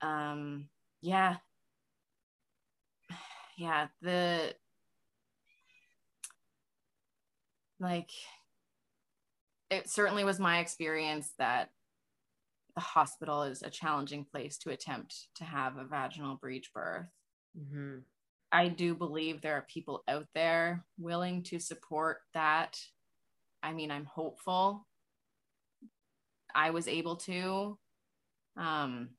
um 0.00 0.68
yeah 1.00 1.36
yeah 3.56 3.88
the 4.02 4.54
like 7.78 8.10
it 9.74 9.88
certainly 9.88 10.24
was 10.24 10.38
my 10.38 10.58
experience 10.60 11.32
that 11.38 11.70
the 12.74 12.80
hospital 12.80 13.42
is 13.42 13.62
a 13.62 13.70
challenging 13.70 14.24
place 14.24 14.58
to 14.58 14.70
attempt 14.70 15.28
to 15.36 15.44
have 15.44 15.76
a 15.76 15.84
vaginal 15.84 16.36
breech 16.36 16.72
birth 16.72 17.06
Mhm. 17.56 18.04
I 18.50 18.68
do 18.68 18.94
believe 18.94 19.40
there 19.40 19.54
are 19.56 19.62
people 19.62 20.02
out 20.06 20.26
there 20.34 20.84
willing 20.96 21.42
to 21.44 21.58
support 21.58 22.22
that. 22.34 22.80
I 23.62 23.72
mean, 23.72 23.90
I'm 23.90 24.04
hopeful. 24.04 24.86
I 26.54 26.70
was 26.70 26.86
able 26.86 27.16
to. 27.16 27.78
Um, 28.56 29.16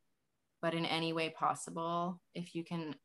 but 0.61 0.73
in 0.73 0.85
any 0.85 1.11
way 1.13 1.29
possible, 1.29 2.21
if 2.33 2.55
you 2.55 2.63
can 2.63 2.95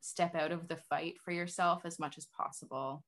step 0.00 0.34
out 0.34 0.52
of 0.52 0.68
the 0.68 0.76
fight 0.76 1.18
for 1.18 1.32
yourself 1.32 1.86
as 1.86 1.98
much 1.98 2.18
as 2.18 2.26
possible, 2.26 3.04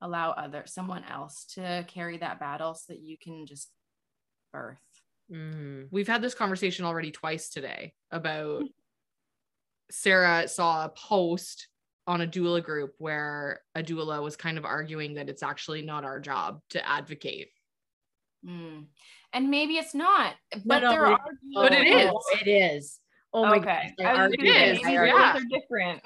allow 0.00 0.30
other 0.30 0.62
someone 0.66 1.04
else 1.04 1.44
to 1.54 1.84
carry 1.88 2.18
that 2.18 2.38
battle 2.40 2.74
so 2.74 2.92
that 2.92 3.00
you 3.00 3.16
can 3.18 3.46
just 3.46 3.70
birth. 4.52 4.78
Mhm. 5.30 5.88
We've 5.90 6.08
had 6.08 6.22
this 6.22 6.34
conversation 6.34 6.84
already 6.84 7.10
twice 7.10 7.50
today 7.50 7.94
about 8.10 8.62
Sarah 9.90 10.46
saw 10.48 10.84
a 10.84 10.88
post 10.90 11.68
on 12.06 12.20
a 12.22 12.26
doula 12.26 12.62
group 12.62 12.94
where 12.98 13.60
a 13.74 13.82
doula 13.82 14.22
was 14.22 14.36
kind 14.36 14.56
of 14.58 14.64
arguing 14.64 15.14
that 15.14 15.28
it's 15.28 15.42
actually 15.42 15.82
not 15.82 16.04
our 16.04 16.20
job 16.20 16.60
to 16.70 16.86
advocate. 16.88 17.48
Mm. 18.46 18.86
And 19.32 19.50
maybe 19.50 19.74
it's 19.76 19.94
not, 19.94 20.34
but 20.64 20.82
No, 20.82 20.90
there 20.90 21.06
it- 21.06 21.12
are. 21.12 21.20
But 21.54 21.72
it 21.72 21.86
is. 21.86 22.10
Oh, 22.14 22.36
it 22.40 22.48
is. 22.48 23.00
Oh 23.34 23.44
my 23.44 23.56
okay. 23.58 23.92
gosh, 23.98 24.06
I 24.06 24.08
I 24.08 24.12
was 24.12 24.18
argue 24.20 24.36
gonna 24.38 24.50
say, 24.58 24.70
is, 24.72 24.82
maybe 24.84 24.96
I 24.96 25.10
argue. 25.10 25.48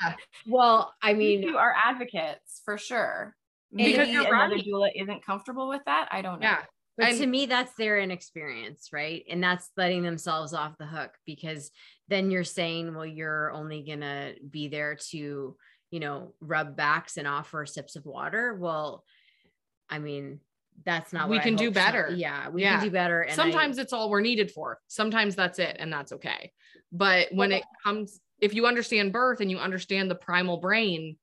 yeah. 0.00 0.08
those 0.10 0.12
are 0.12 0.16
different. 0.16 0.54
Well, 0.54 0.94
I 1.02 1.10
I 1.10 1.14
mean, 1.14 1.42
you 1.42 1.56
are 1.56 1.74
advocates 1.76 2.60
for 2.64 2.78
sure. 2.78 3.34
Maybe 3.70 3.92
Because 3.92 4.08
another 4.08 4.32
right. 4.32 4.64
doula 4.64 4.90
isn't 4.94 5.24
comfortable 5.24 5.68
with 5.68 5.82
that. 5.86 6.08
I 6.10 6.22
don't 6.22 6.40
know. 6.40 6.46
Yeah. 6.48 6.62
But 6.96 7.10
And- 7.10 7.18
to 7.18 7.26
me, 7.26 7.46
that's 7.46 7.74
their 7.74 8.00
inexperience, 8.00 8.88
right? 8.92 9.24
And 9.30 9.42
that's 9.42 9.70
letting 9.76 10.02
themselves 10.02 10.52
off 10.54 10.78
the 10.78 10.86
hook 10.86 11.10
because 11.26 11.70
then 12.08 12.30
you're 12.30 12.44
saying, 12.44 12.94
well, 12.94 13.06
you're 13.06 13.52
only 13.52 13.82
going 13.82 14.00
to 14.00 14.34
be 14.50 14.68
there 14.68 14.96
to, 15.10 15.56
you 15.90 16.00
know, 16.00 16.34
rub 16.40 16.76
backs 16.76 17.16
and 17.18 17.28
offer 17.28 17.66
sips 17.66 17.94
of 17.94 18.04
water. 18.06 18.54
Well, 18.58 19.04
I 19.90 19.98
mean, 20.00 20.40
that's 20.84 21.12
not 21.12 21.28
We 21.28 21.36
what 21.36 21.42
I 21.42 21.48
can 21.48 21.56
do 21.56 21.70
better. 21.70 22.10
yeah, 22.16 22.48
we 22.48 22.62
Yeah. 22.62 22.76
can 22.78 22.84
do 22.84 22.90
better. 22.90 23.22
And 23.22 23.32
I- 23.32 23.34
Sometimes 23.34 23.78
it's 23.78 23.92
all 23.92 24.10
we're 24.10 24.20
needed 24.20 24.50
for. 24.50 24.80
Sometimes 24.88 25.36
that's 25.36 25.58
it, 25.58 25.76
and 25.78 25.92
that's 25.92 26.12
okay. 26.12 26.52
But 26.90 27.28
when 27.32 27.52
it 27.52 27.64
comes, 27.84 28.20
if 28.40 28.54
you 28.54 28.66
understand 28.66 29.12
birth 29.12 29.40
and 29.40 29.50
you 29.50 29.58
understand 29.58 30.10
the 30.10 30.14
primal 30.14 30.58
brain, 30.58 31.16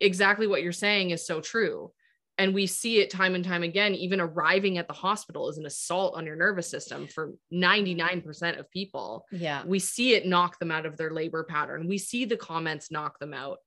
exactly 0.00 0.46
what 0.46 0.62
you're 0.62 0.72
saying 0.72 1.10
is 1.10 1.26
so 1.26 1.40
true. 1.40 1.92
And 2.38 2.54
we 2.54 2.66
see 2.66 3.00
it 3.00 3.10
time 3.10 3.34
and 3.34 3.44
time 3.44 3.62
again. 3.62 3.94
Even 3.94 4.18
arriving 4.18 4.78
at 4.78 4.86
the 4.88 4.94
hospital 4.94 5.50
is 5.50 5.58
an 5.58 5.66
assault 5.66 6.16
on 6.16 6.24
your 6.24 6.36
nervous 6.36 6.70
system 6.70 7.06
for 7.06 7.32
99% 7.52 8.58
of 8.58 8.70
people. 8.70 9.26
yeah, 9.30 9.62
we 9.66 9.78
see 9.78 10.14
it 10.14 10.26
knock 10.26 10.58
them 10.58 10.70
out 10.70 10.86
of 10.86 10.96
their 10.96 11.10
labor 11.10 11.44
pattern. 11.44 11.86
We 11.86 11.98
see 11.98 12.24
the 12.24 12.38
comments 12.38 12.90
knock 12.90 13.18
them 13.18 13.34
out. 13.34 13.58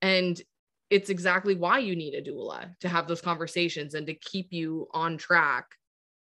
And 0.00 0.40
it's 0.88 1.10
exactly 1.10 1.56
why 1.56 1.78
you 1.80 1.94
need 1.94 2.14
a 2.14 2.22
doula 2.22 2.74
to 2.80 2.88
have 2.88 3.06
those 3.06 3.20
conversations 3.20 3.94
and 3.94 4.06
to 4.06 4.14
keep 4.14 4.48
you 4.50 4.88
on 4.92 5.16
track 5.18 5.66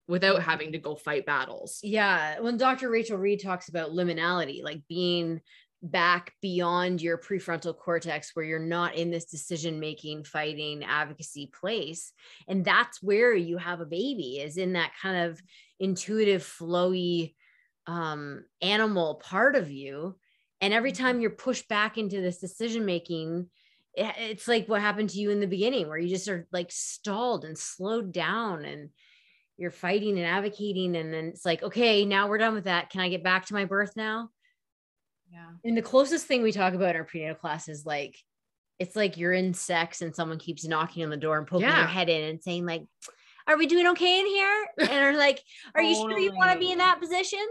without 0.08 0.42
having 0.42 0.72
to 0.72 0.78
go 0.78 0.96
fight 0.96 1.26
battles. 1.26 1.80
yeah. 1.84 2.40
When 2.40 2.56
Dr. 2.58 2.90
Rachel 2.90 3.18
Reed 3.18 3.42
talks 3.44 3.68
about 3.68 3.92
liminality, 3.92 4.64
like 4.64 4.82
being 4.88 5.42
back 5.88 6.34
beyond 6.42 7.02
your 7.02 7.18
prefrontal 7.18 7.78
cortex 7.78 8.32
where 8.34 8.46
you're 8.46 8.60
not 8.60 8.96
in 8.96 9.12
this 9.12 9.26
decision 9.26 9.80
making 9.80 10.24
fighting 10.24 10.84
advocacy 10.84 11.52
place 11.60 12.14
and 12.48 12.64
that's 12.64 13.02
where 13.02 13.34
you 13.34 13.58
have 13.58 13.82
a 13.82 13.86
baby 13.86 14.40
is 14.40 14.58
in 14.58 14.74
that 14.74 14.92
kind 15.02 15.30
of 15.30 15.42
intuitive 15.80 16.44
flowy 16.44 17.34
um 17.88 18.44
animal 18.62 19.16
part 19.16 19.56
of 19.56 19.72
you. 19.72 20.18
And 20.60 20.74
every 20.74 20.92
time 20.92 21.22
you're 21.22 21.30
pushed 21.30 21.68
back 21.68 21.98
into 21.98 22.22
this 22.22 22.40
decision 22.40 22.86
making 22.86 23.50
it- 23.94 24.16
it's 24.18 24.48
like 24.48 24.68
what 24.68 24.82
happened 24.82 25.10
to 25.12 25.20
you 25.20 25.32
in 25.32 25.40
the 25.40 25.48
beginning 25.48 25.88
where 25.88 25.98
you 25.98 26.10
just 26.10 26.28
are 26.28 26.48
like 26.52 26.72
stalled 26.72 27.46
and 27.46 27.58
slowed 27.58 28.12
down 28.12 28.66
and 28.66 28.90
you're 29.58 29.72
fighting 29.72 30.18
and 30.18 30.28
advocating 30.28 30.96
and 30.96 31.12
then 31.14 31.26
it's 31.26 31.46
like 31.46 31.64
okay 31.64 32.06
now 32.06 32.28
we're 32.28 32.38
done 32.38 32.54
with 32.54 32.66
that. 32.66 32.90
Can 32.90 33.02
i 33.02 33.10
get 33.10 33.24
back 33.24 33.46
to 33.48 33.54
my 33.54 33.66
birth 33.66 33.94
now 33.96 34.30
Yeah. 35.32 35.50
and 35.64 35.78
the 35.78 35.82
closest 35.82 36.26
thing 36.26 36.42
we 36.44 36.52
talk 36.52 36.74
about 36.74 36.92
in 36.92 36.96
our 36.98 37.04
prenatal 37.04 37.36
class 37.36 37.68
is 37.68 37.86
like, 37.86 38.18
it's 38.80 38.96
like 38.96 39.18
you're 39.18 39.34
in 39.34 39.54
sex 39.54 40.02
and 40.02 40.16
someone 40.16 40.40
keeps 40.40 40.66
knocking 40.66 41.04
on 41.04 41.10
the 41.10 41.18
door 41.18 41.38
and 41.38 41.48
poking 41.48 41.68
Yeah. 41.68 41.76
their 41.78 41.88
head 41.88 42.10
in 42.10 42.24
and 42.30 42.42
saying 42.42 42.66
like, 42.66 42.84
"Are 43.48 43.58
we 43.58 43.66
doing 43.68 43.88
okay 43.88 44.20
in 44.20 44.26
here?" 44.28 44.68
And 44.80 44.92
are 44.92 45.18
like, 45.18 45.42
"Are 45.76 45.82
you 45.82 45.96
sure 45.96 46.18
you 46.18 46.34
want 46.36 46.52
to 46.54 46.60
be 46.60 46.72
in 46.72 46.78
that 46.78 47.00
position?" 47.00 47.46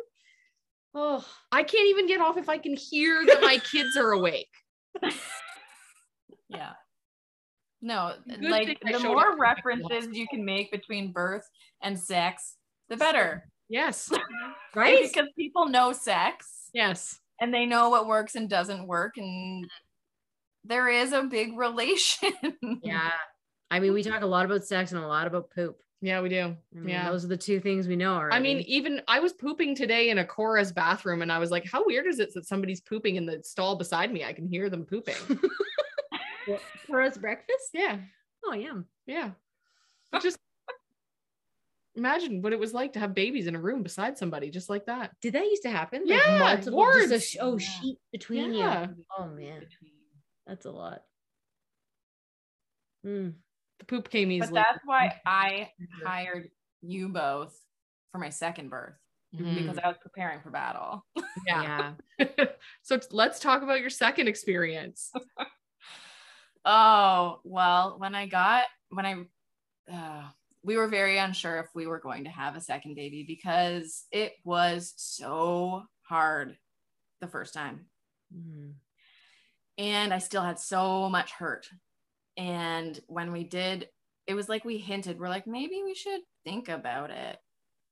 Oh, 0.95 1.27
I 1.53 1.63
can't 1.63 1.89
even 1.89 2.07
get 2.07 2.21
off 2.21 2.39
if 2.39 2.49
I 2.49 2.59
can 2.59 2.75
hear 2.77 3.27
that 3.27 3.43
my 3.43 3.59
kids 3.59 3.97
are 3.97 4.13
awake. 4.13 4.49
Yeah. 6.49 6.73
No, 7.83 8.15
Good 8.29 8.43
like 8.45 8.81
the 8.81 9.01
more 9.01 9.37
references 9.37 10.09
you 10.17 10.27
can 10.29 10.45
make 10.45 10.71
between 10.71 11.13
birth 11.13 11.47
and 11.83 11.99
sex, 11.99 12.57
the 12.89 12.97
better. 12.97 13.49
Yes. 13.69 14.11
right? 14.75 15.09
Because 15.09 15.29
people 15.37 15.67
know 15.67 15.93
sex 15.93 16.71
Yes. 16.73 17.19
And 17.41 17.53
they 17.53 17.67
know 17.67 17.91
what 17.91 18.07
works 18.07 18.35
and 18.35 18.49
doesn't 18.49 18.87
work. 18.87 19.17
And 19.17 19.69
there 20.65 20.89
is 20.89 21.13
a 21.13 21.23
big 21.23 21.57
relation. 21.57 22.33
yeah. 22.83 23.11
I 23.71 23.81
mean, 23.81 23.93
we 23.93 24.03
talk 24.03 24.23
a 24.23 24.27
lot 24.27 24.45
about 24.45 24.65
sex 24.65 24.93
and 24.93 25.03
a 25.03 25.07
lot 25.07 25.27
about 25.27 25.51
poop. 25.51 25.79
Yeah, 26.03 26.21
we 26.21 26.29
do. 26.29 26.55
I 26.75 26.79
mean, 26.79 26.89
yeah. 26.89 27.11
those 27.11 27.25
are 27.25 27.29
the 27.29 27.37
two 27.37 27.59
things 27.59 27.89
we 27.89 27.97
know 27.97 28.15
already. 28.15 28.37
I 28.37 28.41
mean, 28.41 28.59
even 28.67 29.01
I 29.09 29.19
was 29.19 29.33
pooping 29.33 29.75
today 29.75 30.11
in 30.11 30.19
a 30.19 30.25
Cora's 30.25 30.71
bathroom 30.71 31.23
and 31.23 31.33
I 31.33 31.39
was 31.39 31.51
like, 31.51 31.67
how 31.71 31.85
weird 31.87 32.07
is 32.07 32.21
it 32.21 32.35
that 32.35 32.47
somebody's 32.47 32.81
pooping 32.81 33.17
in 33.17 33.27
the 33.27 33.43
stall 33.43 33.77
beside 33.77 34.13
me? 34.13 34.25
I 34.25 34.33
can 34.33 34.47
hear 34.47 34.69
them 34.69 34.85
pooping. 34.85 35.15
for 36.87 37.01
us 37.01 37.17
breakfast. 37.17 37.71
yeah. 37.73 37.99
Oh, 38.45 38.53
yeah. 38.53 38.81
Yeah. 39.07 39.31
Just 40.23 40.39
imagine 41.97 42.43
what 42.43 42.53
it 42.53 42.59
was 42.59 42.73
like 42.75 42.93
to 42.95 42.99
have 43.01 43.15
babies 43.15 43.47
in 43.47 43.55
a 43.57 43.61
room 43.61 43.83
beside 43.83 44.17
somebody 44.19 44.51
just 44.51 44.69
like 44.71 44.87
that. 44.87 45.11
Did 45.21 45.35
that 45.35 45.45
used 45.45 45.63
to 45.63 45.71
happen? 45.71 46.03
Yeah, 46.05 46.39
multiple, 46.39 46.87
just 46.95 47.13
a 47.13 47.21
sh- 47.21 47.37
oh, 47.41 47.59
Yeah. 47.59 47.67
sheet 47.67 47.99
between 48.13 48.53
Yeah. 48.55 48.89
you. 48.89 49.05
Oh 49.19 49.27
man, 49.29 49.67
that's 50.47 50.67
a 50.67 50.71
lot. 50.71 51.03
Mm. 53.05 53.35
The 53.79 53.85
poop 53.85 54.09
came 54.11 54.31
easily. 54.31 54.53
but 54.53 54.65
that's 54.69 54.81
why 54.85 55.21
I 55.27 55.71
hired 56.05 56.49
you 56.83 57.09
both 57.09 57.59
for 58.13 58.19
my 58.19 58.31
second 58.31 58.69
birth 58.71 58.95
Mhm. 59.35 59.55
because 59.63 59.79
I 59.79 59.89
was 59.89 59.97
preparing 60.01 60.41
for 60.41 60.51
battle. 60.51 61.05
yeah. 61.47 61.93
yeah. 62.19 62.27
so 62.83 62.97
t- 62.99 63.07
let's 63.11 63.39
talk 63.41 63.63
about 63.63 63.81
your 63.81 63.91
second 63.91 64.29
experience. 64.29 65.13
Oh, 66.69 67.39
well, 67.45 67.95
when 67.99 68.17
I 68.17 68.27
got, 68.27 68.65
when 68.89 69.07
I, 69.07 69.15
uh, 69.93 70.29
we 70.67 70.77
were 70.77 70.89
very 70.89 71.17
unsure 71.17 71.59
if 71.61 71.69
we 71.77 71.87
were 71.87 72.01
going 72.01 72.25
to 72.25 72.31
have 72.31 72.57
a 72.57 72.61
second 72.61 72.97
baby 72.97 73.25
because 73.25 74.05
it 74.11 74.33
was 74.43 74.93
so 74.97 75.85
hard 76.03 76.57
the 77.21 77.29
first 77.29 77.55
time. 77.55 77.87
Mm. 78.37 78.73
And 79.79 80.13
I 80.13 80.19
still 80.19 80.43
had 80.43 80.59
so 80.59 81.09
much 81.09 81.31
hurt. 81.31 81.69
And 82.37 82.99
when 83.07 83.31
we 83.31 83.45
did, 83.45 83.89
it 84.27 84.35
was 84.35 84.49
like 84.49 84.65
we 84.65 84.79
hinted, 84.79 85.21
we're 85.21 85.29
like, 85.29 85.47
maybe 85.47 85.83
we 85.85 85.95
should 85.95 86.21
think 86.45 86.69
about 86.69 87.11
it. 87.11 87.39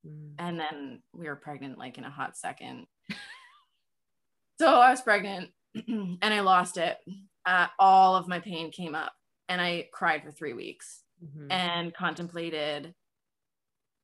Mm. 0.04 0.32
And 0.40 0.58
then 0.58 1.02
we 1.12 1.28
were 1.28 1.36
pregnant 1.36 1.78
like 1.78 1.96
in 1.96 2.04
a 2.04 2.10
hot 2.10 2.36
second. 2.36 2.86
so 4.58 4.66
I 4.66 4.90
was 4.90 5.00
pregnant 5.00 5.50
and 5.86 6.18
I 6.20 6.40
lost 6.40 6.76
it. 6.76 6.98
Uh, 7.46 7.68
all 7.78 8.16
of 8.16 8.26
my 8.26 8.40
pain 8.40 8.72
came 8.72 8.96
up 8.96 9.12
and 9.48 9.60
I 9.60 9.88
cried 9.92 10.24
for 10.24 10.32
three 10.32 10.54
weeks 10.54 11.04
Mhm. 11.24 11.46
and 11.50 11.94
contemplated 11.94 12.94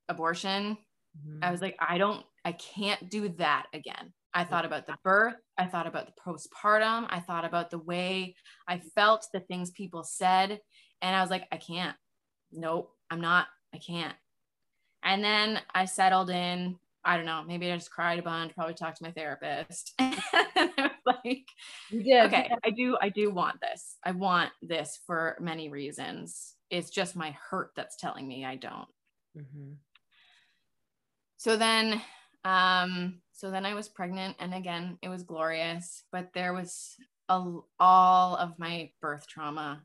abortion. 0.08 0.78
Mhm. 1.18 1.38
I 1.42 1.50
was 1.50 1.60
like, 1.60 1.76
I 1.80 1.98
don't, 1.98 2.24
I 2.44 2.52
can't 2.52 3.10
do 3.10 3.28
that 3.30 3.66
again. 3.72 4.12
I 4.32 4.44
thought 4.44 4.64
about 4.64 4.86
the 4.86 4.96
birth. 5.02 5.34
I 5.58 5.66
thought 5.66 5.88
about 5.88 6.06
the 6.06 6.12
postpartum. 6.24 7.06
I 7.10 7.18
thought 7.20 7.44
about 7.44 7.70
the 7.70 7.78
way 7.80 8.36
I 8.68 8.78
felt, 8.78 9.26
the 9.32 9.40
things 9.40 9.70
people 9.72 10.04
said. 10.04 10.60
And 11.02 11.16
I 11.16 11.20
was 11.20 11.30
like, 11.30 11.48
I 11.50 11.56
can't. 11.56 11.96
Nope, 12.52 12.92
I'm 13.10 13.20
not. 13.20 13.48
I 13.74 13.78
can't. 13.78 14.14
And 15.02 15.24
then 15.24 15.60
I 15.74 15.86
settled 15.86 16.30
in. 16.30 16.78
I 17.04 17.16
don't 17.16 17.26
know. 17.26 17.42
Maybe 17.44 17.72
I 17.72 17.76
just 17.76 17.90
cried 17.90 18.18
a 18.18 18.22
bunch, 18.22 18.54
probably 18.54 18.74
talked 18.74 18.98
to 18.98 19.04
my 19.04 19.10
therapist. 19.12 19.94
and 19.98 20.20
I 20.30 20.90
was 21.04 21.16
like, 21.24 21.46
You 21.90 22.02
did. 22.04 22.26
okay, 22.26 22.50
I 22.64 22.70
do, 22.70 22.96
I 23.00 23.08
do 23.08 23.30
want 23.30 23.60
this. 23.60 23.96
I 24.04 24.12
want 24.12 24.50
this 24.62 25.00
for 25.06 25.36
many 25.40 25.70
reasons. 25.70 26.54
It's 26.70 26.90
just 26.90 27.16
my 27.16 27.36
hurt 27.50 27.72
that's 27.76 27.96
telling 27.96 28.26
me 28.26 28.44
I 28.44 28.56
don't. 28.56 28.88
Mhm. 29.36 29.76
so 31.36 31.56
then 31.56 32.00
um 32.44 33.20
so 33.32 33.50
then 33.50 33.64
i 33.64 33.74
was 33.74 33.88
pregnant 33.88 34.36
and 34.40 34.52
again 34.54 34.98
it 35.02 35.08
was 35.08 35.22
glorious 35.22 36.02
but 36.10 36.32
there 36.34 36.52
was 36.52 36.96
a, 37.28 37.38
all 37.78 38.36
of 38.36 38.58
my 38.58 38.90
birth 39.00 39.26
trauma 39.28 39.82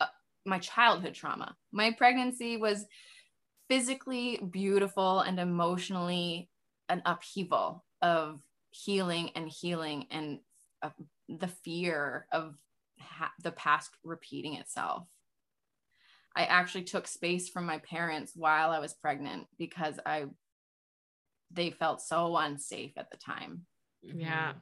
uh, 0.00 0.06
my 0.44 0.58
childhood 0.58 1.14
trauma 1.14 1.56
my 1.72 1.92
pregnancy 1.92 2.56
was 2.56 2.86
physically 3.68 4.38
beautiful 4.50 5.20
and 5.20 5.38
emotionally 5.40 6.50
an 6.88 7.00
upheaval 7.06 7.84
of 8.02 8.40
healing 8.70 9.30
and 9.36 9.48
healing 9.48 10.06
and 10.10 10.40
uh, 10.82 10.90
the 11.28 11.48
fear 11.48 12.26
of 12.32 12.56
ha- 13.00 13.32
the 13.42 13.52
past 13.52 13.90
repeating 14.04 14.54
itself 14.54 15.06
I 16.36 16.44
actually 16.44 16.84
took 16.84 17.06
space 17.06 17.48
from 17.48 17.66
my 17.66 17.78
parents 17.78 18.32
while 18.34 18.70
I 18.70 18.78
was 18.78 18.94
pregnant 18.94 19.46
because 19.58 19.98
I 20.06 20.26
they 21.50 21.70
felt 21.70 22.00
so 22.00 22.36
unsafe 22.36 22.92
at 22.96 23.10
the 23.10 23.16
time. 23.16 23.66
Yeah. 24.02 24.54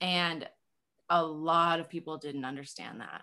And 0.00 0.48
a 1.08 1.24
lot 1.24 1.80
of 1.80 1.88
people 1.88 2.18
didn't 2.18 2.44
understand 2.44 3.00
that. 3.00 3.22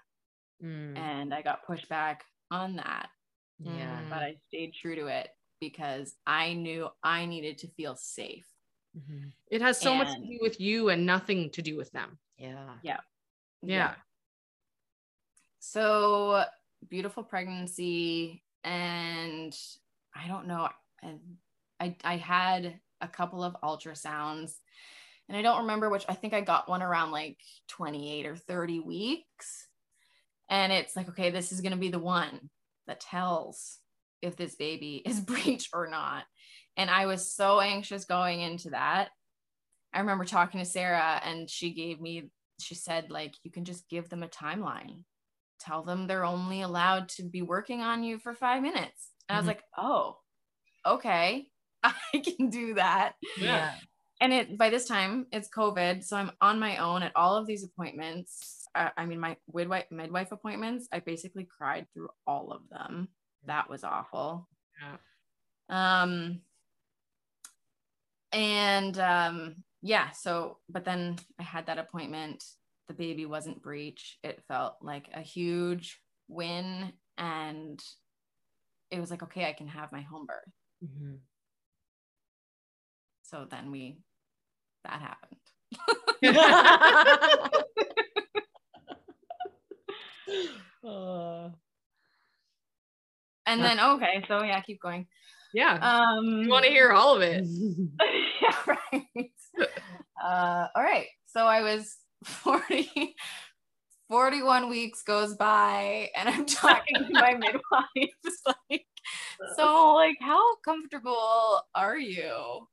Mm. 0.64 0.98
And 0.98 1.34
I 1.34 1.42
got 1.42 1.66
pushed 1.66 1.90
back 1.90 2.24
on 2.50 2.78
that, 2.78 3.10
Yeah. 3.60 4.02
but 4.10 4.20
I 4.20 4.36
stayed 4.48 4.74
true 4.74 4.96
to 4.96 5.08
it 5.08 5.30
because 5.60 6.16
I 6.26 6.54
knew 6.54 6.90
I 7.04 7.26
needed 7.26 7.58
to 7.60 7.68
feel 7.68 7.96
safe. 7.96 8.48
Mhm. 8.98 9.34
It 9.52 9.62
has 9.62 9.80
so 9.80 9.94
much 9.96 10.08
to 10.14 10.20
do 10.26 10.40
with 10.42 10.60
you 10.60 10.90
and 10.90 11.06
nothing 11.06 11.52
to 11.52 11.62
do 11.62 11.76
with 11.76 11.92
them. 11.92 12.20
Yeah. 12.38 12.80
Yeah. 12.82 13.02
Yeah. 13.62 13.96
So 15.72 16.44
beautiful 16.90 17.24
pregnancy. 17.24 18.44
And 18.64 19.56
I 20.16 20.28
don't 20.28 20.48
know. 20.48 20.70
I, 21.80 21.96
I, 22.04 22.18
had 22.18 22.80
a 23.02 23.08
couple 23.08 23.44
of 23.44 23.58
ultrasounds 23.64 24.54
and 25.28 25.38
I 25.38 25.42
don't 25.42 25.62
remember 25.62 25.90
which, 25.90 26.06
I 26.08 26.14
think 26.14 26.34
I 26.34 26.42
got 26.42 26.70
one 26.70 26.82
around 26.82 27.12
like 27.12 27.38
28 27.68 28.26
or 28.26 28.36
30 28.36 28.80
weeks. 28.80 29.68
And 30.50 30.72
it's 30.72 30.96
like, 30.96 31.10
okay, 31.10 31.32
this 31.32 31.52
is 31.52 31.62
going 31.62 31.74
to 31.74 31.78
be 31.78 31.90
the 31.90 32.00
one 32.00 32.50
that 32.88 33.00
tells 33.00 33.80
if 34.22 34.36
this 34.36 34.56
baby 34.56 35.02
is 35.06 35.20
breech 35.20 35.70
or 35.74 35.88
not. 35.88 36.24
And 36.78 36.90
I 36.90 37.08
was 37.08 37.32
so 37.32 37.60
anxious 37.60 38.06
going 38.06 38.42
into 38.42 38.70
that. 38.72 39.10
I 39.94 40.00
remember 40.00 40.26
talking 40.26 40.60
to 40.60 40.66
Sarah 40.66 41.22
and 41.24 41.50
she 41.50 41.74
gave 41.74 42.00
me, 42.00 42.30
she 42.60 42.76
said, 42.76 43.10
like, 43.10 43.34
you 43.44 43.52
can 43.52 43.66
just 43.66 43.90
give 43.90 44.10
them 44.10 44.24
a 44.24 44.28
timeline. 44.28 45.04
Tell 45.66 45.84
them 45.84 46.06
they're 46.08 46.26
only 46.26 46.62
allowed 46.62 47.10
to 47.10 47.24
be 47.24 47.42
working 47.42 47.82
on 47.82 48.04
you 48.04 48.20
for 48.20 48.34
five 48.34 48.62
minutes. 48.62 49.10
And 49.28 49.36
I 49.36 49.40
was 49.40 49.46
Mhm. 49.46 49.48
like, 49.48 49.64
oh, 49.78 50.20
okay, 50.86 51.50
I 51.84 51.94
can 52.24 52.50
do 52.50 52.76
that. 52.76 53.14
Yeah. 53.38 53.74
And 54.22 54.32
it 54.32 54.58
by 54.58 54.70
this 54.70 54.86
time 54.88 55.28
it's 55.32 55.50
COVID, 55.50 56.04
so 56.04 56.16
I'm 56.18 56.32
on 56.40 56.60
my 56.60 56.78
own 56.78 57.04
at 57.04 57.12
all 57.16 57.36
of 57.36 57.48
these 57.48 57.64
appointments. 57.64 58.66
Uh, 58.76 58.90
I 58.98 59.06
mean, 59.06 59.20
my 59.20 59.38
midwife 59.54 59.86
midwife 59.92 60.32
appointments. 60.32 60.88
I 60.92 61.00
basically 61.00 61.46
cried 61.58 61.88
through 61.94 62.10
all 62.28 62.52
of 62.52 62.62
them. 62.70 63.10
That 63.46 63.70
was 63.70 63.84
awful. 63.84 64.48
Yeah. 64.82 64.98
Um, 66.04 66.42
and 68.32 68.98
um, 69.00 69.64
yeah. 69.82 70.12
So, 70.12 70.60
but 70.70 70.86
then 70.86 71.18
I 71.40 71.44
had 71.44 71.66
that 71.68 71.78
appointment. 71.78 72.44
The 72.88 72.94
baby 72.94 73.26
wasn't 73.26 73.62
breech. 73.64 74.18
It 74.24 74.44
felt 74.48 74.76
like 74.82 75.10
a 75.14 75.22
huge 75.22 76.00
win, 76.28 76.94
and 77.18 77.82
it 78.92 79.00
was 79.00 79.10
like, 79.10 79.24
okay, 79.24 79.46
I 79.48 79.54
can 79.54 79.68
have 79.68 79.92
my 79.92 80.02
home 80.02 80.26
birth. 80.28 80.54
Mhm. 80.84 81.18
So 83.24 83.48
then 83.50 83.72
we, 83.72 84.00
that 84.84 85.02
happened. 85.02 85.42
Uh, 90.84 91.50
And 93.48 93.64
then 93.64 93.80
okay, 93.80 94.24
so 94.28 94.44
yeah, 94.44 94.62
keep 94.62 94.80
going. 94.82 95.08
Yeah. 95.54 95.78
Um 95.82 96.44
you 96.44 96.50
want 96.50 96.66
to 96.66 96.72
hear 96.72 96.92
all 96.92 97.16
of 97.16 97.22
it. 97.22 97.44
yeah, 98.42 98.56
right. 98.68 99.32
Uh 100.24 100.68
all 100.76 100.84
right. 100.84 101.08
So 101.28 101.46
I 101.46 101.62
was 101.62 101.98
40 102.26 103.16
41 104.10 104.70
weeks 104.70 105.02
goes 105.04 105.36
by 105.36 106.10
and 106.16 106.30
I'm 106.30 106.46
talking 106.64 107.06
to 107.08 107.14
my 107.14 107.34
midwife. 107.34 108.14
Like, 108.70 108.86
so 109.56 109.94
like 109.96 110.18
how 110.22 110.58
comfortable 110.58 111.62
are 111.74 111.98
you? 111.98 112.68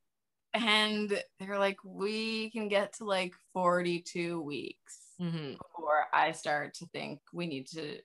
And 0.55 1.23
they're 1.41 1.59
like, 1.59 1.79
we 1.85 2.51
can 2.51 2.69
get 2.69 2.93
to 2.95 3.05
like 3.05 3.33
42 3.55 4.41
weeks 4.43 4.99
Mhm. 5.21 5.57
before 5.57 6.05
I 6.13 6.33
start 6.33 6.75
to 6.75 6.87
think 6.87 7.21
we 7.33 7.47
need 7.47 7.69
to 7.69 7.99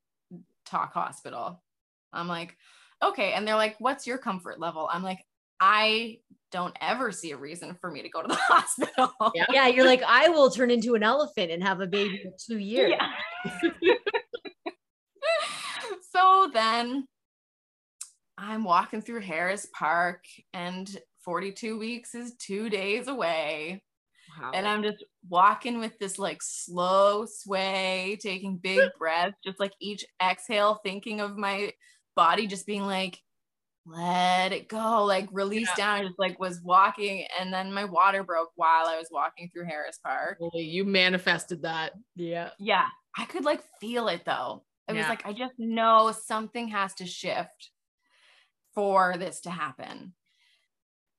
talk 0.65 0.93
hospital. 0.93 1.61
I'm 2.13 2.27
like, 2.27 2.55
okay. 3.03 3.33
And 3.33 3.45
they're 3.47 3.55
like, 3.55 3.75
what's 3.79 4.07
your 4.07 4.17
comfort 4.17 4.59
level? 4.59 4.87
I'm 4.91 5.03
like, 5.03 5.19
I 5.59 6.19
don't 6.51 6.75
ever 6.81 7.11
see 7.11 7.31
a 7.31 7.37
reason 7.37 7.75
for 7.79 7.91
me 7.91 8.01
to 8.01 8.09
go 8.09 8.21
to 8.21 8.27
the 8.27 8.35
hospital. 8.47 9.11
Yeah. 9.35 9.45
yeah, 9.51 9.67
you're 9.67 9.85
like, 9.85 10.03
I 10.03 10.29
will 10.29 10.49
turn 10.49 10.71
into 10.71 10.95
an 10.95 11.03
elephant 11.03 11.51
and 11.51 11.61
have 11.63 11.81
a 11.81 11.87
baby 11.87 12.21
in 12.23 12.33
two 12.37 12.57
years. 12.57 12.93
Yeah. 12.97 13.91
so 16.11 16.49
then 16.53 17.05
I'm 18.37 18.63
walking 18.63 19.01
through 19.01 19.21
Harris 19.21 19.67
Park 19.73 20.23
and 20.53 20.89
42 21.25 21.77
weeks 21.77 22.15
is 22.15 22.35
two 22.35 22.69
days 22.69 23.07
away. 23.07 23.83
Wow. 24.39 24.51
And 24.53 24.67
I'm 24.67 24.83
just 24.83 25.03
walking 25.27 25.79
with 25.79 25.97
this 25.99 26.19
like 26.19 26.41
slow 26.41 27.25
sway, 27.25 28.17
taking 28.21 28.57
big 28.57 28.89
breaths, 28.99 29.37
just 29.43 29.59
like 29.59 29.73
each 29.81 30.05
exhale, 30.23 30.79
thinking 30.83 31.19
of 31.19 31.37
my 31.37 31.73
body 32.15 32.47
just 32.47 32.65
being 32.65 32.85
like, 32.85 33.19
let 33.87 34.51
it 34.51 34.67
go, 34.67 35.03
like 35.05 35.29
release 35.31 35.69
Yeah. 35.69 35.85
down. 35.85 35.99
I 35.99 36.03
just 36.03 36.19
like 36.19 36.39
was 36.39 36.61
walking, 36.61 37.25
and 37.39 37.53
then 37.53 37.73
my 37.73 37.85
water 37.85 38.23
broke 38.23 38.51
while 38.55 38.85
I 38.87 38.97
was 38.97 39.07
walking 39.11 39.49
through 39.53 39.65
Harris 39.65 39.97
Park. 40.03 40.37
You 40.53 40.83
manifested 40.85 41.61
that. 41.63 41.93
Yeah. 42.15 42.49
Yeah, 42.59 42.85
I 43.17 43.25
could 43.25 43.45
like 43.45 43.63
feel 43.79 44.07
it 44.09 44.23
though. 44.25 44.63
It 44.87 44.93
was 44.93 45.07
like, 45.09 45.25
I 45.25 45.33
just 45.33 45.55
know 45.57 46.13
something 46.25 46.69
has 46.69 46.93
to 46.95 47.05
shift 47.05 47.71
for 48.73 49.15
this 49.17 49.41
to 49.41 49.49
happen. 49.49 50.13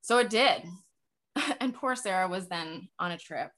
So 0.01 0.19
it 0.19 0.31
did. 0.31 0.63
And 1.61 1.75
poor 1.75 1.95
Sarah 1.95 2.29
was 2.29 2.49
then 2.49 2.89
on 2.99 3.13
a 3.13 3.19
trip. 3.19 3.51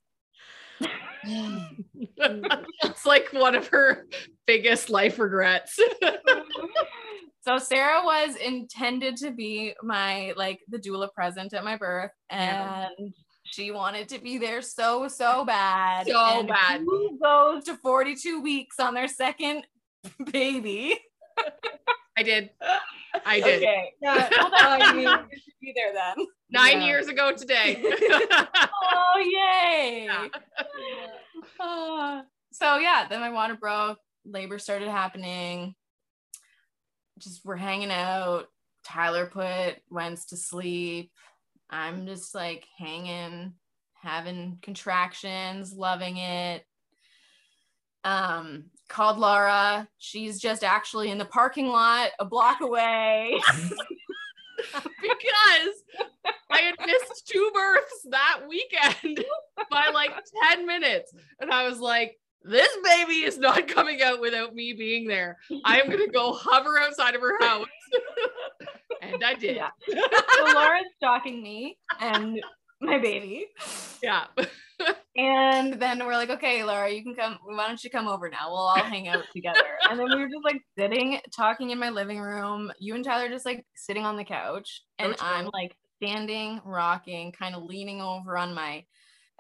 it's 1.25 3.07
like 3.07 3.33
one 3.33 3.55
of 3.55 3.69
her 3.69 4.07
biggest 4.47 4.91
life 4.91 5.19
regrets. 5.19 5.79
Mm-hmm. 6.01 7.10
So 7.43 7.59
Sarah 7.59 8.03
was 8.05 8.37
intended 8.37 9.17
to 9.19 9.31
be 9.31 9.75
my 9.83 10.33
like 10.37 10.61
the 10.69 10.79
doula 10.79 11.13
present 11.13 11.55
at 11.55 11.65
my 11.65 11.77
birth, 11.77 12.11
Yeah. 12.31 12.89
and 12.99 13.15
she 13.45 13.71
wanted 13.71 14.09
to 14.11 14.19
be 14.21 14.39
there 14.39 14.63
so 14.63 15.09
so 15.09 15.45
bad. 15.45 16.07
So 16.07 16.19
And 16.19 16.49
bad. 16.49 16.81
Who 16.83 17.19
goes 17.23 17.65
to 17.65 17.77
42 17.79 18.41
weeks 18.41 18.79
on 18.79 18.95
their 18.95 19.09
second 19.09 19.67
baby? 20.33 20.99
I 22.19 22.23
did. 22.23 22.51
I 23.25 23.41
did. 23.41 23.63
Okay. 23.63 23.93
Yeah. 24.03 24.29
Well, 24.37 24.51
then 24.51 24.83
I 24.83 24.93
mean, 24.93 25.03
you 25.09 25.39
should 25.39 25.55
be 25.61 25.73
there 25.75 25.93
then. 25.95 26.27
Nine 26.51 26.81
Yeah. 26.81 26.87
years 26.87 27.09
ago 27.09 27.33
today. 27.33 27.83
Oh 28.93 29.19
yay! 29.19 30.05
Yeah. 30.07 30.27
Ah. 31.61 32.23
so 32.53 32.79
yeah, 32.79 33.07
then 33.09 33.21
my 33.21 33.31
water 33.31 33.57
broke. 33.57 33.99
Labor 34.25 34.59
started 34.59 34.89
happening. 34.89 35.75
Just 37.21 37.45
we're 37.45 37.57
hanging 37.57 37.91
out. 37.91 38.47
Tyler 38.85 39.27
put 39.27 39.77
Wentz 39.91 40.27
to 40.27 40.37
sleep. 40.37 41.13
I'm 41.69 42.07
just 42.07 42.35
like 42.35 42.67
hanging, 42.79 43.55
having 44.03 44.59
contractions, 44.63 45.73
loving 45.73 46.17
it. 46.17 46.65
Um, 48.03 48.65
called 48.89 49.19
Laura. 49.19 49.87
She's 49.99 50.41
just 50.41 50.65
actually 50.65 51.11
in 51.11 51.19
the 51.19 51.25
parking 51.25 51.69
lot 51.69 52.11
a 52.19 52.25
block 52.25 52.61
away. 52.61 53.41
because 55.03 55.85
I 56.51 56.59
had 56.59 56.75
missed 56.87 57.29
two 57.29 57.51
births 57.55 58.07
that 58.11 58.41
weekend 58.49 59.25
by 59.71 59.91
like 59.93 60.11
10 60.49 60.67
minutes. 60.67 61.13
And 61.41 61.51
I 61.51 61.69
was 61.69 61.79
like, 61.79 62.19
this 62.43 62.69
baby 62.83 63.25
is 63.25 63.39
not 63.39 63.69
coming 63.75 64.03
out 64.03 64.21
without 64.21 64.55
me 64.55 64.73
being 64.73 65.07
there. 65.07 65.39
I'm 65.65 65.87
going 65.87 66.05
to 66.05 66.13
go 66.13 66.33
hover 66.39 66.79
outside 66.79 67.15
of 67.15 67.21
her 67.21 67.39
house. 67.41 67.67
and 69.03 69.23
I 69.25 69.35
did. 69.35 69.57
Yeah. 69.57 69.71
so 69.89 70.45
Laura's 70.45 70.85
stalking 70.97 71.43
me 71.43 71.79
and 72.01 72.41
my 72.81 72.99
baby. 72.99 73.47
Yeah. 74.03 74.25
And 75.17 75.75
then 75.75 75.99
we're 76.07 76.15
like, 76.15 76.31
okay, 76.31 76.65
Laura, 76.65 76.91
you 76.91 77.03
can 77.03 77.15
come. 77.15 77.39
Why 77.45 77.67
don't 77.67 77.83
you 77.85 77.91
come 77.91 78.09
over 78.09 78.31
now? 78.31 78.49
We'll 78.49 78.57
all 78.57 78.83
hang 78.83 79.09
out 79.09 79.25
together. 79.35 79.59
And 79.91 79.99
then 79.99 80.09
we 80.09 80.17
were 80.17 80.29
just 80.29 80.45
like 80.45 80.63
sitting, 80.79 81.21
talking 81.37 81.71
in 81.71 81.79
my 81.79 81.91
living 81.91 82.19
room. 82.19 82.73
You 82.79 82.95
and 82.95 83.05
Tyler 83.05 83.29
just 83.29 83.45
like 83.45 83.67
sitting 83.77 84.07
on 84.07 84.17
the 84.17 84.25
couch. 84.25 84.81
And 84.99 85.15
I'm 85.21 85.51
like 85.53 85.77
standing, 86.03 86.63
rocking, 86.65 87.33
kind 87.33 87.55
of 87.55 87.65
leaning 87.65 88.01
over 88.01 88.39
on 88.39 88.55
my 88.55 88.85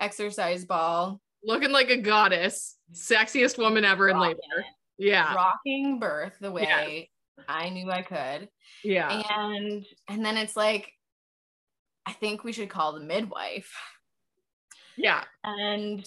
exercise 0.00 0.64
ball, 0.64 1.20
Looking 1.44 1.72
like 1.72 1.90
a 1.90 1.96
goddess. 1.96 2.76
Sexiest 2.92 3.58
woman 3.58 3.84
ever 3.84 4.08
in 4.08 4.18
labor. 4.18 4.38
Yeah. 4.98 5.34
rocking 5.34 5.98
birth 5.98 6.34
the 6.40 6.50
way 6.52 7.08
I 7.48 7.70
knew 7.70 7.90
I 7.90 8.02
could. 8.02 8.48
Yeah. 8.84 9.22
And 9.30 9.86
and 10.08 10.24
then 10.24 10.36
it's 10.36 10.56
like, 10.56 10.92
I 12.06 12.12
think 12.12 12.44
we 12.44 12.52
should 12.52 12.68
call 12.68 12.92
the 12.92 13.00
midwife. 13.00 13.72
Yeah. 14.96 15.24
And 15.44 16.04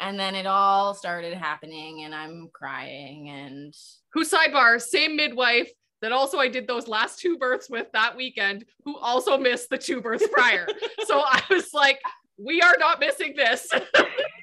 and 0.00 0.18
then 0.18 0.34
it 0.34 0.46
all 0.46 0.92
started 0.94 1.34
happening 1.34 2.02
and 2.02 2.14
I'm 2.14 2.50
crying 2.52 3.28
and 3.30 3.74
Who 4.12 4.24
sidebar, 4.24 4.80
same 4.80 5.16
midwife 5.16 5.70
that 6.02 6.12
also 6.12 6.38
I 6.38 6.48
did 6.48 6.66
those 6.66 6.86
last 6.86 7.18
two 7.18 7.38
births 7.38 7.70
with 7.70 7.86
that 7.92 8.14
weekend, 8.14 8.66
who 8.84 8.98
also 8.98 9.38
missed 9.38 9.70
the 9.70 9.78
two 9.78 10.02
births 10.02 10.26
prior. 10.30 10.66
so 11.06 11.20
I 11.20 11.40
was 11.48 11.72
like, 11.72 11.98
we 12.36 12.60
are 12.60 12.76
not 12.78 13.00
missing 13.00 13.34
this. 13.34 13.66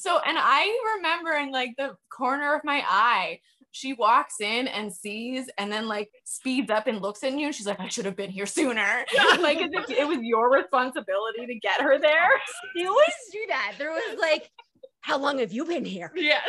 so 0.00 0.18
and 0.26 0.36
I 0.38 0.96
remember 0.96 1.32
in 1.32 1.50
like 1.50 1.74
the 1.76 1.96
corner 2.10 2.54
of 2.54 2.62
my 2.64 2.82
eye, 2.86 3.40
she 3.72 3.92
walks 3.92 4.40
in 4.40 4.66
and 4.66 4.92
sees 4.92 5.48
and 5.58 5.70
then 5.70 5.86
like 5.86 6.10
speeds 6.24 6.70
up 6.70 6.86
and 6.86 7.00
looks 7.00 7.22
at 7.22 7.32
you 7.38 7.46
and 7.46 7.54
she's 7.54 7.66
like, 7.66 7.80
I 7.80 7.88
should 7.88 8.04
have 8.04 8.16
been 8.16 8.30
here 8.30 8.46
sooner. 8.46 9.04
like 9.40 9.58
as 9.58 9.70
if 9.72 9.90
it 9.90 10.08
was 10.08 10.18
your 10.22 10.50
responsibility 10.50 11.46
to 11.46 11.54
get 11.56 11.80
her 11.80 11.98
there. 11.98 12.30
They 12.74 12.86
always 12.86 13.14
do 13.30 13.38
that. 13.48 13.74
There 13.78 13.90
was 13.90 14.18
like, 14.20 14.50
how 15.02 15.18
long 15.18 15.38
have 15.38 15.52
you 15.52 15.64
been 15.64 15.84
here? 15.84 16.12
Yes. 16.16 16.48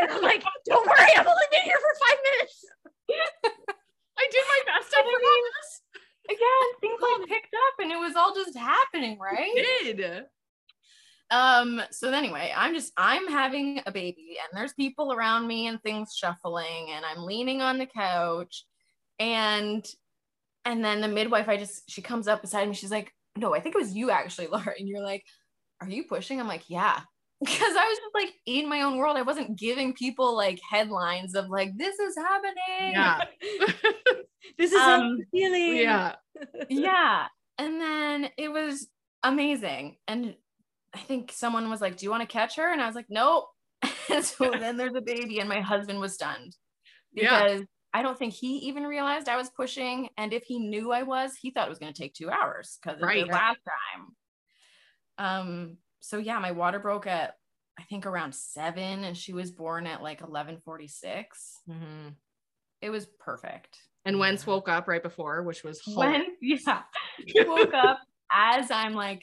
And 0.00 0.10
I'm 0.10 0.22
like, 0.22 0.42
don't 0.66 0.86
worry, 0.86 1.10
I've 1.16 1.26
only 1.26 1.46
been 1.50 1.62
here 1.64 1.78
for 1.78 2.06
five 2.06 2.18
minutes. 2.30 2.64
I 4.18 4.28
did 4.30 4.44
my 4.48 4.72
best. 4.72 4.94
I 4.96 5.00
I 5.00 5.04
mean, 5.04 5.44
Again, 6.30 6.80
things 6.80 7.00
like 7.02 7.10
oh. 7.20 7.26
picked 7.28 7.54
up 7.54 7.82
and 7.82 7.90
it 7.90 7.98
was 7.98 8.14
all 8.16 8.34
just 8.34 8.56
happening, 8.56 9.18
right? 9.18 9.50
did. 9.96 10.24
Um, 11.32 11.80
so 11.90 12.10
anyway, 12.12 12.52
I'm 12.54 12.74
just 12.74 12.92
I'm 12.96 13.26
having 13.28 13.80
a 13.86 13.90
baby 13.90 14.36
and 14.38 14.56
there's 14.56 14.74
people 14.74 15.12
around 15.12 15.46
me 15.48 15.66
and 15.66 15.82
things 15.82 16.14
shuffling 16.14 16.90
and 16.94 17.04
I'm 17.04 17.24
leaning 17.24 17.62
on 17.62 17.78
the 17.78 17.86
couch 17.86 18.64
and 19.18 19.84
and 20.64 20.84
then 20.84 21.00
the 21.00 21.08
midwife 21.08 21.48
I 21.48 21.56
just 21.56 21.90
she 21.90 22.02
comes 22.02 22.28
up 22.28 22.42
beside 22.42 22.68
me, 22.68 22.74
she's 22.74 22.90
like, 22.90 23.10
No, 23.36 23.54
I 23.54 23.60
think 23.60 23.74
it 23.74 23.78
was 23.80 23.94
you 23.94 24.10
actually, 24.10 24.46
Laura. 24.52 24.74
And 24.78 24.86
you're 24.88 25.02
like, 25.02 25.24
Are 25.80 25.88
you 25.88 26.04
pushing? 26.04 26.38
I'm 26.38 26.48
like, 26.48 26.68
Yeah. 26.68 27.00
Because 27.42 27.74
I 27.76 27.88
was 27.88 27.98
just 27.98 28.14
like 28.14 28.32
in 28.46 28.68
my 28.68 28.82
own 28.82 28.98
world. 28.98 29.16
I 29.16 29.22
wasn't 29.22 29.58
giving 29.58 29.94
people 29.94 30.36
like 30.36 30.60
headlines 30.70 31.34
of 31.34 31.48
like, 31.48 31.76
this 31.76 31.98
is 31.98 32.14
happening. 32.16 32.92
Yeah. 32.92 33.20
This 34.58 34.70
is 34.72 34.78
Um, 34.80 35.18
feeling. 35.32 35.76
yeah. 35.76 36.14
yeah. 36.68 37.26
And 37.58 37.80
then 37.80 38.28
it 38.36 38.52
was 38.52 38.86
amazing. 39.22 39.96
And 40.06 40.34
I 40.94 40.98
think 40.98 41.32
someone 41.32 41.70
was 41.70 41.80
like, 41.80 41.96
Do 41.96 42.04
you 42.04 42.10
want 42.10 42.22
to 42.22 42.26
catch 42.32 42.56
her? 42.56 42.72
And 42.72 42.80
I 42.80 42.86
was 42.86 42.94
like, 42.96 43.06
Nope. 43.08 43.46
So 44.22 44.50
then 44.60 44.76
there's 44.76 44.94
a 44.94 45.00
baby, 45.00 45.38
and 45.40 45.48
my 45.48 45.60
husband 45.60 45.98
was 46.00 46.14
stunned 46.14 46.54
Yeah. 47.12 47.44
because 47.44 47.66
I 47.94 48.02
don't 48.02 48.18
think 48.18 48.32
he 48.34 48.56
even 48.68 48.84
realized 48.84 49.28
I 49.28 49.36
was 49.36 49.50
pushing. 49.50 50.08
And 50.16 50.32
if 50.32 50.44
he 50.44 50.58
knew 50.58 50.92
I 50.92 51.02
was, 51.02 51.34
he 51.40 51.50
thought 51.50 51.66
it 51.66 51.70
was 51.70 51.78
going 51.78 51.92
to 51.92 52.02
take 52.02 52.14
two 52.14 52.30
hours 52.30 52.78
because 52.82 53.00
of 53.00 53.06
Right. 53.06 53.26
the 53.26 53.32
last 53.32 53.58
time. 53.66 54.06
Um, 55.18 55.76
so 56.00 56.16
yeah, 56.18 56.38
my 56.38 56.52
water 56.52 56.78
broke 56.78 57.06
at 57.06 57.34
I 57.78 57.84
think 57.84 58.04
around 58.06 58.34
seven, 58.34 59.04
and 59.04 59.16
she 59.16 59.32
was 59.32 59.50
born 59.50 59.86
at 59.86 60.02
like 60.02 60.20
eleven 60.20 60.58
forty 60.64 60.88
six. 60.88 61.58
Mhm. 61.68 62.14
It 62.82 62.90
was 62.90 63.06
perfect. 63.18 63.78
And 64.04 64.18
Wentz 64.18 64.46
woke 64.46 64.68
up 64.68 64.88
right 64.88 65.02
before, 65.02 65.42
which 65.42 65.62
was 65.64 65.80
when 65.94 66.26
yeah 66.42 66.82
he 67.26 67.42
woke 67.44 67.72
up 67.74 68.00
as 68.34 68.70
i'm 68.70 68.94
like 68.94 69.22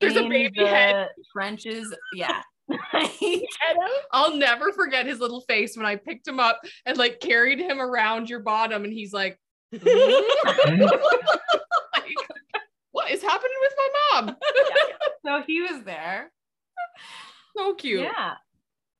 There's 0.00 0.16
a 0.16 0.22
baby 0.28 0.52
the 0.60 0.66
head. 0.66 1.08
trenches 1.32 1.92
yeah 2.14 2.42
I'll 4.12 4.36
never 4.36 4.72
forget 4.72 5.06
his 5.06 5.18
little 5.20 5.40
face 5.42 5.76
when 5.76 5.84
I 5.86 5.96
picked 5.96 6.26
him 6.26 6.40
up 6.40 6.60
and 6.86 6.96
like 6.96 7.20
carried 7.20 7.58
him 7.58 7.80
around 7.80 8.30
your 8.30 8.40
bottom, 8.40 8.84
and 8.84 8.92
he's 8.92 9.12
like, 9.12 9.38
like, 9.72 9.82
"What 12.92 13.10
is 13.10 13.22
happening 13.22 13.56
with 13.60 13.72
my 13.76 13.88
mom?" 14.22 14.36
so 15.26 15.42
he 15.46 15.60
was 15.62 15.82
there 15.84 16.30
so 17.56 17.74
cute. 17.74 18.00
yeah 18.02 18.34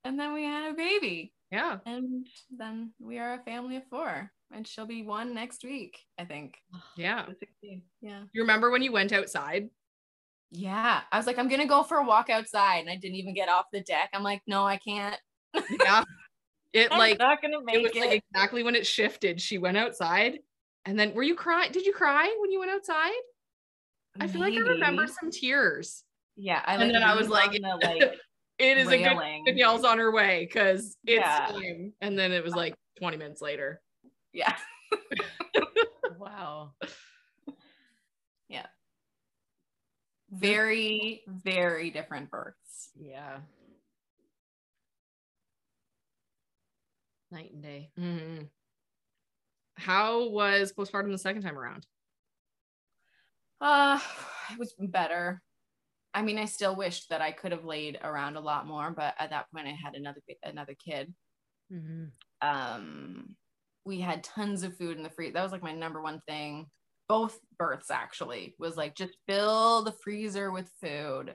and 0.05 0.19
then 0.19 0.33
we 0.35 0.45
had 0.45 0.71
a 0.71 0.75
baby 0.75 1.33
Yeah. 1.51 1.79
and 1.87 2.27
then 2.57 2.93
we 3.01 3.19
are 3.19 3.35
a 3.35 3.43
family 3.45 3.77
of 3.77 3.85
four 3.89 4.31
and 4.53 4.67
she'll 4.67 4.87
be 4.87 5.03
one 5.03 5.33
next 5.35 5.65
week 5.65 5.99
i 6.19 6.25
think 6.25 6.57
Yeah. 6.97 7.25
Yeah 8.03 8.25
You 8.33 8.43
remember 8.43 8.71
when 8.71 8.83
you 8.83 8.93
went 8.93 9.13
outside? 9.13 9.71
Yeah 10.55 11.01
i 11.11 11.17
was 11.17 11.27
like 11.27 11.39
i'm 11.39 11.49
gonna 11.49 11.67
go 11.67 11.83
for 11.83 11.97
a 11.97 12.05
walk 12.05 12.29
outside 12.29 12.79
and 12.81 12.91
i 12.91 12.97
didn't 12.97 13.17
even 13.17 13.33
get 13.35 13.49
off 13.49 13.65
the 13.73 13.81
deck 13.81 14.11
i'm 14.13 14.23
like 14.23 14.43
no 14.47 14.65
i 14.65 14.77
can't 14.77 15.19
Yeah. 15.83 16.05
It 16.73 16.91
like 16.97 17.19
not 17.19 17.41
gonna 17.41 17.63
make 17.63 17.77
it 17.77 17.83
was 17.83 17.93
it, 17.95 18.01
like 18.01 18.23
exactly 18.33 18.63
when 18.63 18.75
it 18.75 18.87
shifted. 18.87 19.41
She 19.41 19.59
went 19.59 19.77
outside, 19.77 20.39
and 20.85 20.99
then 20.99 21.15
were 21.15 21.23
you 21.23 21.35
crying? 21.35 21.73
Did 21.73 21.87
you 21.87 21.93
cry 21.93 22.35
when 22.41 22.51
you 22.51 22.59
went 22.59 22.71
outside? 22.71 23.13
I 24.21 24.27
feel 24.27 24.41
like 24.41 24.53
I 24.55 24.61
remember 24.75 25.07
some 25.07 25.31
tears. 25.31 26.05
yeah 26.37 26.63
i 26.67 26.75
And 26.75 26.95
then 26.95 27.03
I 27.03 27.15
was 27.15 27.29
like, 27.29 27.53
the, 27.53 27.59
like 27.83 28.03
It 28.59 28.79
is 28.79 28.89
a 28.89 28.97
good 28.99 29.17
railing. 29.17 29.45
Danielle's 29.47 29.85
on 29.85 29.99
her 29.99 30.13
way 30.13 30.47
because 30.47 30.97
it's 31.07 31.19
Yeah. 31.19 31.47
time. 31.47 31.93
And 32.01 32.19
then 32.19 32.33
it 32.33 32.45
was 32.45 32.55
like 32.55 32.75
20 32.99 33.17
minutes 33.17 33.41
later. 33.41 33.81
yeah 34.33 34.55
Wow. 36.19 36.75
Very 40.33 41.23
very 41.27 41.91
different 41.91 42.31
births 42.31 42.91
Yeah. 42.99 43.39
Night 47.31 47.53
and 47.53 47.63
day. 47.63 47.91
Mhm. 47.99 48.49
How 49.77 50.29
was 50.29 50.73
postpartum 50.73 51.11
the 51.13 51.19
second 51.19 51.43
time 51.43 51.59
around? 51.59 51.87
uh 53.61 54.01
it 54.51 54.59
was 54.59 54.75
better 54.77 55.41
i 56.15 56.21
mean 56.21 56.37
i 56.37 56.45
still 56.47 56.75
wished 56.75 57.09
that 57.11 57.21
i 57.21 57.31
could 57.31 57.53
have 57.53 57.65
laid 57.65 57.97
around 58.03 58.35
a 58.35 58.41
lot 58.41 58.67
more 58.67 58.91
but 58.91 59.15
at 59.21 59.31
that 59.31 59.47
point 59.55 59.69
i 59.69 59.71
had 59.71 59.95
another 59.95 60.21
another 60.43 60.75
kid 60.75 61.15
Mm-hmm. 61.73 62.07
um 62.49 63.37
we 63.85 64.01
had 64.01 64.25
tons 64.25 64.65
of 64.65 64.77
food 64.77 64.97
in 64.97 65.05
the 65.05 65.11
freezer 65.11 65.35
that 65.35 65.43
was 65.45 65.53
like 65.53 65.63
my 65.63 65.73
number 65.73 66.03
one 66.03 66.21
thing 66.27 66.67
both 67.09 67.39
births 67.59 67.91
actually 67.91 68.55
was 68.59 68.77
like 68.77 68.95
just 68.95 69.17
fill 69.27 69.83
the 69.83 69.93
freezer 69.93 70.51
with 70.51 70.71
food. 70.81 71.35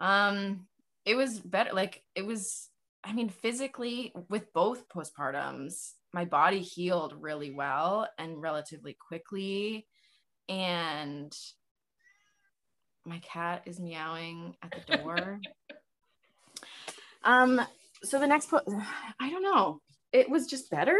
Um 0.00 0.66
it 1.04 1.16
was 1.16 1.38
better 1.38 1.72
like 1.72 2.02
it 2.14 2.24
was 2.24 2.68
i 3.02 3.12
mean 3.12 3.28
physically 3.28 4.12
with 4.30 4.52
both 4.52 4.88
postpartums 4.88 5.92
my 6.12 6.24
body 6.24 6.60
healed 6.60 7.14
really 7.20 7.50
well 7.50 8.08
and 8.18 8.40
relatively 8.40 8.96
quickly 9.08 9.86
and 10.48 11.36
my 13.04 13.18
cat 13.18 13.62
is 13.66 13.78
meowing 13.80 14.54
at 14.62 14.72
the 14.72 14.96
door. 14.96 15.40
Um 17.26 17.58
so 18.02 18.20
the 18.20 18.26
next 18.26 18.50
po- 18.50 18.60
i 19.18 19.30
don't 19.30 19.42
know. 19.42 19.80
It 20.12 20.28
was 20.28 20.46
just 20.46 20.70
better. 20.70 20.98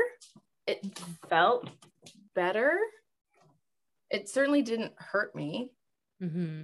It 0.67 0.81
felt 1.29 1.69
better 2.35 2.79
it 4.11 4.29
certainly 4.29 4.63
didn't 4.63 4.93
hurt 4.97 5.35
me 5.35 5.71
Mm-hmm. 6.23 6.63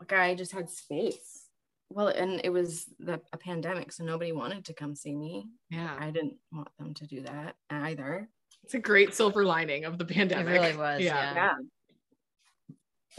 like 0.00 0.12
i 0.12 0.34
just 0.34 0.52
had 0.52 0.68
space 0.70 1.48
well 1.88 2.08
and 2.08 2.40
it 2.44 2.50
was 2.50 2.84
the 3.00 3.20
a 3.32 3.36
pandemic 3.38 3.90
so 3.92 4.04
nobody 4.04 4.30
wanted 4.32 4.64
to 4.66 4.74
come 4.74 4.94
see 4.94 5.14
me 5.14 5.46
Yeah. 5.70 5.96
i 5.98 6.10
didn't 6.10 6.36
want 6.52 6.68
them 6.78 6.92
to 6.94 7.06
do 7.06 7.22
that 7.22 7.56
either 7.70 8.28
It's 8.62 8.74
a 8.74 8.78
great 8.78 9.14
silver 9.14 9.44
lining 9.44 9.84
of 9.84 9.96
the 9.98 10.04
pandemic. 10.04 10.46
really 10.52 10.76
was, 10.76 11.00
yeah. 11.10 11.34
yeah 11.34 11.54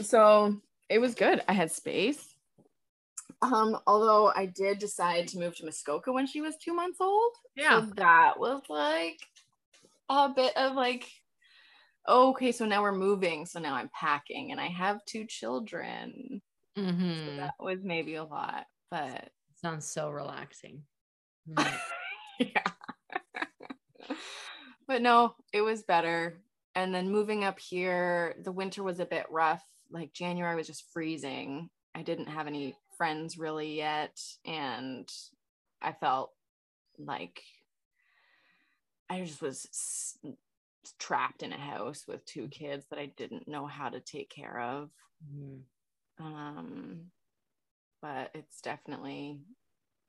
so 0.00 0.56
it 0.88 0.98
was 1.00 1.14
good 1.14 1.42
i 1.48 1.52
had 1.52 1.72
space 1.72 2.34
um 3.42 3.76
although 3.86 4.32
i 4.34 4.46
did 4.46 4.78
decide 4.78 5.26
to 5.28 5.38
move 5.38 5.56
to 5.56 5.64
muskoka 5.64 6.12
when 6.12 6.26
she 6.26 6.40
was 6.40 6.54
two 6.56 6.74
months 6.74 7.00
old 7.00 7.32
Yeah. 7.56 7.80
So 7.80 7.86
that 7.96 8.38
was 8.38 8.62
like 8.68 9.18
a 10.08 10.28
bit 10.30 10.56
of 10.56 10.74
like, 10.74 11.04
okay, 12.08 12.52
so 12.52 12.64
now 12.66 12.82
we're 12.82 12.92
moving. 12.92 13.46
So 13.46 13.60
now 13.60 13.74
I'm 13.74 13.90
packing 13.90 14.50
and 14.52 14.60
I 14.60 14.68
have 14.68 15.04
two 15.04 15.26
children. 15.26 16.42
So 16.76 16.82
Mhm. 16.82 17.36
that 17.36 17.54
was 17.60 17.82
maybe 17.82 18.14
a 18.16 18.24
lot, 18.24 18.66
but 18.90 19.32
Sounds 19.56 19.86
so 19.86 20.10
relaxing. 20.10 20.84
Mm. 21.48 21.80
yeah. 22.38 22.72
but 24.86 25.02
no, 25.02 25.34
it 25.52 25.62
was 25.62 25.82
better. 25.82 26.42
And 26.74 26.94
then 26.94 27.10
moving 27.10 27.42
up 27.44 27.58
here, 27.58 28.36
the 28.44 28.52
winter 28.52 28.82
was 28.82 29.00
a 29.00 29.06
bit 29.06 29.26
rough. 29.30 29.64
Like 29.90 30.12
January 30.12 30.54
was 30.54 30.66
just 30.66 30.92
freezing. 30.92 31.70
I 31.94 32.02
didn't 32.02 32.28
have 32.28 32.46
any 32.46 32.76
friends 32.96 33.38
really 33.38 33.76
yet. 33.76 34.20
And 34.44 35.10
I 35.82 35.92
felt 35.92 36.32
like 36.98 37.42
I 39.10 39.22
just 39.24 39.40
was 39.40 40.18
trapped 40.98 41.42
in 41.42 41.52
a 41.52 41.58
house 41.58 42.04
with 42.06 42.24
two 42.24 42.48
kids 42.48 42.86
that 42.90 42.98
I 42.98 43.06
didn't 43.06 43.48
know 43.48 43.66
how 43.66 43.88
to 43.88 44.00
take 44.00 44.30
care 44.30 44.60
of. 44.60 44.90
Mhm. 45.24 45.64
Um, 46.18 47.12
but 48.02 48.30
it's 48.34 48.60
definitely 48.60 49.40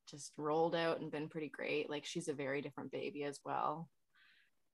just 0.09 0.33
rolled 0.37 0.75
out 0.75 0.99
and 1.01 1.11
been 1.11 1.29
pretty 1.29 1.49
great. 1.49 1.89
Like 1.89 2.05
she's 2.05 2.27
a 2.27 2.33
very 2.33 2.61
different 2.61 2.91
baby 2.91 3.23
as 3.23 3.39
well. 3.45 3.89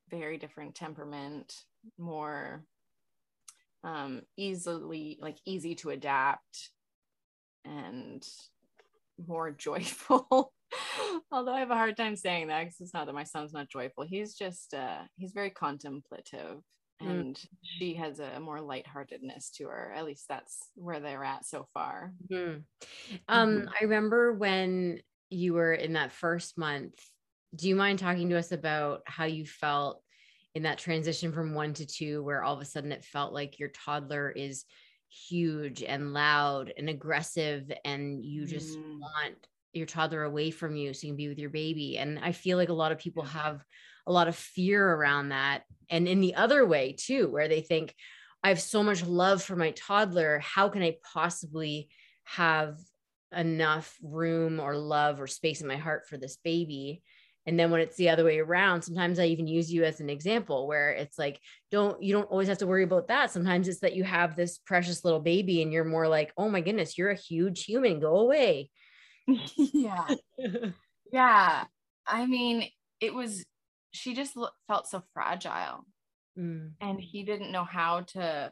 Very 0.09 0.37
different 0.37 0.75
temperament, 0.75 1.65
more 1.97 2.65
um 3.83 4.21
easily 4.37 5.17
like 5.21 5.37
easy 5.45 5.75
to 5.75 5.91
adapt 5.91 6.71
and 7.65 8.27
more 9.27 9.51
joyful. 9.57 10.53
Although 11.31 11.53
I 11.53 11.59
have 11.59 11.71
a 11.71 11.75
hard 11.75 11.97
time 11.97 12.15
saying 12.15 12.47
that 12.47 12.63
because 12.63 12.79
it's 12.81 12.93
not 12.93 13.05
that 13.07 13.13
my 13.15 13.23
son's 13.23 13.53
not 13.53 13.69
joyful. 13.69 14.05
He's 14.05 14.35
just 14.35 14.73
uh 14.73 15.03
he's 15.17 15.31
very 15.33 15.49
contemplative 15.49 16.61
Mm. 17.01 17.09
and 17.09 17.41
she 17.61 17.93
has 17.95 18.19
a 18.19 18.39
more 18.39 18.61
lightheartedness 18.61 19.49
to 19.57 19.65
her. 19.67 19.91
At 19.93 20.05
least 20.05 20.27
that's 20.29 20.69
where 20.75 21.01
they're 21.01 21.25
at 21.25 21.45
so 21.45 21.67
far. 21.73 22.13
Mhm. 22.31 22.63
Um, 23.27 23.61
Mhm. 23.61 23.67
I 23.79 23.83
remember 23.83 24.33
when 24.33 25.01
you 25.29 25.53
were 25.53 25.73
in 25.73 25.93
that 25.93 26.13
first 26.13 26.57
month, 26.57 27.03
do 27.53 27.67
you 27.67 27.75
mind 27.75 27.99
talking 27.99 28.29
to 28.29 28.37
us 28.37 28.51
about 28.53 29.01
how 29.07 29.25
you 29.25 29.45
felt 29.45 30.03
in 30.53 30.63
that 30.63 30.77
transition 30.77 31.33
from 31.33 31.53
one 31.53 31.73
to 31.73 31.85
two, 31.85 32.23
where 32.23 32.43
all 32.43 32.55
of 32.55 32.61
a 32.61 32.65
sudden 32.65 32.93
it 32.93 33.03
felt 33.03 33.33
like 33.33 33.59
your 33.59 33.69
toddler 33.69 34.29
is 34.31 34.63
huge 35.09 35.83
and 35.83 36.13
loud 36.13 36.71
and 36.77 36.89
aggressive, 36.89 37.69
and 37.83 38.23
you 38.23 38.45
just 38.45 38.77
Mm. 38.77 38.99
want 38.99 39.47
your 39.75 39.85
toddler 39.85 40.23
away 40.23 40.51
from 40.51 40.75
you 40.75 40.93
so 40.93 41.07
you 41.07 41.13
can 41.13 41.17
be 41.17 41.27
with 41.27 41.39
your 41.39 41.49
baby? 41.49 41.97
And 41.97 42.19
I 42.19 42.31
feel 42.31 42.57
like 42.57 42.69
a 42.69 42.73
lot 42.73 42.91
of 42.91 42.97
people 42.99 43.23
have 43.23 43.63
a 44.07 44.11
lot 44.11 44.27
of 44.27 44.35
fear 44.35 44.93
around 44.93 45.29
that. 45.29 45.63
And 45.89 46.07
in 46.07 46.21
the 46.21 46.35
other 46.35 46.65
way, 46.65 46.95
too, 46.97 47.29
where 47.29 47.47
they 47.47 47.61
think, 47.61 47.93
I 48.43 48.49
have 48.49 48.61
so 48.61 48.83
much 48.83 49.03
love 49.03 49.41
for 49.41 49.55
my 49.55 49.71
toddler. 49.71 50.39
How 50.39 50.69
can 50.69 50.83
I 50.83 50.97
possibly 51.13 51.89
have 52.25 52.77
enough 53.35 53.97
room 54.03 54.59
or 54.59 54.77
love 54.77 55.19
or 55.19 55.25
space 55.25 55.61
in 55.61 55.67
my 55.67 55.77
heart 55.77 56.07
for 56.07 56.17
this 56.17 56.37
baby? 56.43 57.01
And 57.47 57.59
then 57.59 57.69
when 57.69 57.81
it's 57.81 57.95
the 57.95 58.09
other 58.09 58.23
way 58.23 58.39
around, 58.39 58.81
sometimes 58.81 59.19
I 59.19 59.25
even 59.25 59.47
use 59.47 59.71
you 59.71 59.83
as 59.83 59.99
an 59.99 60.09
example 60.09 60.67
where 60.67 60.91
it's 60.91 61.17
like, 61.17 61.39
don't, 61.71 62.01
you 62.01 62.13
don't 62.13 62.29
always 62.29 62.47
have 62.47 62.57
to 62.59 62.67
worry 62.67 62.83
about 62.83 63.07
that. 63.07 63.31
Sometimes 63.31 63.67
it's 63.67 63.81
that 63.81 63.95
you 63.95 64.03
have 64.03 64.35
this 64.35 64.57
precious 64.59 65.03
little 65.03 65.19
baby 65.19 65.61
and 65.61 65.71
you're 65.71 65.83
more 65.83 66.07
like, 66.07 66.33
oh 66.37 66.49
my 66.49 66.61
goodness, 66.61 66.97
you're 66.97 67.11
a 67.11 67.15
huge 67.15 67.65
human, 67.65 67.99
go 67.99 68.17
away. 68.17 68.69
yeah. 69.57 70.15
Yeah. 71.11 71.65
I 72.07 72.25
mean, 72.25 72.69
it 72.99 73.13
was, 73.13 73.43
she 73.91 74.13
just 74.13 74.35
lo- 74.35 74.49
felt 74.67 74.87
so 74.87 75.03
fragile 75.13 75.85
Mm, 76.37 76.73
and 76.81 76.99
he 76.99 77.23
didn't 77.23 77.51
know 77.51 77.63
how 77.63 78.01
to 78.01 78.51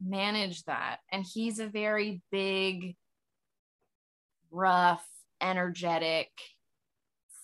manage 0.00 0.64
that. 0.64 0.98
And 1.12 1.24
he's 1.24 1.58
a 1.60 1.66
very 1.68 2.22
big, 2.30 2.96
rough, 4.50 5.06
energetic, 5.40 6.30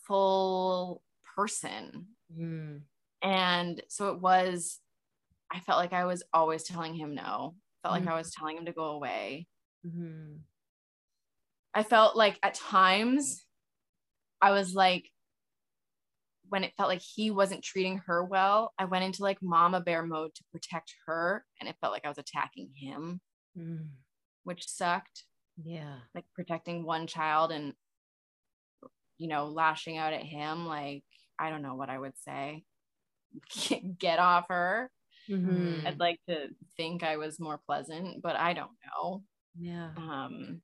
full 0.06 1.02
person. 1.36 2.06
mm, 2.30 2.82
And 3.22 3.82
so 3.88 4.10
it 4.12 4.20
was, 4.20 4.80
I 5.50 5.60
felt 5.60 5.78
like 5.78 5.92
I 5.92 6.04
was 6.06 6.22
always 6.32 6.64
telling 6.64 6.94
him 6.94 7.14
no, 7.14 7.56
felt 7.82 7.92
like 7.94 8.04
Mm. 8.04 8.08
I 8.08 8.16
was 8.16 8.32
telling 8.32 8.56
him 8.58 8.66
to 8.66 8.72
go 8.72 8.84
away. 8.86 9.48
mhm, 9.84 10.44
I 11.78 11.84
felt 11.84 12.16
like 12.16 12.40
at 12.42 12.54
times 12.54 13.44
I 14.42 14.50
was 14.50 14.74
like, 14.74 15.08
when 16.48 16.64
it 16.64 16.72
felt 16.76 16.88
like 16.88 17.00
he 17.00 17.30
wasn't 17.30 17.62
treating 17.62 17.98
her 18.06 18.24
well, 18.24 18.72
I 18.76 18.86
went 18.86 19.04
into 19.04 19.22
like 19.22 19.38
mama 19.40 19.80
bear 19.80 20.04
mode 20.04 20.34
to 20.34 20.44
protect 20.50 20.92
her. 21.06 21.44
And 21.60 21.68
it 21.68 21.76
felt 21.80 21.92
like 21.92 22.04
I 22.04 22.08
was 22.08 22.18
attacking 22.18 22.70
him, 22.74 23.20
mm. 23.56 23.86
which 24.42 24.68
sucked. 24.68 25.22
Yeah. 25.62 25.98
Like 26.16 26.24
protecting 26.34 26.84
one 26.84 27.06
child 27.06 27.52
and, 27.52 27.74
you 29.18 29.28
know, 29.28 29.46
lashing 29.46 29.98
out 29.98 30.12
at 30.12 30.24
him. 30.24 30.66
Like, 30.66 31.04
I 31.38 31.48
don't 31.48 31.62
know 31.62 31.76
what 31.76 31.90
I 31.90 31.98
would 32.00 32.18
say. 32.24 32.64
Get 34.00 34.18
off 34.18 34.46
her. 34.48 34.90
Mhm. 35.30 35.86
I'd 35.86 36.00
like 36.00 36.18
to 36.28 36.48
think 36.76 37.04
I 37.04 37.18
was 37.18 37.38
more 37.38 37.60
pleasant, 37.66 38.20
but 38.20 38.34
I 38.34 38.52
don't 38.52 38.72
know. 38.84 39.22
Yeah. 39.56 39.90
um, 39.96 40.60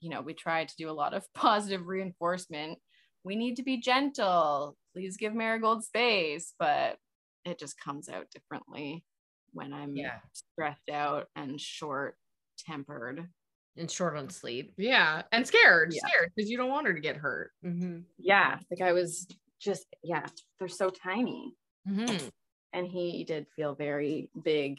you 0.00 0.10
know, 0.10 0.20
we 0.20 0.34
try 0.34 0.64
to 0.64 0.76
do 0.76 0.90
a 0.90 0.92
lot 0.92 1.14
of 1.14 1.26
positive 1.34 1.86
reinforcement. 1.86 2.78
We 3.24 3.36
need 3.36 3.56
to 3.56 3.62
be 3.62 3.80
gentle. 3.80 4.76
Please 4.94 5.16
give 5.16 5.34
Marigold 5.34 5.84
space, 5.84 6.54
but 6.58 6.96
it 7.44 7.58
just 7.58 7.78
comes 7.80 8.08
out 8.08 8.30
differently 8.30 9.04
when 9.52 9.72
I'm 9.72 9.96
Yeah. 9.96 10.18
stressed 10.32 10.88
out 10.90 11.26
and 11.36 11.60
short 11.60 12.16
tempered. 12.58 13.28
And 13.76 13.90
short 13.90 14.16
on 14.16 14.28
sleep. 14.28 14.74
Yeah. 14.76 15.22
And 15.32 15.46
scared, 15.46 15.92
Yeah. 15.92 16.00
scared 16.08 16.32
because 16.34 16.50
you 16.50 16.56
don't 16.56 16.70
want 16.70 16.86
her 16.86 16.94
to 16.94 17.00
get 17.00 17.16
hurt. 17.16 17.52
Mm-hmm. 17.64 18.00
Yeah, 18.18 18.58
like 18.70 18.80
I 18.80 18.92
was 18.92 19.26
just, 19.60 19.86
yeah, 20.02 20.26
they're 20.58 20.68
so 20.68 20.90
tiny. 20.90 21.54
Mhm. 21.88 22.30
And 22.72 22.86
he 22.86 23.24
did 23.24 23.46
feel 23.56 23.74
very 23.74 24.30
big 24.42 24.78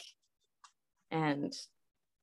and 1.12 1.54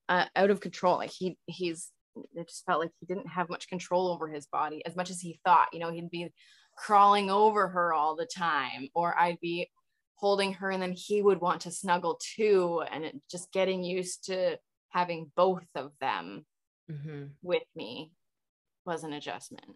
uh, 0.09 0.26
out 0.36 0.51
of 0.51 0.61
control. 0.61 0.97
Like 0.99 1.11
he, 1.11 1.38
he's, 1.47 1.90
it 2.35 2.49
just 2.49 2.64
felt 2.67 2.81
like 2.81 2.91
he 3.01 3.07
didn't 3.07 3.29
have 3.29 3.49
much 3.49 3.69
control 3.69 4.09
over 4.09 4.29
his 4.29 4.47
body 4.47 4.85
as 4.87 4.97
much 4.97 5.11
as 5.11 5.21
he 5.21 5.39
thought. 5.45 5.69
You 5.73 5.81
know, 5.81 5.91
he'd 5.91 6.11
be 6.11 6.33
crawling 6.77 7.31
over 7.31 7.69
her 7.69 7.93
all 7.93 8.17
the 8.17 8.27
time, 8.27 8.89
or 8.95 9.19
I'd 9.19 9.41
be 9.41 9.71
holding 10.17 10.55
her 10.55 10.71
and 10.71 10.83
then 10.83 10.93
he 10.93 11.21
would 11.23 11.41
want 11.41 11.61
to 11.62 11.71
snuggle 11.71 12.19
too. 12.37 12.83
And 12.91 13.05
it, 13.05 13.17
just 13.31 13.53
getting 13.53 13.85
used 13.85 14.25
to 14.27 14.59
having 14.89 15.31
both 15.37 15.67
of 15.75 15.93
them 16.01 16.45
Mm-hmm. 16.91 17.25
with 17.43 17.64
me 17.75 18.12
was 18.85 19.03
an 19.03 19.12
adjustment. 19.12 19.67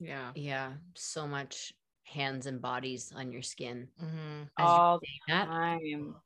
Yeah. 0.00 0.32
Yeah. 0.34 0.74
So 0.94 1.26
much 1.26 1.72
hands 2.04 2.44
and 2.46 2.60
bodies 2.60 3.10
on 3.16 3.32
your 3.32 3.40
skin. 3.40 3.88
Mhm. 3.98 4.42
As 4.58 4.66
all 4.68 4.98
the 5.00 5.06
saying 5.06 5.20
that, 5.40 5.46
time. 5.46 6.16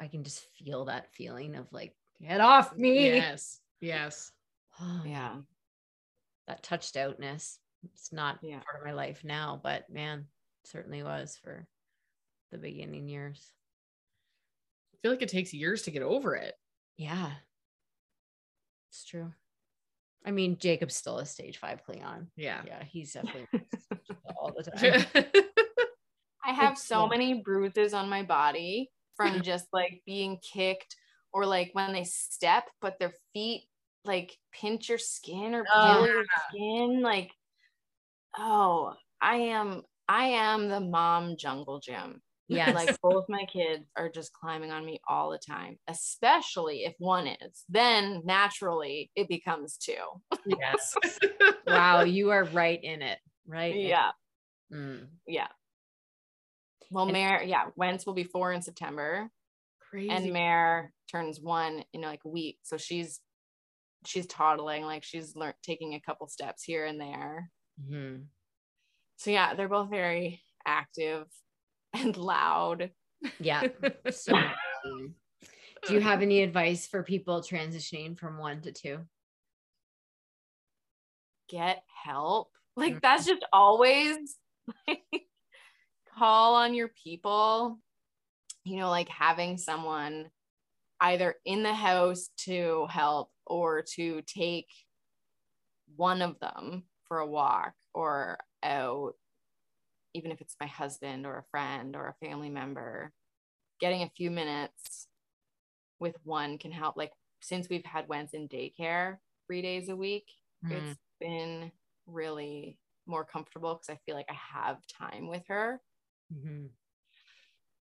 I 0.00 0.08
can 0.08 0.24
just 0.24 0.44
feel 0.58 0.86
that 0.86 1.12
feeling 1.14 1.54
of 1.54 1.72
like, 1.72 1.94
get 2.20 2.40
off 2.40 2.76
me. 2.76 3.06
Yes. 3.14 3.60
Yes. 3.80 4.32
Yeah. 5.04 5.36
That 6.46 6.62
touched 6.62 6.96
outness. 6.96 7.58
It's 7.92 8.12
not 8.12 8.38
Yeah. 8.42 8.60
part 8.60 8.80
of 8.80 8.86
my 8.86 8.92
life 8.92 9.24
now, 9.24 9.60
but 9.62 9.88
man, 9.90 10.26
certainly 10.64 11.02
was 11.02 11.36
for 11.36 11.66
the 12.50 12.58
beginning 12.58 13.08
years. 13.08 13.52
I 14.94 14.96
feel 15.02 15.10
like 15.10 15.22
it 15.22 15.28
takes 15.28 15.52
years 15.52 15.82
to 15.82 15.90
get 15.90 16.02
over 16.02 16.34
it. 16.34 16.54
Yeah. 16.96 17.32
It's 18.90 19.04
true. 19.04 19.32
I 20.24 20.30
mean, 20.30 20.56
Jacob's 20.58 20.96
still 20.96 21.18
a 21.18 21.26
stage 21.26 21.58
five 21.58 21.82
Klingon. 21.84 22.28
Yeah. 22.36 22.62
Yeah, 22.66 22.82
he's 22.84 23.12
definitely 23.12 23.46
all 24.36 24.52
the 24.56 24.62
time. 24.70 25.26
I 26.44 26.52
have 26.52 26.72
It's 26.72 26.84
so 26.84 27.00
cool. 27.00 27.08
many 27.08 27.42
bruises 27.42 27.92
on 27.94 28.08
my 28.08 28.22
body 28.22 28.90
from 29.16 29.42
just 29.42 29.66
like 29.72 30.02
being 30.06 30.38
kicked 30.38 30.96
or 31.32 31.44
like 31.44 31.70
when 31.74 31.92
they 31.92 32.04
step, 32.04 32.64
but 32.80 32.98
their 32.98 33.12
feet 33.34 33.64
like 34.04 34.36
pinch 34.52 34.88
your 34.88 34.98
skin 34.98 35.54
or 35.54 35.64
Oh, 35.72 35.94
pull 35.98 36.06
your 36.06 36.24
skin. 36.48 37.02
Like, 37.02 37.30
oh, 38.38 38.94
I 39.20 39.36
am, 39.36 39.82
I 40.08 40.26
am 40.26 40.68
the 40.68 40.80
mom 40.80 41.36
jungle 41.36 41.80
gym. 41.80 42.20
Yeah. 42.46 42.72
Like 42.72 43.00
both 43.00 43.24
my 43.28 43.44
kids 43.50 43.86
are 43.96 44.10
just 44.10 44.32
climbing 44.34 44.70
on 44.70 44.84
me 44.84 45.00
all 45.08 45.30
the 45.30 45.38
time, 45.38 45.78
especially 45.88 46.84
if 46.84 46.94
one 46.98 47.26
is. 47.26 47.64
Then 47.70 48.20
naturally 48.24 49.10
it 49.16 49.28
becomes 49.28 49.78
two. 49.78 49.94
yes. 50.46 50.94
wow, 51.66 52.02
you 52.02 52.30
are 52.30 52.44
right 52.44 52.82
in 52.82 53.00
it. 53.00 53.18
Right. 53.46 53.74
Yeah. 53.74 54.10
Mm. 54.72 55.06
Yeah. 55.26 55.48
Well, 56.90 57.04
And- 57.04 57.12
Mare, 57.14 57.42
yeah, 57.42 57.64
Wentz 57.76 58.04
will 58.04 58.14
be 58.14 58.24
four 58.24 58.52
in 58.52 58.60
September. 58.60 59.30
Crazy. 59.90 60.10
and 60.10 60.32
Mare 60.32 60.92
turns 61.10 61.40
one 61.40 61.84
in 61.92 62.00
like 62.02 62.24
a 62.24 62.28
week. 62.28 62.58
So 62.64 62.76
she's 62.76 63.20
she's 64.06 64.26
toddling, 64.26 64.84
like 64.84 65.04
she's 65.04 65.36
learned 65.36 65.54
taking 65.62 65.94
a 65.94 66.00
couple 66.00 66.28
steps 66.28 66.62
here 66.62 66.84
and 66.84 67.00
there. 67.00 67.50
Mhm. 67.80 68.26
So 69.16 69.30
yeah, 69.30 69.54
they're 69.54 69.68
both 69.68 69.90
very 69.90 70.42
active 70.66 71.26
and 71.92 72.16
loud. 72.16 72.90
Yeah. 73.40 73.68
So 74.10 74.38
do 75.86 75.94
you 75.94 76.00
have 76.00 76.22
any 76.22 76.42
advice 76.42 76.86
for 76.86 77.02
people 77.02 77.42
transitioning 77.42 78.18
from 78.18 78.38
one 78.38 78.60
to 78.62 78.72
two? 78.72 79.00
Get 81.48 81.82
help. 82.04 82.50
Like 82.76 82.94
Mhm. 82.94 83.02
that's 83.02 83.26
just 83.26 83.44
always 83.52 84.16
like, 84.88 85.28
call 86.16 86.54
on 86.54 86.74
your 86.74 86.88
people. 86.88 87.78
You 88.64 88.78
know, 88.78 88.88
like 88.88 89.08
having 89.08 89.58
someone 89.58 90.30
either 91.00 91.36
in 91.44 91.62
the 91.62 91.74
house 91.74 92.30
to 92.38 92.86
help 92.88 93.30
or 93.46 93.82
to 93.94 94.22
take 94.22 94.68
one 95.96 96.22
of 96.22 96.38
them 96.40 96.84
for 97.06 97.18
a 97.18 97.26
walk 97.26 97.74
or 97.92 98.38
out, 98.62 99.14
even 100.14 100.30
if 100.32 100.40
it's 100.40 100.56
my 100.60 100.66
husband 100.66 101.26
or 101.26 101.38
a 101.38 101.44
friend 101.50 101.96
or 101.96 102.08
a 102.08 102.26
family 102.26 102.50
member, 102.50 103.12
getting 103.80 104.02
a 104.02 104.10
few 104.16 104.30
minutes 104.30 105.08
with 106.00 106.16
one 106.24 106.58
can 106.58 106.72
help. 106.72 106.96
Like 106.96 107.12
since 107.42 107.68
we've 107.68 107.84
had 107.84 108.08
Wentz 108.08 108.34
in 108.34 108.48
daycare 108.48 109.18
three 109.46 109.62
days 109.62 109.88
a 109.88 109.96
week, 109.96 110.26
Mm. 110.62 110.70
it's 110.76 110.98
been 111.20 111.72
really 112.06 112.78
more 113.06 113.24
comfortable 113.24 113.74
because 113.74 113.90
I 113.90 114.00
feel 114.06 114.16
like 114.16 114.30
I 114.30 114.34
have 114.34 114.86
time 114.88 115.28
with 115.28 115.44
her. 115.48 115.82
Mhm. 116.30 116.74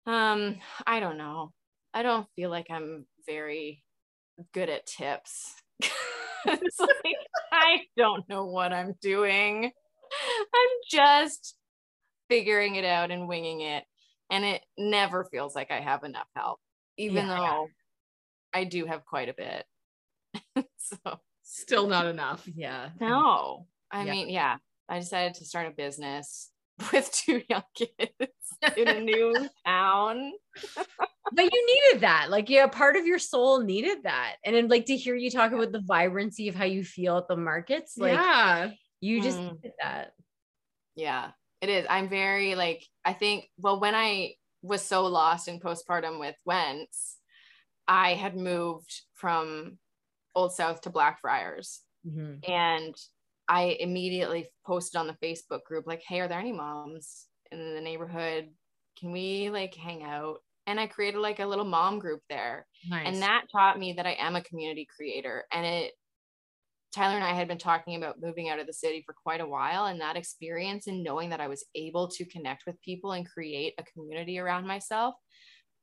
Um, 0.06 0.60
I 0.86 1.00
don't 1.00 1.18
know. 1.18 1.54
I 1.94 2.04
don't 2.04 2.30
feel 2.36 2.50
like 2.50 2.70
I'm 2.70 3.08
very 3.26 3.84
good 4.54 4.70
at 4.70 4.86
tips. 4.86 5.56
it's 6.46 6.80
like 6.80 7.16
I 7.52 7.82
don't 7.98 8.28
know 8.30 8.46
what 8.46 8.74
I'm 8.74 8.96
doing. 9.02 9.66
I'm 9.66 10.70
just 10.90 11.56
figuring 12.30 12.76
it 12.76 12.86
out 12.86 13.12
and 13.12 13.28
winging 13.28 13.62
it. 13.62 13.84
And 14.32 14.46
it 14.46 14.64
never 14.78 15.26
feels 15.26 15.56
like 15.56 15.72
I 15.72 15.80
have 15.82 16.04
enough 16.04 16.28
help, 16.36 16.60
even 16.98 17.28
Yeah. 17.28 17.38
though 17.38 17.68
I 18.54 18.64
do 18.66 18.86
have 18.86 19.06
quite 19.06 19.30
a 19.30 19.34
bit. 19.34 19.66
so 20.78 21.20
Still 21.44 21.88
not 21.88 22.06
enough. 22.06 22.48
Yeah. 22.48 22.90
no, 23.00 23.68
I 23.92 24.06
Yeah. 24.06 24.12
mean, 24.12 24.30
yeah, 24.30 24.58
I 24.88 25.00
decided 25.00 25.36
to 25.36 25.46
start 25.46 25.68
a 25.68 25.72
business 25.72 26.52
with 26.94 27.12
two 27.12 27.42
young 27.50 27.64
kids 27.76 27.92
in 28.78 28.88
a 28.88 29.00
new 29.00 29.34
town. 29.66 30.32
but 31.34 31.44
you 31.54 31.66
needed 31.66 32.02
that. 32.02 32.30
Like, 32.30 32.50
yeah, 32.50 32.68
part 32.68 32.96
of 32.96 33.06
your 33.06 33.20
soul 33.20 33.62
needed 33.62 34.04
that. 34.04 34.36
And 34.46 34.56
then, 34.56 34.68
like, 34.68 34.86
to 34.86 34.96
hear 34.98 35.16
you 35.16 35.30
talk 35.32 35.52
about 35.52 35.72
the 35.72 35.82
vibrancy 35.86 36.48
of 36.48 36.56
how 36.56 36.66
you 36.66 36.84
feel 36.84 37.18
at 37.18 37.28
the 37.28 37.36
markets, 37.38 37.98
like, 37.98 38.14
yeah. 38.14 38.72
you 39.02 39.22
just 39.22 39.38
Mm. 39.40 39.62
did 39.62 39.72
that. 39.82 40.12
Yeah, 40.96 41.32
it 41.62 41.70
is. 41.70 41.86
I'm 41.90 42.10
very 42.10 42.56
like, 42.56 42.86
I 43.06 43.14
think, 43.14 43.46
well, 43.58 43.80
when 43.80 43.96
I 43.96 44.34
was 44.62 44.82
so 44.82 45.06
lost 45.06 45.48
in 45.48 45.60
postpartum 45.60 46.20
with 46.20 46.36
Wentz, 46.46 47.18
I 47.88 48.14
had 48.16 48.36
moved 48.36 48.94
from 49.14 49.78
Old 50.36 50.54
South 50.54 50.82
to 50.82 50.90
Blackfriars. 50.90 51.80
Mhm. 52.06 52.48
And 52.48 52.96
I 53.50 53.78
immediately 53.80 54.48
posted 54.66 55.00
on 55.00 55.08
the 55.08 55.18
Facebook 55.26 55.64
group, 55.64 55.88
like, 55.88 56.04
hey, 56.08 56.20
are 56.20 56.28
there 56.28 56.40
any 56.40 56.52
moms 56.52 57.26
in 57.52 57.74
the 57.74 57.82
neighborhood? 57.82 58.50
Can 59.00 59.12
we 59.12 59.50
like 59.50 59.74
hang 59.74 60.04
out? 60.04 60.38
And 60.68 60.80
I 60.80 60.86
created 60.86 61.20
like 61.20 61.40
a 61.40 61.48
little 61.48 61.66
mom 61.66 61.98
group 61.98 62.22
there. 62.30 62.68
Nice. 62.88 63.08
And 63.08 63.22
that 63.24 63.46
taught 63.52 63.80
me 63.80 63.94
that 63.94 64.06
I 64.06 64.16
am 64.20 64.36
a 64.36 64.44
community 64.44 64.88
creator. 64.96 65.46
And 65.52 65.66
it, 65.66 65.94
Tyler 66.94 67.16
and 67.16 67.24
I 67.24 67.34
had 67.34 67.48
been 67.48 67.58
talking 67.58 67.96
about 67.96 68.22
moving 68.22 68.50
out 68.50 68.60
of 68.60 68.68
the 68.68 68.74
city 68.74 69.02
for 69.04 69.16
quite 69.24 69.42
a 69.42 69.48
while. 69.48 69.88
And 69.88 70.00
that 70.00 70.16
experience 70.16 70.86
and 70.86 71.04
knowing 71.04 71.32
that 71.32 71.42
I 71.42 71.48
was 71.48 71.66
able 71.74 72.08
to 72.10 72.26
connect 72.26 72.68
with 72.68 72.80
people 72.82 73.14
and 73.14 73.28
create 73.28 73.74
a 73.80 73.84
community 73.84 74.38
around 74.38 74.68
myself 74.68 75.16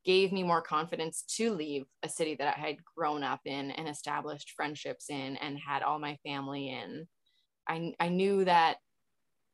gave 0.05 0.31
me 0.31 0.45
more 0.45 0.63
confidence 0.63 1.25
to 1.37 1.53
leave 1.53 1.85
a 2.05 2.09
city 2.09 2.37
that 2.37 2.57
I 2.57 2.61
had 2.61 2.77
grown 2.97 3.25
up 3.25 3.41
in 3.45 3.73
and 3.73 3.89
established 3.89 4.53
friendships 4.57 5.11
in 5.11 5.37
and 5.39 5.59
had 5.59 5.83
all 5.83 5.99
my 5.99 6.17
family 6.25 6.69
in. 6.69 7.09
I, 7.69 7.95
I 7.99 8.09
knew 8.09 8.45
that 8.45 8.79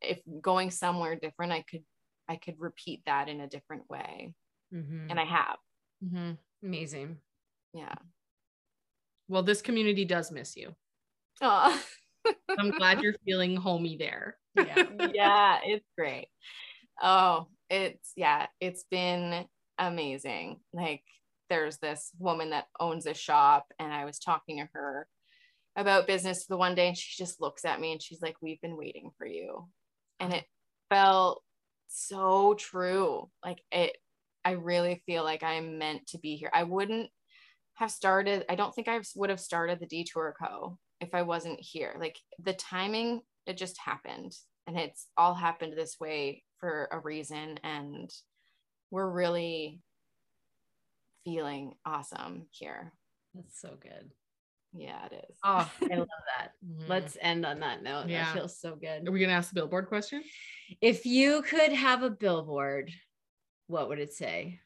if 0.01 0.21
going 0.41 0.71
somewhere 0.71 1.17
different, 1.17 1.53
I 1.53 1.63
could 1.63 1.85
I 2.29 2.37
could 2.37 2.59
repeat 2.59 3.03
that 3.07 3.29
in 3.29 3.41
a 3.41 3.49
different 3.49 3.89
way. 3.91 4.35
Mhm. 4.73 5.11
And 5.11 5.19
I 5.21 5.25
have. 5.25 5.57
Mhm. 6.05 6.39
amazing. 6.63 7.21
Yeah. 7.75 7.95
Well, 9.29 9.43
this 9.43 9.63
community 9.63 10.05
does 10.05 10.31
miss 10.31 10.57
you. 10.57 10.75
Oh. 11.41 11.83
I'm 12.59 12.71
glad 12.71 13.01
you're 13.03 13.15
feeling 13.25 13.57
homey 13.57 13.97
there. 13.97 14.37
Yeah. 14.55 14.85
yeah, 15.15 15.59
it's 15.65 15.87
great. 15.97 16.29
Oh, 17.01 17.49
it's 17.71 18.13
yeah, 18.17 18.47
it's 18.61 18.85
been 18.91 19.47
amazing. 19.79 20.61
Like 20.73 21.03
there's 21.49 21.79
this 21.79 22.11
woman 22.19 22.51
that 22.51 22.67
owns 22.79 23.07
a 23.07 23.15
shop 23.15 23.67
and 23.79 23.93
I 23.93 24.05
was 24.05 24.19
talking 24.19 24.59
to 24.59 24.69
her 24.73 25.09
about 25.77 26.07
business 26.07 26.47
the 26.47 26.57
one 26.57 26.75
day 26.75 26.89
and 26.89 26.97
she 26.97 27.23
just 27.23 27.41
looks 27.41 27.65
at 27.65 27.81
me 27.81 27.93
and 27.93 28.03
she's 28.03 28.21
like 28.21 28.37
we've 28.41 28.61
been 28.61 28.77
waiting 28.77 29.11
for 29.17 29.27
you. 29.27 29.69
And 30.21 30.33
uh-huh. 30.33 30.41
it 30.41 30.47
felt 30.91 31.43
so 31.89 32.55
true. 32.55 33.31
Like 33.45 33.63
it 33.71 33.97
I 34.45 34.53
really 34.53 35.03
feel 35.07 35.25
like 35.25 35.43
I'm 35.43 35.79
meant 35.79 36.07
to 36.09 36.19
be 36.19 36.37
here. 36.37 36.51
I 36.53 36.65
wouldn't 36.65 37.11
have 37.75 37.91
started 37.91 38.45
I 38.49 38.55
don't 38.55 38.75
think 38.75 38.89
I 38.89 39.01
would 39.17 39.31
have 39.31 39.41
started 39.41 39.81
the 39.81 39.87
Detour 39.87 40.35
Co 40.39 40.79
if 41.01 41.15
I 41.15 41.23
wasn't 41.23 41.61
here. 41.61 41.95
Like 41.99 42.19
the 42.43 42.53
timing 42.55 43.23
it 43.47 43.57
just 43.57 43.79
happened 43.79 44.33
and 44.67 44.79
it's 44.79 45.09
all 45.17 45.35
happened 45.35 45.75
this 45.77 45.99
way 45.99 46.45
for 46.61 46.89
a 46.93 46.99
reason 46.99 47.59
and 47.65 48.11
we're 48.91 49.11
really 49.11 49.81
feeling 51.25 51.75
awesome 51.85 52.47
here 52.51 52.93
That's 53.35 53.61
so 53.61 53.77
good. 53.81 54.13
Yeah 54.75 55.05
it 55.07 55.27
is 55.31 55.37
Oh, 55.45 55.71
I 55.91 55.95
love 55.97 56.09
that. 56.39 56.53
Mhm. 56.65 56.89
Let's 56.89 57.17
end 57.21 57.45
on 57.45 57.61
that 57.61 57.83
note. 57.83 58.09
Yeah. 58.09 58.25
That 58.25 58.35
feels 58.35 58.59
so 58.59 58.75
good. 58.77 59.07
Are 59.07 59.11
we 59.13 59.21
gonna 59.21 59.33
ask 59.33 59.51
the 59.51 59.55
billboard 59.57 59.89
question? 59.89 60.23
If 60.81 61.05
you 61.07 61.43
could 61.43 61.73
have 61.73 62.03
a 62.03 62.11
billboard, 62.11 62.91
what 63.67 63.89
would 63.89 63.99
it 63.99 64.13
say? 64.13 64.61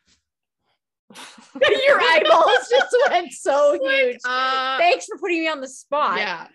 Your 1.60 2.00
eyeballs 2.00 2.68
just 2.70 2.96
went 3.10 3.32
so 3.32 3.78
huge. 3.82 4.18
Uh, 4.24 4.78
Thanks 4.78 5.06
for 5.06 5.18
putting 5.18 5.40
me 5.40 5.48
on 5.48 5.60
the 5.60 5.68
spot. 5.68 6.18
yeah. 6.18 6.46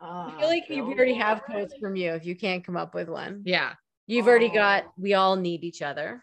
I 0.00 0.34
feel 0.38 0.48
like 0.48 0.64
we 0.68 0.80
already 0.80 1.14
have 1.14 1.42
quotes 1.44 1.74
from 1.76 1.96
you 1.96 2.12
if 2.12 2.26
you 2.26 2.36
can't 2.36 2.62
come 2.64 2.76
up 2.76 2.94
with 2.94 3.08
one. 3.08 3.42
Yeah. 3.44 3.72
You've 4.06 4.26
already 4.28 4.50
Oh. 4.50 4.54
got 4.54 4.84
we 4.98 5.14
all 5.14 5.36
need 5.36 5.64
each 5.64 5.80
other. 5.80 6.22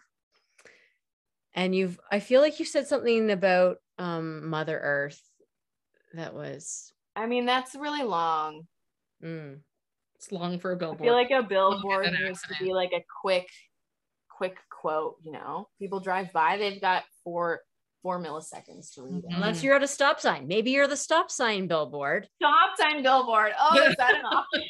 And 1.54 1.74
you've 1.74 1.98
I 2.10 2.20
feel 2.20 2.40
like 2.40 2.58
you 2.60 2.64
said 2.64 2.86
something 2.86 3.30
about 3.30 3.78
um 4.02 4.48
Mother 4.48 4.78
Earth 4.82 5.20
that 6.14 6.34
was 6.34 6.92
i 7.16 7.26
mean 7.26 7.46
that's 7.46 7.74
really 7.74 8.02
long 8.02 8.66
mm, 9.22 9.58
It's 10.16 10.32
long 10.32 10.58
for 10.58 10.72
a 10.72 10.76
billboard. 10.76 11.00
feel 11.06 11.14
like 11.14 11.30
a 11.30 11.42
billboard 11.42 12.06
an 12.06 12.16
needs 12.22 12.42
to 12.42 12.54
be 12.62 12.72
like 12.72 12.92
a 12.92 13.04
quick 13.22 13.48
quick 14.28 14.56
quote 14.70 15.16
you 15.24 15.32
know 15.32 15.68
people 15.78 16.00
drive 16.00 16.32
by 16.32 16.56
they've 16.56 16.80
got 16.80 17.04
four 17.22 17.60
four 18.02 18.18
milliseconds 18.18 18.92
to 18.94 19.02
read 19.02 19.22
it 19.24 19.30
Mhm. 19.30 19.36
unless 19.36 19.62
you're 19.62 19.76
at 19.76 19.82
a 19.84 19.86
stop 19.86 20.18
sign. 20.20 20.48
Maybe 20.48 20.72
you're 20.72 20.88
the 20.88 20.96
stop 20.96 21.30
sign 21.30 21.68
billboard. 21.68 22.28
stop 22.40 22.70
sign 22.76 23.00
billboard 23.04 23.52
oh 23.60 23.78
is 23.80 23.94
that 23.96 24.14
an 24.18 24.24
option 24.24 24.64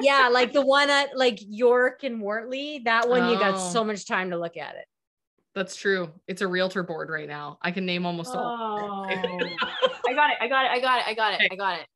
yeah, 0.00 0.30
like 0.32 0.52
the 0.54 0.64
one 0.64 0.88
at 0.88 1.14
like 1.14 1.38
York 1.46 2.04
and 2.04 2.22
Wortley. 2.22 2.82
That 2.84 3.06
one 3.10 3.28
you 3.28 3.38
got 3.38 3.56
Oh. 3.56 3.70
so 3.70 3.84
much 3.84 4.06
time 4.06 4.30
to 4.30 4.38
look 4.38 4.56
at 4.56 4.76
it. 4.76 4.86
That's 5.54 5.74
true. 5.74 6.12
It's 6.28 6.42
a 6.42 6.46
realtor 6.46 6.82
board 6.82 7.10
right 7.10 7.28
now. 7.28 7.58
I 7.60 7.70
can 7.72 7.84
name 7.84 8.06
almost 8.06 8.34
all. 8.34 8.42
Oh. 8.42 9.04
I 9.08 10.14
got 10.14 10.30
it. 10.30 10.36
I 10.40 10.48
got 10.48 10.64
it. 10.64 10.70
I 10.70 10.80
got 10.80 10.98
it. 11.00 11.04
I 11.06 11.14
got 11.14 11.34
it. 11.40 11.48
I 11.52 11.56
got 11.56 11.80
it. 11.80 11.86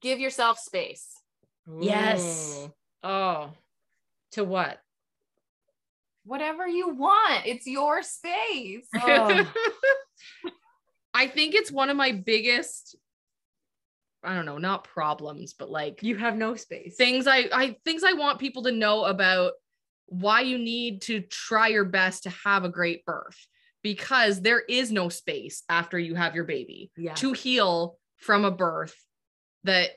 Give 0.00 0.18
yourself 0.20 0.58
space. 0.58 1.08
Yes. 1.80 2.68
Oh. 3.02 3.50
To 4.32 4.44
what? 4.44 4.80
Whatever 6.24 6.68
you 6.68 6.90
want. 6.94 7.46
It's 7.46 7.66
your 7.66 8.02
space. 8.02 8.86
Oh. 9.00 9.46
I 11.14 11.26
think 11.26 11.54
it's 11.54 11.72
one 11.72 11.90
of 11.90 11.96
my 11.96 12.12
biggest, 12.12 12.94
I 14.22 14.34
don't 14.34 14.46
know, 14.46 14.58
not 14.58 14.84
problems, 14.84 15.54
but 15.54 15.70
like 15.70 16.02
You 16.02 16.16
have 16.16 16.36
no 16.36 16.54
space. 16.54 16.96
things 16.96 17.26
I, 17.26 17.48
I 17.52 17.76
things 17.84 18.04
I 18.04 18.12
want 18.12 18.38
people 18.38 18.64
to 18.64 18.72
know 18.72 19.04
about 19.04 19.52
why 20.08 20.40
you 20.40 20.58
need 20.58 21.02
to 21.02 21.20
try 21.20 21.68
your 21.68 21.84
best 21.84 22.24
to 22.24 22.30
have 22.30 22.64
a 22.64 22.68
great 22.68 23.04
birth 23.04 23.36
because 23.82 24.40
there 24.40 24.60
is 24.60 24.90
no 24.90 25.08
space 25.08 25.62
after 25.68 25.98
you 25.98 26.14
have 26.14 26.34
your 26.34 26.44
baby 26.44 26.90
yeah. 26.96 27.14
to 27.14 27.32
heal 27.32 27.96
from 28.16 28.44
a 28.44 28.50
birth 28.50 28.96
that 29.64 29.90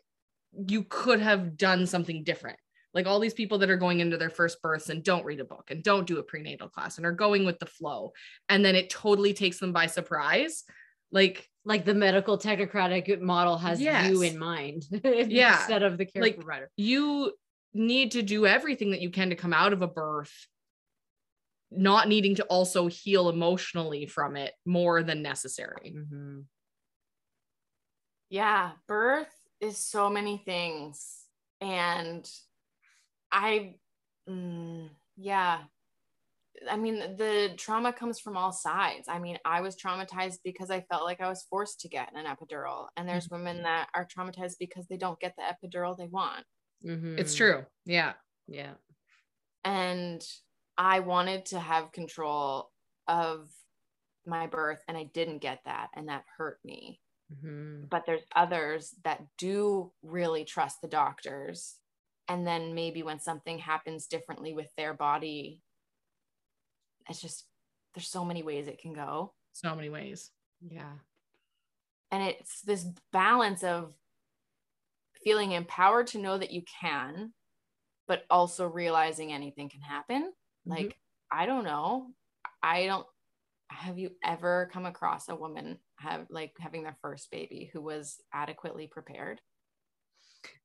you 0.68 0.84
could 0.84 1.20
have 1.22 1.58
done 1.58 1.86
something 1.88 2.24
different. 2.24 2.60
Like 2.94 3.08
all 3.08 3.20
these 3.20 3.34
people 3.34 3.60
that 3.60 3.70
are 3.70 3.78
going 3.78 4.02
into 4.02 4.18
their 4.18 4.30
first 4.30 4.62
births 4.62 4.90
and 4.90 5.02
don't 5.02 5.24
read 5.26 5.40
a 5.40 5.46
book 5.46 5.72
and 5.72 5.82
don't 5.82 6.06
do 6.06 6.20
a 6.20 6.24
prenatal 6.24 6.68
class 6.68 6.98
and 6.98 7.06
are 7.06 7.14
going 7.14 7.46
with 7.46 7.58
the 7.60 7.66
flow. 7.66 8.12
And 8.50 8.66
then 8.66 8.76
it 8.76 8.90
totally 8.90 9.34
takes 9.34 9.60
them 9.60 9.72
by 9.72 9.88
surprise. 9.88 10.66
Like, 11.10 11.48
like 11.64 11.86
the 11.86 11.94
medical 11.94 12.38
technocratic 12.38 13.22
model 13.22 13.58
has 13.58 13.80
Yes. 13.80 14.10
you 14.10 14.22
in 14.24 14.38
mind 14.38 14.84
Yeah. 15.04 15.58
instead 15.58 15.84
of 15.84 15.98
the 15.98 16.06
care 16.06 16.22
Like, 16.22 16.36
provider. 16.36 16.70
you 16.76 17.32
need 17.74 18.12
to 18.12 18.22
do 18.22 18.46
everything 18.46 18.92
that 18.92 19.02
you 19.02 19.10
can 19.10 19.30
to 19.30 19.36
come 19.36 19.54
out 19.54 19.74
of 19.74 19.82
a 19.82 19.88
birth, 19.88 20.48
not 21.72 22.08
needing 22.08 22.36
to 22.36 22.44
also 22.46 22.88
heal 22.88 23.30
emotionally 23.30 24.06
from 24.06 24.36
it 24.36 24.54
more 24.66 25.04
than 25.04 25.22
necessary. 25.22 25.94
Mhm. 25.96 26.46
yeah. 28.30 28.72
Birth 28.88 29.34
is 29.60 29.78
so 29.78 30.10
many 30.10 30.38
things. 30.38 31.26
And 31.60 32.30
I, 33.32 33.76
mm, 34.28 34.90
yeah. 35.18 35.60
I 36.70 36.78
mean, 36.78 37.00
the 37.18 37.54
trauma 37.58 37.94
comes 37.94 38.20
from 38.20 38.38
all 38.38 38.52
sides. 38.52 39.08
I 39.08 39.20
mean, 39.20 39.38
I 39.46 39.62
was 39.62 39.76
traumatized 39.76 40.40
because 40.44 40.70
I 40.70 40.82
felt 40.82 41.04
like 41.04 41.22
I 41.22 41.30
was 41.30 41.44
forced 41.50 41.80
to 41.82 41.90
get 41.90 42.14
an 42.16 42.26
epidural. 42.26 42.88
And 42.98 43.08
there's 43.08 43.30
women 43.30 43.64
that 43.64 43.90
are 43.96 44.06
traumatized 44.06 44.58
because 44.60 44.88
they 44.88 44.98
don't 44.98 45.20
get 45.20 45.36
the 45.38 45.44
epidural 45.44 45.98
they 45.98 46.08
want. 46.08 46.46
It's 46.84 47.34
Mhm. 47.34 47.38
true. 47.38 47.66
Yeah. 47.86 48.14
Yeah. 48.48 48.74
and 49.64 50.26
I 50.78 51.02
wanted 51.02 51.46
to 51.48 51.60
have 51.60 51.92
control 51.92 52.72
of 53.08 53.52
my 54.26 54.48
birth 54.48 54.84
and 54.88 54.98
I 54.98 55.04
didn't 55.06 55.40
get 55.40 55.60
that 55.66 55.90
and 55.96 56.10
that 56.10 56.26
hurt 56.38 56.60
me. 56.66 57.02
Mhm. 57.32 57.90
But 57.90 58.06
there's 58.06 58.26
others 58.36 58.92
that 59.04 59.22
do 59.38 59.94
really 60.02 60.46
trust 60.46 60.82
the 60.82 60.88
doctors 60.88 61.80
and 62.28 62.48
then 62.48 62.74
maybe 62.76 63.04
when 63.04 63.20
something 63.20 63.60
happens 63.60 64.08
differently 64.08 64.54
with 64.54 64.74
their 64.76 64.94
body 64.94 65.62
it's 67.10 67.22
just 67.22 67.46
there's 67.94 68.08
so 68.08 68.24
many 68.24 68.44
ways 68.44 68.68
it 68.68 68.80
can 68.80 68.94
go 68.94 69.34
So 69.54 69.76
many 69.76 69.90
ways. 69.90 70.32
Yeah. 70.62 71.00
and 72.12 72.24
it's 72.24 72.62
this 72.62 72.86
balance 73.12 73.64
of 73.64 73.96
feeling 75.24 75.52
empowered 75.52 76.08
to 76.08 76.20
know 76.20 76.38
that 76.38 76.52
you 76.52 76.64
can 76.82 77.34
but 78.08 78.24
also 78.30 78.68
realizing 78.68 79.32
anything 79.32 79.70
can 79.70 79.82
happen 79.82 80.32
like 80.66 80.98
i 81.32 81.46
don't 81.46 81.64
know 81.64 82.08
i 82.62 82.86
don't 82.86 83.06
have 83.70 83.98
you 83.98 84.12
ever 84.24 84.70
come 84.74 84.86
across 84.86 85.30
a 85.30 85.36
woman 85.36 85.78
have 85.98 86.26
like 86.30 86.52
having 86.60 86.84
their 86.84 86.98
first 87.02 87.32
baby 87.32 87.70
who 87.74 87.82
was 87.82 88.18
adequately 88.34 88.88
prepared 88.88 89.40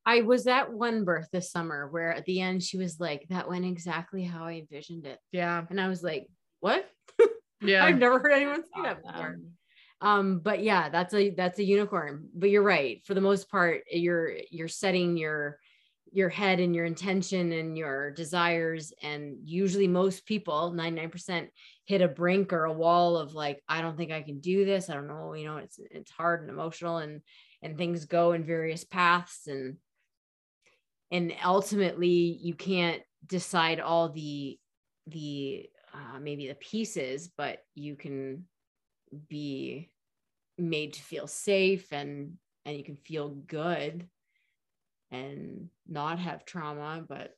I 0.05 0.23
was 0.23 0.47
at 0.47 0.73
one 0.73 1.05
birth 1.05 1.29
this 1.33 1.51
summer 1.51 1.89
where 1.89 2.15
at 2.15 2.25
the 2.27 2.41
end 2.41 2.63
she 2.63 2.79
was 2.79 3.01
like, 3.01 3.27
that 3.29 3.49
went 3.49 3.65
exactly 3.65 4.23
how 4.23 4.45
I 4.45 4.53
envisioned 4.53 5.05
it. 5.05 5.19
Yeah. 5.33 5.65
And 5.69 5.81
I 5.81 5.89
was 5.89 6.03
like, 6.03 6.27
what? 6.61 6.89
Yeah. 7.63 7.87
I've 7.87 7.99
never 7.99 8.19
heard 8.19 8.33
anyone 8.33 8.63
say 8.63 8.83
that 8.83 9.03
before. 9.03 9.29
Um, 9.29 9.53
Um, 10.01 10.41
but 10.41 10.63
yeah, 10.63 10.89
that's 10.89 11.15
a 11.15 11.31
that's 11.31 11.59
a 11.59 11.65
unicorn. 11.65 12.29
But 12.35 12.51
you're 12.51 12.63
right. 12.63 13.03
For 13.05 13.15
the 13.15 13.21
most 13.21 13.51
part, 13.51 13.85
you're 13.91 14.33
you're 14.51 14.69
setting 14.69 15.17
your 15.17 15.59
your 16.13 16.29
head 16.29 16.61
and 16.61 16.75
your 16.75 16.85
intention 16.85 17.53
and 17.53 17.77
your 17.77 18.11
desires. 18.13 18.93
And 19.03 19.37
usually 19.45 19.89
most 19.89 20.25
people, 20.25 20.73
99% 20.75 21.49
hit 21.85 22.01
a 22.01 22.09
brink 22.09 22.53
or 22.53 22.65
a 22.65 22.73
wall 22.73 23.17
of 23.19 23.35
like, 23.35 23.63
I 23.69 23.83
don't 23.83 23.97
think 23.97 24.13
I 24.13 24.23
can 24.23 24.41
do 24.41 24.65
this. 24.65 24.89
I 24.89 24.95
don't 24.95 25.09
know, 25.09 25.35
you 25.35 25.45
know, 25.45 25.59
it's 25.59 25.79
it's 25.91 26.11
hard 26.11 26.43
and 26.43 26.51
emotional 26.51 26.99
and 26.99 27.21
and 27.63 27.77
things 27.77 28.05
go 28.05 28.33
in 28.33 28.45
various 28.45 28.85
paths 28.85 29.47
and 29.47 29.77
and 31.11 31.33
ultimately 31.45 32.39
you 32.41 32.55
can't 32.55 33.03
decide 33.27 33.81
all 33.81 34.11
the 34.11 34.59
the 35.07 35.69
uh, 35.95 36.19
maybe 36.21 36.49
the 36.49 36.55
pieces 36.55 37.31
but 37.37 37.59
you 37.75 37.97
can 37.97 38.45
be 39.17 39.91
made 40.59 40.95
to 40.95 41.03
feel 41.03 41.27
safe 41.29 41.93
and 41.93 42.39
and 42.67 42.77
you 42.79 42.85
can 42.85 42.97
feel 42.97 43.31
good 43.31 44.11
and 45.11 45.71
not 45.87 46.19
have 46.19 46.45
trauma 46.45 47.05
but 47.09 47.37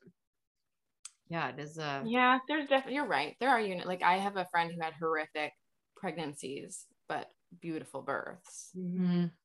yeah 1.28 1.48
it 1.50 1.58
is 1.58 1.78
a 1.78 2.10
yeah, 2.10 2.38
there's 2.48 2.68
definitely 2.68 2.94
you're 2.94 3.06
right. 3.06 3.36
There 3.40 3.50
are 3.50 3.60
unit 3.60 3.86
like 3.86 4.02
I 4.02 4.18
have 4.18 4.36
a 4.36 4.46
friend 4.46 4.72
who 4.72 4.80
had 4.80 4.94
horrific 4.94 5.52
pregnancies, 5.96 6.86
but 7.08 7.32
beautiful 7.60 8.02
births. 8.02 8.74
mhm. 8.74 8.98
Mhm. 8.98 9.38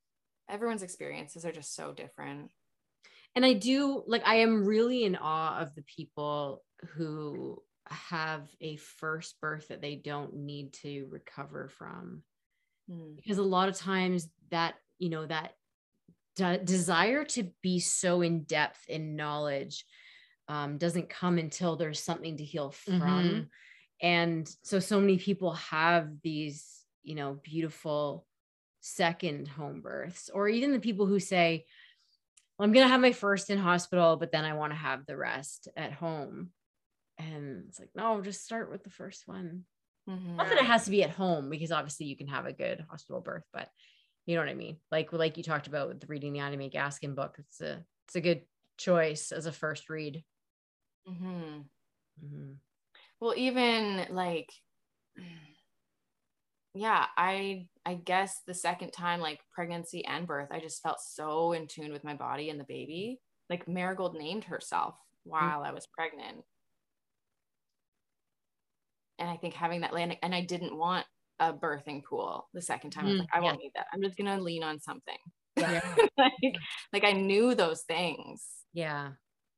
Everyone's 0.50 0.84
experiences 0.84 1.46
are 1.46 1.52
just 1.52 1.74
so 1.76 1.94
different. 1.94 2.52
and 3.36 3.46
i 3.46 3.54
do 3.54 4.04
like 4.08 4.24
i 4.26 4.36
am 4.36 4.66
really 4.66 5.04
in 5.04 5.16
awe 5.16 5.60
of 5.60 5.74
the 5.76 5.84
people 5.84 6.64
who 6.94 7.62
have 7.88 8.48
a 8.62 8.76
first 8.78 9.40
birth 9.42 9.68
that 9.68 9.82
they 9.82 9.96
don't 9.96 10.34
need 10.36 10.74
to 10.74 11.08
recover 11.10 11.70
from 11.70 12.24
Mm. 12.92 13.16
because 13.16 13.38
a 13.38 13.44
lot 13.44 13.70
of 13.70 13.78
times 13.78 14.28
that 14.52 14.76
you 15.00 15.10
know 15.10 15.26
that 15.26 15.56
de- 16.36 16.58
desire 16.58 17.24
to 17.24 17.44
be 17.62 17.80
so 17.80 18.22
in 18.22 18.44
depth 18.44 18.86
in 18.90 19.16
knowledge 19.16 19.86
um, 20.50 20.78
doesn't 20.78 21.08
come 21.10 21.38
until 21.38 21.78
there's 21.78 22.04
something 22.04 22.36
to 22.36 22.44
heal 22.44 22.72
from 22.72 23.00
Mhm. 23.00 23.50
and 24.02 24.56
so 24.64 24.80
so 24.80 25.00
many 25.00 25.18
people 25.18 25.54
have 25.54 26.22
these 26.24 26.84
you 27.04 27.16
know 27.16 27.36
beautiful 27.42 28.28
second 28.82 29.48
home 29.48 29.80
births 29.80 30.30
or 30.30 30.50
even 30.50 30.74
the 30.74 30.80
people 30.80 31.06
who 31.06 31.22
say 31.22 31.66
well, 32.58 32.66
i'm 32.66 32.74
going 32.74 32.86
to 32.86 32.92
have 32.92 33.00
my 33.00 33.14
first 33.14 33.50
in 33.50 33.58
hospital 33.58 34.18
but 34.18 34.34
then 34.34 34.44
i 34.44 34.54
want 34.54 34.74
to 34.74 34.78
have 34.78 35.06
the 35.06 35.16
rest 35.16 35.70
at 35.78 35.94
home 35.94 36.52
and 37.18 37.66
it's 37.68 37.80
like 37.80 37.90
no 37.96 38.22
just 38.22 38.44
start 38.44 38.72
with 38.72 38.84
the 38.84 38.90
first 38.90 39.28
one 39.28 39.66
Mhm. 40.10 40.36
not 40.36 40.50
that 40.50 40.58
it 40.58 40.66
has 40.66 40.84
to 40.86 40.92
be 40.92 41.04
at 41.04 41.12
home 41.12 41.50
because 41.50 41.72
obviously 41.72 42.08
you 42.08 42.18
can 42.18 42.28
have 42.28 42.46
a 42.46 42.52
good 42.52 42.86
hospital 42.90 43.22
birth, 43.22 43.46
but 43.54 43.70
you 44.26 44.36
know 44.36 44.42
what 44.42 44.50
I 44.50 44.54
mean? 44.54 44.78
Like 44.92 45.14
like 45.14 45.38
you 45.38 45.44
talked 45.44 45.68
about 45.68 45.88
with 45.88 46.02
the 46.02 46.08
reading 46.08 46.34
the 46.34 46.40
Ina 46.40 46.58
May 46.58 46.70
Gaskin 46.70 47.16
book. 47.16 47.38
It's 47.40 47.62
a 47.62 47.86
it's 48.08 48.16
a 48.16 48.22
good 48.22 48.42
choice 48.78 49.32
as 49.32 49.46
a 49.46 49.52
first 49.54 49.90
read. 49.90 50.24
mm-hmm. 51.08 51.60
Mm-hmm. 52.24 52.52
Well, 53.22 53.34
even 53.38 54.08
like, 54.10 54.52
yeah, 56.74 57.06
I 57.18 57.68
I 57.86 57.96
guess 57.96 58.42
the 58.46 58.54
second 58.54 58.92
time, 58.92 59.20
like 59.20 59.40
pregnancy 59.54 60.04
and 60.06 60.26
birth, 60.28 60.50
I 60.52 60.60
just 60.60 60.82
felt 60.82 61.00
so 61.00 61.54
in 61.54 61.68
tune 61.68 61.92
with 61.92 62.04
my 62.04 62.14
body 62.16 62.50
and 62.50 62.60
the 62.60 62.66
baby. 62.66 63.20
Like 63.50 63.68
Marigold 63.68 64.16
named 64.16 64.46
herself 64.46 64.96
while 65.24 65.64
I 65.64 65.72
was 65.72 65.88
pregnant, 65.88 66.44
and 69.20 69.30
I 69.30 69.38
think 69.38 69.54
having 69.54 69.82
that 69.82 69.94
land, 69.94 70.16
and 70.22 70.34
I 70.36 70.42
didn't 70.42 70.78
want 70.78 71.06
a 71.40 71.52
birthing 71.54 72.04
pool 72.04 72.48
the 72.54 72.62
second 72.62 72.92
time. 72.92 73.06
I 73.06 73.10
was 73.10 73.16
Mm, 73.16 73.20
like, 73.20 73.30
I 73.34 73.40
won't 73.42 73.60
need 73.60 73.72
that. 73.76 73.88
I'm 73.94 74.02
just 74.02 74.18
gonna 74.18 74.40
lean 74.40 74.64
on 74.64 74.80
something. 74.80 75.18
Yeah. 75.58 75.82
like, 76.18 76.56
like 76.94 77.04
I 77.04 77.12
knew 77.12 77.54
those 77.56 77.82
things 77.84 78.44
Yeah. 78.74 79.12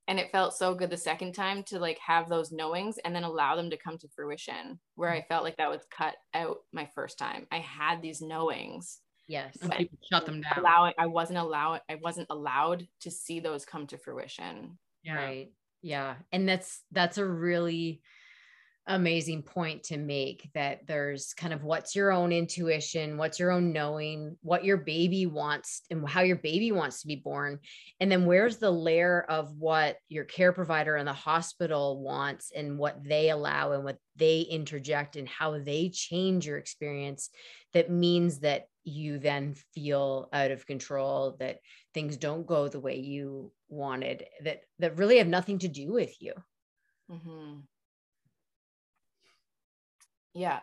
and 0.07 0.19
it 0.19 0.31
felt 0.31 0.53
so 0.55 0.75
good 0.75 0.89
the 0.89 0.97
second 0.97 1.33
time 1.33 1.63
to 1.63 1.79
like 1.79 1.97
have 2.05 2.27
those 2.29 2.51
knowings 2.51 2.97
and 3.03 3.15
then 3.15 3.23
allow 3.23 3.55
them 3.55 3.69
to 3.69 3.77
come 3.77 3.97
to 3.99 4.07
fruition 4.15 4.79
where 4.95 5.09
i 5.09 5.21
felt 5.29 5.43
like 5.45 5.55
that 5.57 5.69
was 5.71 5.81
cut 5.97 6.15
out 6.33 6.57
my 6.73 6.87
first 6.93 7.17
time 7.17 7.47
i 7.51 7.59
had 7.59 8.01
these 8.01 8.21
knowings 8.21 8.99
Yes. 9.27 9.57
And 9.61 9.71
people 9.73 9.97
shut 10.11 10.25
them 10.27 10.41
down. 10.41 10.53
allowing 10.59 10.93
i 10.99 11.07
wasn't 11.07 11.39
allowed 11.39 11.79
i 11.89 11.95
wasn't 11.95 12.27
allowed 12.29 12.87
to 13.01 13.09
see 13.09 13.39
those 13.39 13.65
come 13.65 13.87
to 13.87 13.97
fruition 13.97 14.77
yeah. 15.03 15.15
Right. 15.15 15.51
Yeah. 15.81 16.15
And 16.31 16.47
that's 16.49 16.81
that's 16.91 17.17
a 17.17 17.25
really 17.25 18.01
amazing 18.87 19.41
point 19.43 19.83
to 19.83 19.97
make 19.97 20.49
that 20.53 20.85
there's 20.85 21.33
kind 21.33 21.53
of 21.53 21.63
what's 21.63 21.95
your 21.95 22.11
own 22.11 22.31
intuition, 22.31 23.17
what's 23.17 23.39
your 23.39 23.51
own 23.51 23.73
knowing, 23.73 24.37
what 24.41 24.63
your 24.63 24.77
baby 24.77 25.25
wants 25.25 25.81
and 25.89 26.07
how 26.07 26.21
your 26.21 26.35
baby 26.37 26.71
wants 26.71 27.01
to 27.01 27.07
be 27.07 27.15
born. 27.15 27.59
And 27.99 28.11
then 28.11 28.25
where's 28.25 28.57
the 28.57 28.71
layer 28.71 29.23
of 29.23 29.55
what 29.57 29.97
your 30.07 30.25
care 30.25 30.53
provider 30.53 30.95
and 30.95 31.07
the 31.07 31.13
hospital 31.13 32.01
wants 32.01 32.51
and 32.55 32.77
what 32.77 33.03
they 33.03 33.29
allow 33.29 33.71
and 33.71 33.83
what 33.83 33.97
they 34.15 34.41
interject 34.41 35.15
and 35.15 35.27
how 35.27 35.59
they 35.59 35.89
change 35.89 36.45
your 36.45 36.57
experience 36.57 37.29
that 37.73 37.89
means 37.89 38.39
that 38.39 38.67
you 38.83 39.17
then 39.17 39.55
feel 39.73 40.29
out 40.31 40.51
of 40.51 40.65
control 40.67 41.35
that 41.39 41.59
things 41.93 42.17
don't 42.17 42.45
go 42.45 42.67
the 42.67 42.79
way 42.79 42.97
you 42.99 43.51
wanted 43.67 44.25
that 44.43 44.61
that 44.79 44.97
really 44.97 45.17
have 45.17 45.27
nothing 45.27 45.59
to 45.59 45.67
do 45.67 45.91
with 45.91 46.15
you 46.21 46.33
Mhm. 47.09 47.67
Yeah. 50.35 50.59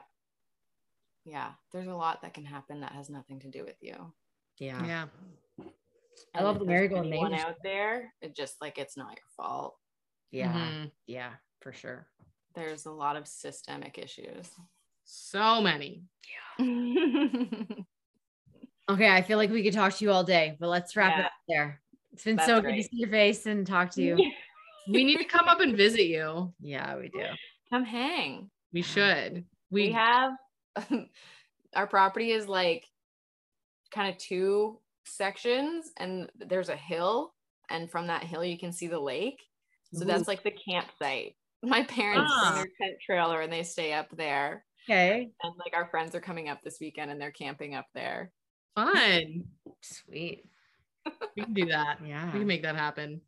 Yeah. 1.25 1.51
There's 1.73 1.89
a 1.89 1.95
lot 1.95 2.23
that 2.23 2.35
can 2.35 2.45
happen 2.45 2.81
that 2.81 2.93
has 2.93 3.09
nothing 3.11 3.41
to 3.41 3.49
do 3.49 3.65
with 3.65 3.77
you. 3.81 3.95
Yeah. 4.59 4.85
Yeah. 4.87 5.05
I 5.61 6.39
And 6.39 6.45
love 6.47 6.57
if 6.57 6.61
the 6.61 6.67
there's 6.67 6.91
marigold 6.91 7.07
anyone 7.07 7.31
names. 7.33 7.43
out 7.45 7.57
there 7.65 8.13
it 8.21 8.37
just 8.37 8.61
like 8.61 8.79
it's 8.79 8.97
not 8.97 9.09
your 9.11 9.27
fault. 9.37 9.77
Yeah. 10.31 10.53
Mhm. 10.53 10.91
yeah 11.07 11.31
for 11.61 11.73
sure. 11.73 12.07
There's 12.55 12.87
a 12.87 12.91
lot 12.93 13.17
of 13.17 13.27
systemic 13.27 13.99
issues. 13.99 14.51
So 15.05 15.61
many. 15.61 16.05
okay 18.91 19.09
i 19.09 19.23
feel 19.23 19.39
like 19.39 19.51
we 19.51 19.63
could 19.63 19.73
talk 19.73 19.95
to 19.95 20.05
you 20.05 20.11
all 20.11 20.25
day 20.25 20.57
but 20.61 20.69
let's 20.69 20.95
wrap 20.97 21.19
it 21.19 21.25
up 21.25 21.33
there. 21.49 21.81
It's 22.13 22.25
been 22.25 22.37
That's 22.37 22.47
so 22.49 22.61
good 22.61 22.75
to 22.77 22.83
see 22.83 22.89
your 22.99 23.09
face 23.09 23.47
and 23.47 23.67
talk 23.67 23.91
to 23.93 24.03
you. 24.03 24.17
We 24.89 25.05
need 25.05 25.19
to 25.19 25.25
come 25.25 25.47
up 25.47 25.61
and 25.61 25.77
visit 25.77 26.07
you. 26.07 26.53
yeah 26.61 26.97
we 26.97 27.09
do. 27.09 27.25
Come 27.71 27.85
hang. 27.85 28.51
We 28.73 28.83
should. 28.83 29.45
We, 29.73 29.87
we 29.89 29.93
have 29.93 30.33
our 31.75 31.87
property 31.87 32.31
is 32.31 32.47
like 32.47 32.85
kind 33.93 34.11
of 34.13 34.19
two 34.19 34.79
sections 35.05 35.91
and 35.99 36.31
there's 36.39 36.69
a 36.69 36.77
hill 36.77 37.33
and 37.71 37.91
from 37.91 38.07
that 38.07 38.23
hill 38.23 38.45
you 38.45 38.59
can 38.59 38.73
see 38.73 38.87
the 38.87 39.01
lake 39.01 39.41
so 39.95 40.05
that's 40.05 40.29
like 40.29 40.43
the 40.45 40.51
campsite 40.53 41.35
my 41.63 41.83
parents 41.85 42.31
Ah. 42.35 42.53
their 42.55 42.65
tent 42.81 42.99
trailer 43.05 43.41
and 43.41 43.53
they 43.53 43.63
stay 43.63 43.93
up 43.93 44.09
there 44.17 44.65
okay 44.89 45.31
and 45.43 45.55
like 45.59 45.75
our 45.75 45.89
friends 45.89 46.15
are 46.15 46.21
coming 46.21 46.49
up 46.49 46.63
this 46.63 46.79
weekend 46.81 47.11
and 47.11 47.21
they're 47.21 47.33
camping 47.33 47.75
up 47.75 47.87
there 47.95 48.31
fun. 48.75 49.45
sweet 49.81 50.45
We 51.37 51.43
can 51.45 51.53
do 51.55 51.67
that. 51.67 51.99
yeah 52.07 52.27
We 52.33 52.39
can 52.41 52.47
make 52.47 52.63
that 52.63 52.77
happen. 52.77 53.21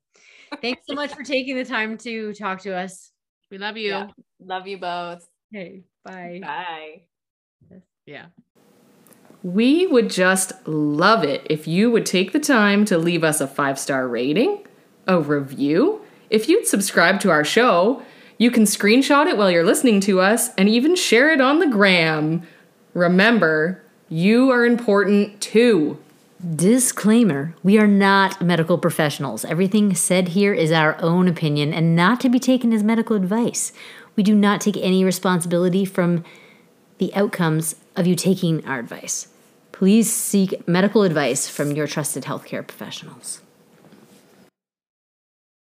thanks 0.63 0.83
so 0.89 0.95
much 0.95 1.13
for 1.13 1.23
taking 1.25 1.57
the 1.57 1.65
time 1.65 1.99
to 1.99 2.33
talk 2.35 2.61
to 2.63 2.75
us 2.75 3.11
We 3.51 3.59
love 3.59 3.77
you. 3.77 3.89
Yeah. 3.91 4.07
love 4.41 4.67
you 4.67 4.79
both 4.79 5.29
okay 5.53 5.83
bye 6.05 6.41
bye 6.43 7.03
Yeah. 8.07 8.27
We 9.43 9.87
would 9.87 10.09
just 10.11 10.53
love 10.67 11.23
it 11.23 11.47
if 11.51 11.67
you 11.69 11.91
would 11.91 12.07
take 12.07 12.33
the 12.33 12.41
time 12.41 12.85
to 12.87 12.97
leave 12.97 13.23
us 13.23 13.41
a 13.41 13.47
five 13.47 13.79
star 13.79 14.09
rating, 14.09 14.67
a 15.07 15.21
review. 15.21 16.01
If 16.31 16.49
you'd 16.49 16.67
subscribe 16.67 17.21
to 17.21 17.31
our 17.31 17.45
show, 17.45 18.03
you 18.39 18.51
can 18.51 18.65
screenshot 18.65 19.27
it 19.27 19.37
while 19.37 19.51
you're 19.51 19.65
listening 19.65 20.01
to 20.01 20.21
us 20.21 20.49
and 20.57 20.69
even 20.69 20.97
share 20.97 21.31
it 21.31 21.41
on 21.41 21.59
the 21.59 21.67
gram. 21.67 22.43
Remember, 22.95 23.83
you 24.09 24.51
are 24.51 24.65
important 24.65 25.41
too. 25.41 25.99
Disclaimer 26.57 27.55
We 27.63 27.79
are 27.79 27.87
not 27.87 28.43
medical 28.43 28.77
professionals. 28.77 29.45
Everything 29.45 29.95
said 29.95 30.29
here 30.29 30.53
is 30.53 30.73
our 30.73 31.01
own 31.01 31.29
opinion 31.29 31.73
and 31.73 31.97
not 31.97 32.21
to 32.21 32.29
be 32.29 32.39
taken 32.39 32.73
as 32.73 32.83
medical 32.83 33.17
advice. 33.17 33.73
We 34.17 34.23
do 34.23 34.35
not 34.35 34.61
take 34.61 34.77
any 34.77 35.05
responsibility 35.05 35.85
from 35.85 36.25
the 36.99 37.15
outcomes 37.15 37.77
of 37.97 38.07
you 38.07 38.15
taking 38.15 38.65
our 38.67 38.79
advice. 38.79 39.29
Please 39.73 40.13
seek 40.13 40.67
medical 40.69 41.03
advice 41.03 41.49
from 41.49 41.73
your 41.73 41.87
trusted 41.87 42.25
healthcare 42.25 42.67
professionals. 42.67 43.41